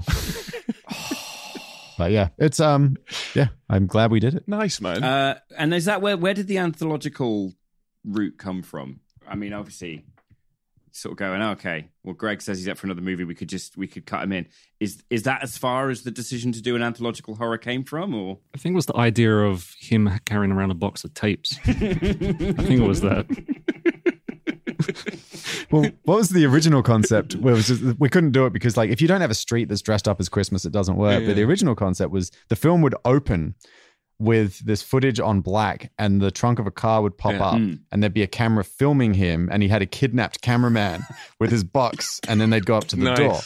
But 1.97 2.12
yeah, 2.12 2.29
it's 2.38 2.60
um 2.60 2.97
yeah, 3.33 3.47
I'm 3.69 3.88
glad 3.88 4.12
we 4.12 4.19
did 4.19 4.36
it. 4.36 4.47
Nice 4.47 4.79
man. 4.81 5.03
Uh, 5.03 5.39
and 5.57 5.73
is 5.73 5.86
that 5.86 6.01
where 6.01 6.17
where 6.17 6.33
did 6.33 6.47
the 6.47 6.57
anthological 6.57 7.53
route 8.05 8.38
come 8.38 8.62
from? 8.62 8.99
I 9.27 9.36
mean, 9.36 9.53
obviously, 9.53 10.05
sort 10.91 11.13
of 11.13 11.17
going, 11.17 11.41
okay, 11.41 11.89
well, 12.03 12.15
Greg 12.15 12.41
says 12.41 12.57
he's 12.57 12.67
up 12.67 12.77
for 12.77 12.88
another 12.88 13.01
movie. 13.01 13.23
We 13.23 13.36
could 13.36 13.49
just 13.49 13.77
we 13.77 13.88
could 13.88 14.05
cut 14.05 14.23
him 14.23 14.31
in. 14.31 14.47
Is 14.79 15.03
is 15.10 15.23
that 15.23 15.43
as 15.43 15.57
far 15.57 15.89
as 15.89 16.03
the 16.03 16.12
decision 16.12 16.51
to 16.53 16.62
do 16.62 16.75
an 16.75 16.83
anthological 16.83 17.36
horror 17.36 17.57
came 17.57 17.83
from, 17.83 18.13
or 18.13 18.39
I 18.55 18.57
think 18.57 18.73
it 18.73 18.77
was 18.77 18.88
the 18.88 18.97
idea 18.97 19.36
of 19.38 19.73
him 19.79 20.10
carrying 20.25 20.51
around 20.51 20.71
a 20.71 20.75
box 20.75 21.03
of 21.03 21.13
tapes. 21.13 21.57
I 21.65 21.73
think 21.73 22.81
it 22.81 22.88
was 22.88 23.01
that. 23.01 23.25
Well, 25.71 25.89
what 26.04 26.17
was 26.17 26.30
the 26.30 26.45
original 26.45 26.82
concept? 26.82 27.36
Well, 27.36 27.54
it 27.54 27.58
was 27.58 27.67
just, 27.67 28.00
we 28.00 28.10
couldn't 28.10 28.32
do 28.32 28.45
it 28.45 28.54
because 28.54 28.78
like 28.78 28.89
if 28.89 29.02
you 29.02 29.08
don't 29.08 29.21
have 29.21 29.32
a 29.32 29.36
street 29.36 29.67
that's 29.69 29.82
dressed 29.82 30.08
up 30.08 30.19
as 30.19 30.30
Christmas, 30.30 30.63
it 30.65 30.71
doesn't 30.71 30.95
work. 30.95 31.21
Yeah. 31.21 31.28
But 31.28 31.36
the 31.36 31.43
original 31.43 31.76
concept 31.76 32.12
was 32.12 32.32
the 32.47 32.56
film 32.56 32.82
would 32.82 32.95
open 33.06 33.56
with 34.19 34.60
this 34.65 34.82
footage 34.82 35.19
on 35.19 35.41
black, 35.41 35.91
and 36.00 36.19
the 36.21 36.32
trunk 36.32 36.58
of 36.58 36.65
a 36.65 36.71
car 36.71 37.02
would 37.04 37.17
pop 37.17 37.34
Yeah. 37.34 37.45
up, 37.45 37.56
Mm. 37.58 37.80
and 37.91 38.02
there'd 38.02 38.13
be 38.15 38.23
a 38.23 38.28
camera 38.28 38.63
filming 38.63 39.13
him, 39.13 39.47
and 39.52 39.62
he 39.62 39.69
had 39.69 39.82
a 39.84 39.86
kidnapped 39.86 40.41
cameraman 40.41 41.04
with 41.39 41.52
his 41.52 41.63
box, 41.63 42.19
and 42.28 42.41
then 42.41 42.50
they'd 42.50 42.65
go 42.65 42.76
up 42.76 42.86
to 42.88 42.95
the 42.95 43.04
Nice. 43.04 43.17
door. 43.19 43.39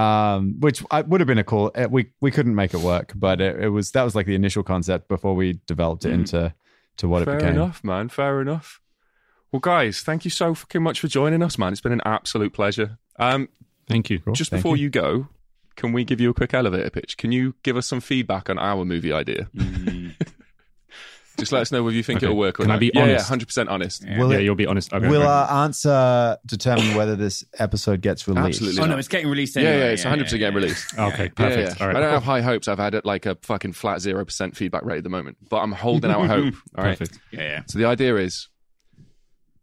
Um, 0.00 0.54
which 0.60 0.84
I, 0.92 1.00
would 1.00 1.20
have 1.20 1.26
been 1.26 1.38
a 1.38 1.44
cool. 1.44 1.72
uh, 1.74 1.88
We 1.90 2.10
we 2.20 2.30
couldn't 2.30 2.54
make 2.54 2.74
it 2.74 2.80
work, 2.80 3.12
but 3.16 3.40
it, 3.40 3.58
it 3.60 3.68
was 3.70 3.90
that 3.92 4.04
was 4.04 4.14
like 4.14 4.26
the 4.26 4.36
initial 4.36 4.62
concept 4.62 5.08
before 5.08 5.34
we 5.34 5.58
developed 5.66 6.04
it 6.04 6.10
Mm. 6.10 6.14
into 6.20 6.54
to 6.98 7.08
what 7.08 7.24
Fair 7.24 7.34
it 7.34 7.38
became. 7.38 7.54
Fair 7.54 7.62
enough, 7.64 7.82
man. 7.82 8.08
Fair 8.08 8.40
enough. 8.40 8.80
Well, 9.52 9.60
guys, 9.60 10.00
thank 10.02 10.24
you 10.24 10.30
so 10.30 10.54
fucking 10.54 10.82
much 10.82 11.00
for 11.00 11.08
joining 11.08 11.42
us, 11.42 11.56
man. 11.58 11.72
It's 11.72 11.80
been 11.80 11.92
an 11.92 12.02
absolute 12.04 12.52
pleasure. 12.52 12.98
Um, 13.18 13.48
Thank 13.88 14.10
you. 14.10 14.18
Cool. 14.20 14.34
just 14.34 14.50
Thank 14.50 14.62
before 14.62 14.76
you. 14.76 14.90
go, 14.90 15.28
can 15.76 15.92
we 15.92 16.04
give 16.04 16.20
you 16.20 16.28
a 16.30 16.34
quick 16.34 16.52
elevator 16.52 16.90
pitch? 16.90 17.16
Can 17.16 17.32
you 17.32 17.54
give 17.62 17.76
us 17.76 17.86
some 17.86 18.00
feedback 18.00 18.50
on 18.50 18.58
our 18.58 18.84
movie 18.84 19.12
idea? 19.12 19.48
Mm. 19.58 20.14
Just 21.38 21.52
let 21.52 21.60
us 21.62 21.70
know 21.70 21.84
whether 21.84 21.94
you 21.96 22.02
think 22.02 22.16
Okay. 22.16 22.26
it'll 22.26 22.36
work 22.36 22.58
or 22.58 22.64
Can 22.64 22.72
I 22.72 22.74
not. 22.74 22.80
be 22.80 22.90
yeah, 22.92 23.00
honest? 23.02 23.24
yeah, 23.24 23.28
hundred 23.28 23.46
percent 23.46 23.68
honest. 23.68 24.04
Will 24.04 24.32
yeah, 24.32 24.38
it- 24.40 24.42
you'll 24.42 24.56
be 24.56 24.66
honest. 24.66 24.92
Okay, 24.92 25.06
Will 25.06 25.22
okay. 25.22 25.30
our 25.30 25.64
answer 25.66 26.36
determine 26.44 26.96
whether 26.96 27.14
this 27.14 27.44
episode 27.60 28.00
gets 28.00 28.26
released? 28.26 28.60
Absolutely. 28.60 28.82
Oh 28.82 28.86
no, 28.86 28.98
it's 28.98 29.06
getting 29.06 29.28
released 29.28 29.54
Yeah, 29.54 29.62
anyway. 29.68 29.78
yeah, 29.86 29.92
it's 29.92 30.02
hundred 30.02 30.24
percent 30.24 30.40
getting 30.40 30.56
released. 30.56 30.92
Okay, 30.98 31.22
Yeah, 31.26 31.28
perfect. 31.28 31.68
yeah. 31.78 31.80
All 31.80 31.86
right. 31.86 31.96
I 31.96 32.00
don't 32.00 32.10
have 32.12 32.24
high 32.24 32.40
hopes. 32.40 32.66
I've 32.66 32.80
had 32.80 32.96
it 32.96 33.04
like 33.04 33.24
a 33.26 33.36
fucking 33.42 33.74
flat 33.74 34.00
zero 34.00 34.24
percent 34.24 34.56
feedback 34.56 34.84
rate 34.84 34.98
at 34.98 35.04
the 35.04 35.10
moment, 35.10 35.36
but 35.48 35.58
I'm 35.58 35.70
holding 35.70 36.10
out 36.10 36.26
hope. 36.26 36.54
All 36.76 36.82
right. 36.82 36.98
Perfect. 36.98 37.20
Yeah, 37.30 37.42
yeah. 37.42 37.62
So 37.68 37.78
the 37.78 37.84
idea 37.84 38.16
is, 38.16 38.48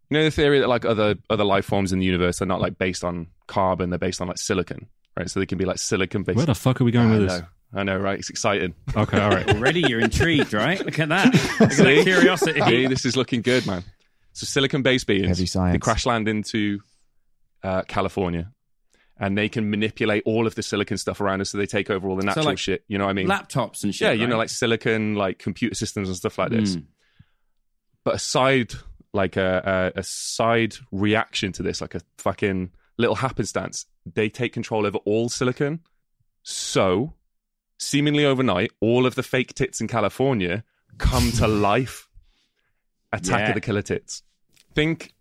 you 0.09 0.17
know, 0.17 0.23
the 0.23 0.31
theory 0.31 0.59
that 0.59 0.67
like 0.69 0.85
other 0.85 1.15
other 1.29 1.43
life 1.43 1.65
forms 1.65 1.91
in 1.91 1.99
the 1.99 2.05
universe 2.05 2.41
are 2.41 2.45
not 2.45 2.61
like 2.61 2.77
based 2.77 3.03
on 3.03 3.27
carbon; 3.47 3.89
they're 3.89 3.99
based 3.99 4.21
on 4.21 4.27
like 4.27 4.37
silicon, 4.37 4.87
right? 5.17 5.29
So 5.29 5.39
they 5.39 5.45
can 5.45 5.57
be 5.57 5.65
like 5.65 5.77
silicon 5.79 6.23
based. 6.23 6.37
Where 6.37 6.45
the 6.45 6.55
fuck 6.55 6.81
are 6.81 6.83
we 6.83 6.91
going 6.91 7.09
I 7.11 7.17
with 7.17 7.29
this? 7.29 7.41
I 7.73 7.83
know, 7.83 7.97
right? 7.97 8.17
It's 8.19 8.29
exciting. 8.29 8.73
Okay, 8.95 9.19
all 9.19 9.29
right. 9.29 9.47
Already 9.55 9.81
you're 9.81 9.99
intrigued, 9.99 10.53
right? 10.53 10.83
Look 10.83 10.99
at 10.99 11.09
that. 11.09 11.33
Look 11.59 11.71
at 11.71 11.77
that 11.77 12.03
curiosity. 12.03 12.61
See, 12.61 12.87
this 12.87 13.03
is 13.05 13.17
looking 13.17 13.41
good, 13.41 13.65
man. 13.67 13.83
So 14.33 14.45
silicon-based 14.45 15.07
beings, 15.07 15.27
Heavy 15.27 15.45
science. 15.45 15.73
they 15.73 15.79
crash 15.79 16.05
land 16.05 16.27
into 16.27 16.79
uh, 17.63 17.81
California, 17.83 18.51
and 19.17 19.37
they 19.37 19.49
can 19.49 19.69
manipulate 19.69 20.23
all 20.25 20.45
of 20.47 20.55
the 20.55 20.63
silicon 20.63 20.97
stuff 20.97 21.19
around 21.19 21.41
us, 21.41 21.49
so 21.49 21.57
they 21.57 21.65
take 21.65 21.89
over 21.89 22.07
all 22.07 22.15
the 22.15 22.21
So, 22.21 22.27
natural 22.27 22.45
like, 22.45 22.57
shit. 22.57 22.83
You 22.87 22.97
know 22.97 23.05
what 23.05 23.11
I 23.11 23.13
mean? 23.13 23.27
Laptops 23.27 23.83
and 23.83 23.93
shit. 23.93 24.05
yeah, 24.07 24.11
you 24.11 24.27
know, 24.27 24.37
like 24.37 24.49
silicon, 24.49 25.15
like 25.15 25.39
computer 25.39 25.75
systems 25.75 26.07
and 26.07 26.15
stuff 26.15 26.37
like 26.37 26.51
this. 26.51 26.75
Mm. 26.75 26.83
But 28.03 28.15
aside, 28.15 28.73
like 29.15 29.37
a, 29.37 29.91
a 29.95 29.99
a 29.99 30.03
side 30.03 30.75
reaction 30.91 31.51
to 31.53 31.63
this, 31.63 31.81
like 31.81 31.95
a 31.95 32.01
fucking 32.17 32.71
little 32.97 33.15
happenstance, 33.15 33.85
they 34.05 34.29
take 34.29 34.53
control 34.53 34.85
over 34.85 34.97
all 34.99 35.29
silicon. 35.29 35.79
So, 36.43 37.13
seemingly 37.79 38.25
overnight, 38.25 38.71
all 38.79 39.05
of 39.05 39.15
the 39.15 39.23
fake 39.23 39.53
tits 39.55 39.81
in 39.81 39.87
California 39.87 40.63
come 40.97 41.31
to 41.33 41.47
life. 41.71 42.07
Attack 43.13 43.39
Yeah. 43.39 43.47
of 43.49 43.55
the 43.55 43.61
Killer 43.61 43.81
Tits. 43.81 44.23
Think, 44.73 45.13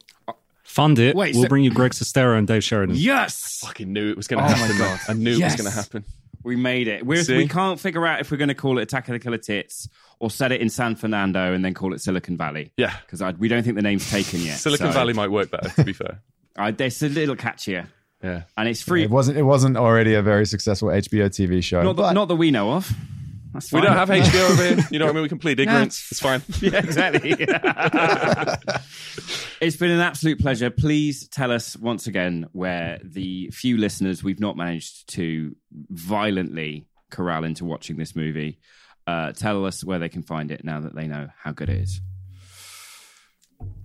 Fund 0.64 0.98
it. 0.98 1.14
Wait, 1.14 1.35
we'll 1.35 1.44
so- 1.44 1.48
bring 1.48 1.62
you 1.62 1.70
Greg 1.70 1.92
Sestero 1.92 2.37
and 2.37 2.46
Dave 2.48 2.64
Sheridan. 2.64 2.96
Yes, 2.96 3.59
fucking 3.61 3.92
knew 3.92 4.11
it 4.11 4.16
was 4.16 4.26
going 4.26 4.42
to 4.42 4.48
Oh 4.48 4.52
my 4.52 4.57
happen. 4.57 4.78
God. 4.78 4.98
I 5.09 5.12
knew 5.12 5.38
it 5.38 5.44
was 5.44 5.54
going 5.57 5.70
to 5.70 5.76
happen. 5.76 6.04
We 6.44 6.57
made 6.57 6.87
it. 6.88 7.04
We're, 7.04 7.24
See? 7.24 7.37
we 7.37 7.48
can't 7.48 7.80
figure 7.80 8.07
out 8.07 8.20
if 8.20 8.30
we're 8.30 8.37
going 8.37 8.48
to 8.48 8.54
call 8.54 8.78
it 8.78 8.83
Attack 8.83 9.09
of 9.09 9.14
the 9.14 9.18
Killer 9.18 9.38
Tits 9.38 9.88
or 10.20 10.30
set 10.30 10.52
it 10.52 10.61
in 10.61 10.68
San 10.68 10.94
Fernando 10.94 11.52
and 11.52 11.64
then 11.64 11.74
call 11.74 11.94
it 11.94 12.00
Silicon 12.00 12.37
Valley. 12.37 12.72
Yeah. 12.76 12.94
Because 13.04 13.22
we 13.38 13.48
don't 13.48 13.62
think 13.62 13.76
the 13.76 13.83
name's 13.83 14.09
taken 14.11 14.40
yet. 14.40 14.59
Silicon 14.59 14.88
so, 14.88 14.92
Valley 14.92 15.14
might 15.14 15.30
work 15.30 15.50
better, 15.50 15.70
to 15.70 15.85
be 15.85 15.92
fair. 15.94 16.20
Uh, 16.57 16.70
it's 16.78 17.02
a 17.02 17.09
little 17.09 17.35
catchier, 17.35 17.88
Yeah. 18.22 18.42
and 18.57 18.68
it's 18.68 18.80
free. 18.80 19.02
It 19.02 19.11
wasn't. 19.11 19.38
It 19.38 19.42
wasn't 19.42 19.76
already 19.76 20.14
a 20.14 20.22
very 20.22 20.46
successful 20.46 20.88
HBO 20.88 21.26
TV 21.26 21.62
show. 21.64 21.83
not, 21.83 21.96
that, 21.96 22.02
but 22.02 22.12
not 22.12 22.28
that 22.28 22.37
we 22.37 22.52
know 22.52 22.72
of. 22.74 22.92
That's 23.54 23.72
We 23.72 23.80
don't 23.80 23.96
have 23.96 24.08
HBO 24.08 24.50
over 24.50 24.62
here. 24.62 24.84
You 24.90 24.98
know 24.98 25.06
what 25.06 25.12
I 25.12 25.14
mean? 25.14 25.22
We 25.22 25.28
can 25.28 25.38
plead 25.38 25.60
ignorance. 25.60 26.08
It's 26.10 26.20
fine. 26.20 26.42
yeah, 26.60 26.78
exactly. 26.78 27.30
it's 29.60 29.76
been 29.76 29.92
an 29.92 30.00
absolute 30.00 30.40
pleasure. 30.40 30.70
Please 30.70 31.28
tell 31.28 31.52
us 31.52 31.76
once 31.76 32.08
again 32.08 32.46
where 32.52 32.98
the 33.02 33.50
few 33.52 33.76
listeners 33.76 34.24
we've 34.24 34.40
not 34.40 34.56
managed 34.56 35.08
to 35.14 35.54
violently 35.90 36.88
corral 37.10 37.44
into 37.44 37.64
watching 37.64 37.96
this 37.96 38.16
movie. 38.16 38.58
Uh, 39.06 39.30
tell 39.32 39.64
us 39.64 39.84
where 39.84 40.00
they 40.00 40.08
can 40.08 40.24
find 40.24 40.50
it 40.50 40.64
now 40.64 40.80
that 40.80 40.96
they 40.96 41.06
know 41.06 41.28
how 41.38 41.52
good 41.52 41.68
it 41.68 41.80
is. 41.80 42.00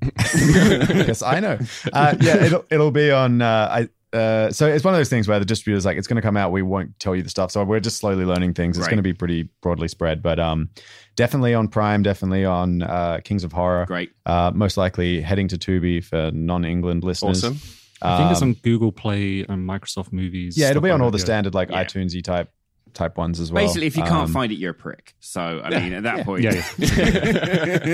yes, 0.01 1.21
I 1.21 1.39
know. 1.41 1.59
Uh, 1.93 2.15
yeah, 2.19 2.43
it'll 2.43 2.65
it'll 2.71 2.91
be 2.91 3.11
on. 3.11 3.41
Uh, 3.41 3.69
I. 3.71 3.89
Uh, 4.11 4.49
so 4.51 4.67
it's 4.67 4.83
one 4.83 4.93
of 4.93 4.99
those 4.99 5.09
things 5.09 5.27
where 5.27 5.37
the 5.39 5.45
distributor's 5.45 5.85
like, 5.85 5.97
it's 5.97 6.07
going 6.07 6.15
to 6.15 6.21
come 6.21 6.35
out. 6.37 6.51
We 6.51 6.61
won't 6.61 6.97
tell 6.99 7.15
you 7.15 7.21
the 7.21 7.29
stuff. 7.29 7.51
So 7.51 7.63
we're 7.63 7.79
just 7.79 7.97
slowly 7.97 8.25
learning 8.25 8.53
things. 8.55 8.77
It's 8.77 8.83
Right. 8.85 8.89
going 8.91 8.97
to 8.97 9.03
be 9.03 9.13
pretty 9.13 9.49
broadly 9.61 9.87
spread, 9.87 10.23
but 10.23 10.39
um, 10.39 10.69
definitely 11.15 11.53
on 11.53 11.67
Prime, 11.67 12.01
definitely 12.01 12.43
on 12.45 12.81
uh, 12.81 13.19
Kings 13.23 13.43
of 13.43 13.51
Horror. 13.51 13.85
Great. 13.85 14.11
Uh, 14.25 14.51
most 14.53 14.77
likely 14.77 15.21
heading 15.21 15.47
to 15.49 15.57
Tubi 15.57 16.03
for 16.03 16.31
non-England 16.33 17.03
listeners. 17.03 17.43
Awesome. 17.43 17.59
I 18.01 18.17
think 18.17 18.31
it's 18.31 18.41
Um, 18.41 18.49
on 18.49 18.53
Google 18.63 18.91
Play 18.93 19.41
and 19.49 19.67
Microsoft 19.67 20.13
Movies. 20.13 20.57
Yeah, 20.57 20.69
it'll 20.69 20.81
be 20.81 20.89
on 20.89 21.01
all 21.01 21.11
the 21.11 21.19
standard 21.19 21.53
like 21.53 21.69
Yeah. 21.69 21.83
iTunesy 21.83 22.23
type 22.23 22.49
type 22.93 23.17
ones 23.17 23.39
as 23.39 23.51
well. 23.51 23.63
Basically, 23.63 23.87
if 23.87 23.97
you 23.97 24.03
can't 24.03 24.27
Um, 24.27 24.33
find 24.33 24.51
it, 24.51 24.55
you're 24.55 24.71
a 24.71 24.73
prick. 24.73 25.15
So, 25.19 25.61
I 25.63 25.69
mean, 25.79 25.93
at 25.93 26.03
that 26.03 26.25
point. 26.25 26.43
Yeah, 26.43 26.51
it, 26.77 27.89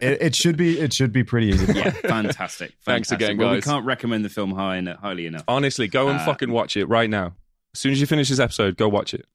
it, 0.00 0.22
it 0.22 0.34
should 0.34 0.56
be 0.56 0.78
it 0.78 0.92
should 0.92 1.12
be 1.12 1.24
pretty 1.24 1.48
easy. 1.48 1.72
Yeah, 1.72 1.90
fantastic. 2.02 2.72
Thanks 2.84 3.08
Fantastic. 3.10 3.20
again, 3.20 3.38
Well, 3.38 3.52
we 3.54 3.60
can't 3.60 3.84
recommend 3.84 4.24
the 4.24 4.28
film 4.28 4.52
high, 4.52 4.80
highly 5.00 5.26
enough. 5.26 5.44
Honestly, 5.48 5.88
go 5.88 6.08
and 6.08 6.20
Uh, 6.20 6.24
fucking 6.24 6.50
watch 6.50 6.76
it 6.76 6.86
right 6.86 7.10
now. 7.10 7.34
As 7.74 7.80
soon 7.80 7.92
as 7.92 8.00
you 8.00 8.06
finish 8.06 8.28
this 8.28 8.40
episode, 8.40 8.76
go 8.76 8.88
watch 8.88 9.14
it. 9.14 9.26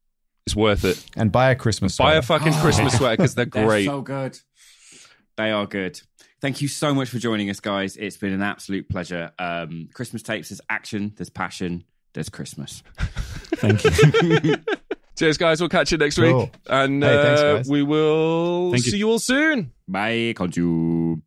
It's 0.45 0.55
worth 0.55 0.85
it. 0.85 1.03
And 1.15 1.31
buy 1.31 1.49
a 1.51 1.55
Christmas 1.55 1.95
sweater. 1.95 2.11
Buy 2.13 2.17
a 2.17 2.21
sweater. 2.23 2.43
fucking 2.45 2.61
Christmas 2.61 2.93
sweater 2.97 3.17
because 3.17 3.35
they're 3.35 3.45
They're 3.45 3.65
great. 3.65 3.85
so 3.85 4.01
good. 4.01 4.37
They 5.37 5.51
are 5.51 5.65
good. 5.65 5.99
Thank 6.41 6.61
you 6.61 6.67
so 6.67 6.93
much 6.93 7.09
for 7.09 7.17
joining 7.17 7.49
us, 7.49 7.59
guys. 7.59 7.97
It's 7.97 8.17
been 8.17 8.33
an 8.33 8.43
absolute 8.43 8.87
pleasure. 8.89 9.31
Um, 9.39 9.89
Christmas 9.93 10.21
tapes, 10.21 10.49
there's 10.49 10.61
action, 10.69 11.13
there's 11.17 11.29
passion, 11.29 11.85
there's 12.15 12.29
Christmas. 12.29 12.81
Thank 13.55 13.83
you. 13.83 14.55
Cheers, 15.17 15.37
guys. 15.37 15.61
We'll 15.61 15.69
catch 15.69 15.91
you 15.93 15.97
next 15.97 16.17
Cool. 16.17 16.39
week. 16.39 16.53
And 16.67 17.03
Hey, 17.03 17.15
uh, 17.15 17.53
guys. 17.57 17.69
we 17.69 17.83
will 17.83 18.71
Thank 18.71 18.83
see 18.83 18.97
you 18.97 19.09
all 19.11 19.19
soon. 19.19 19.71
Bye, 19.87 20.33
conju. 20.35 21.21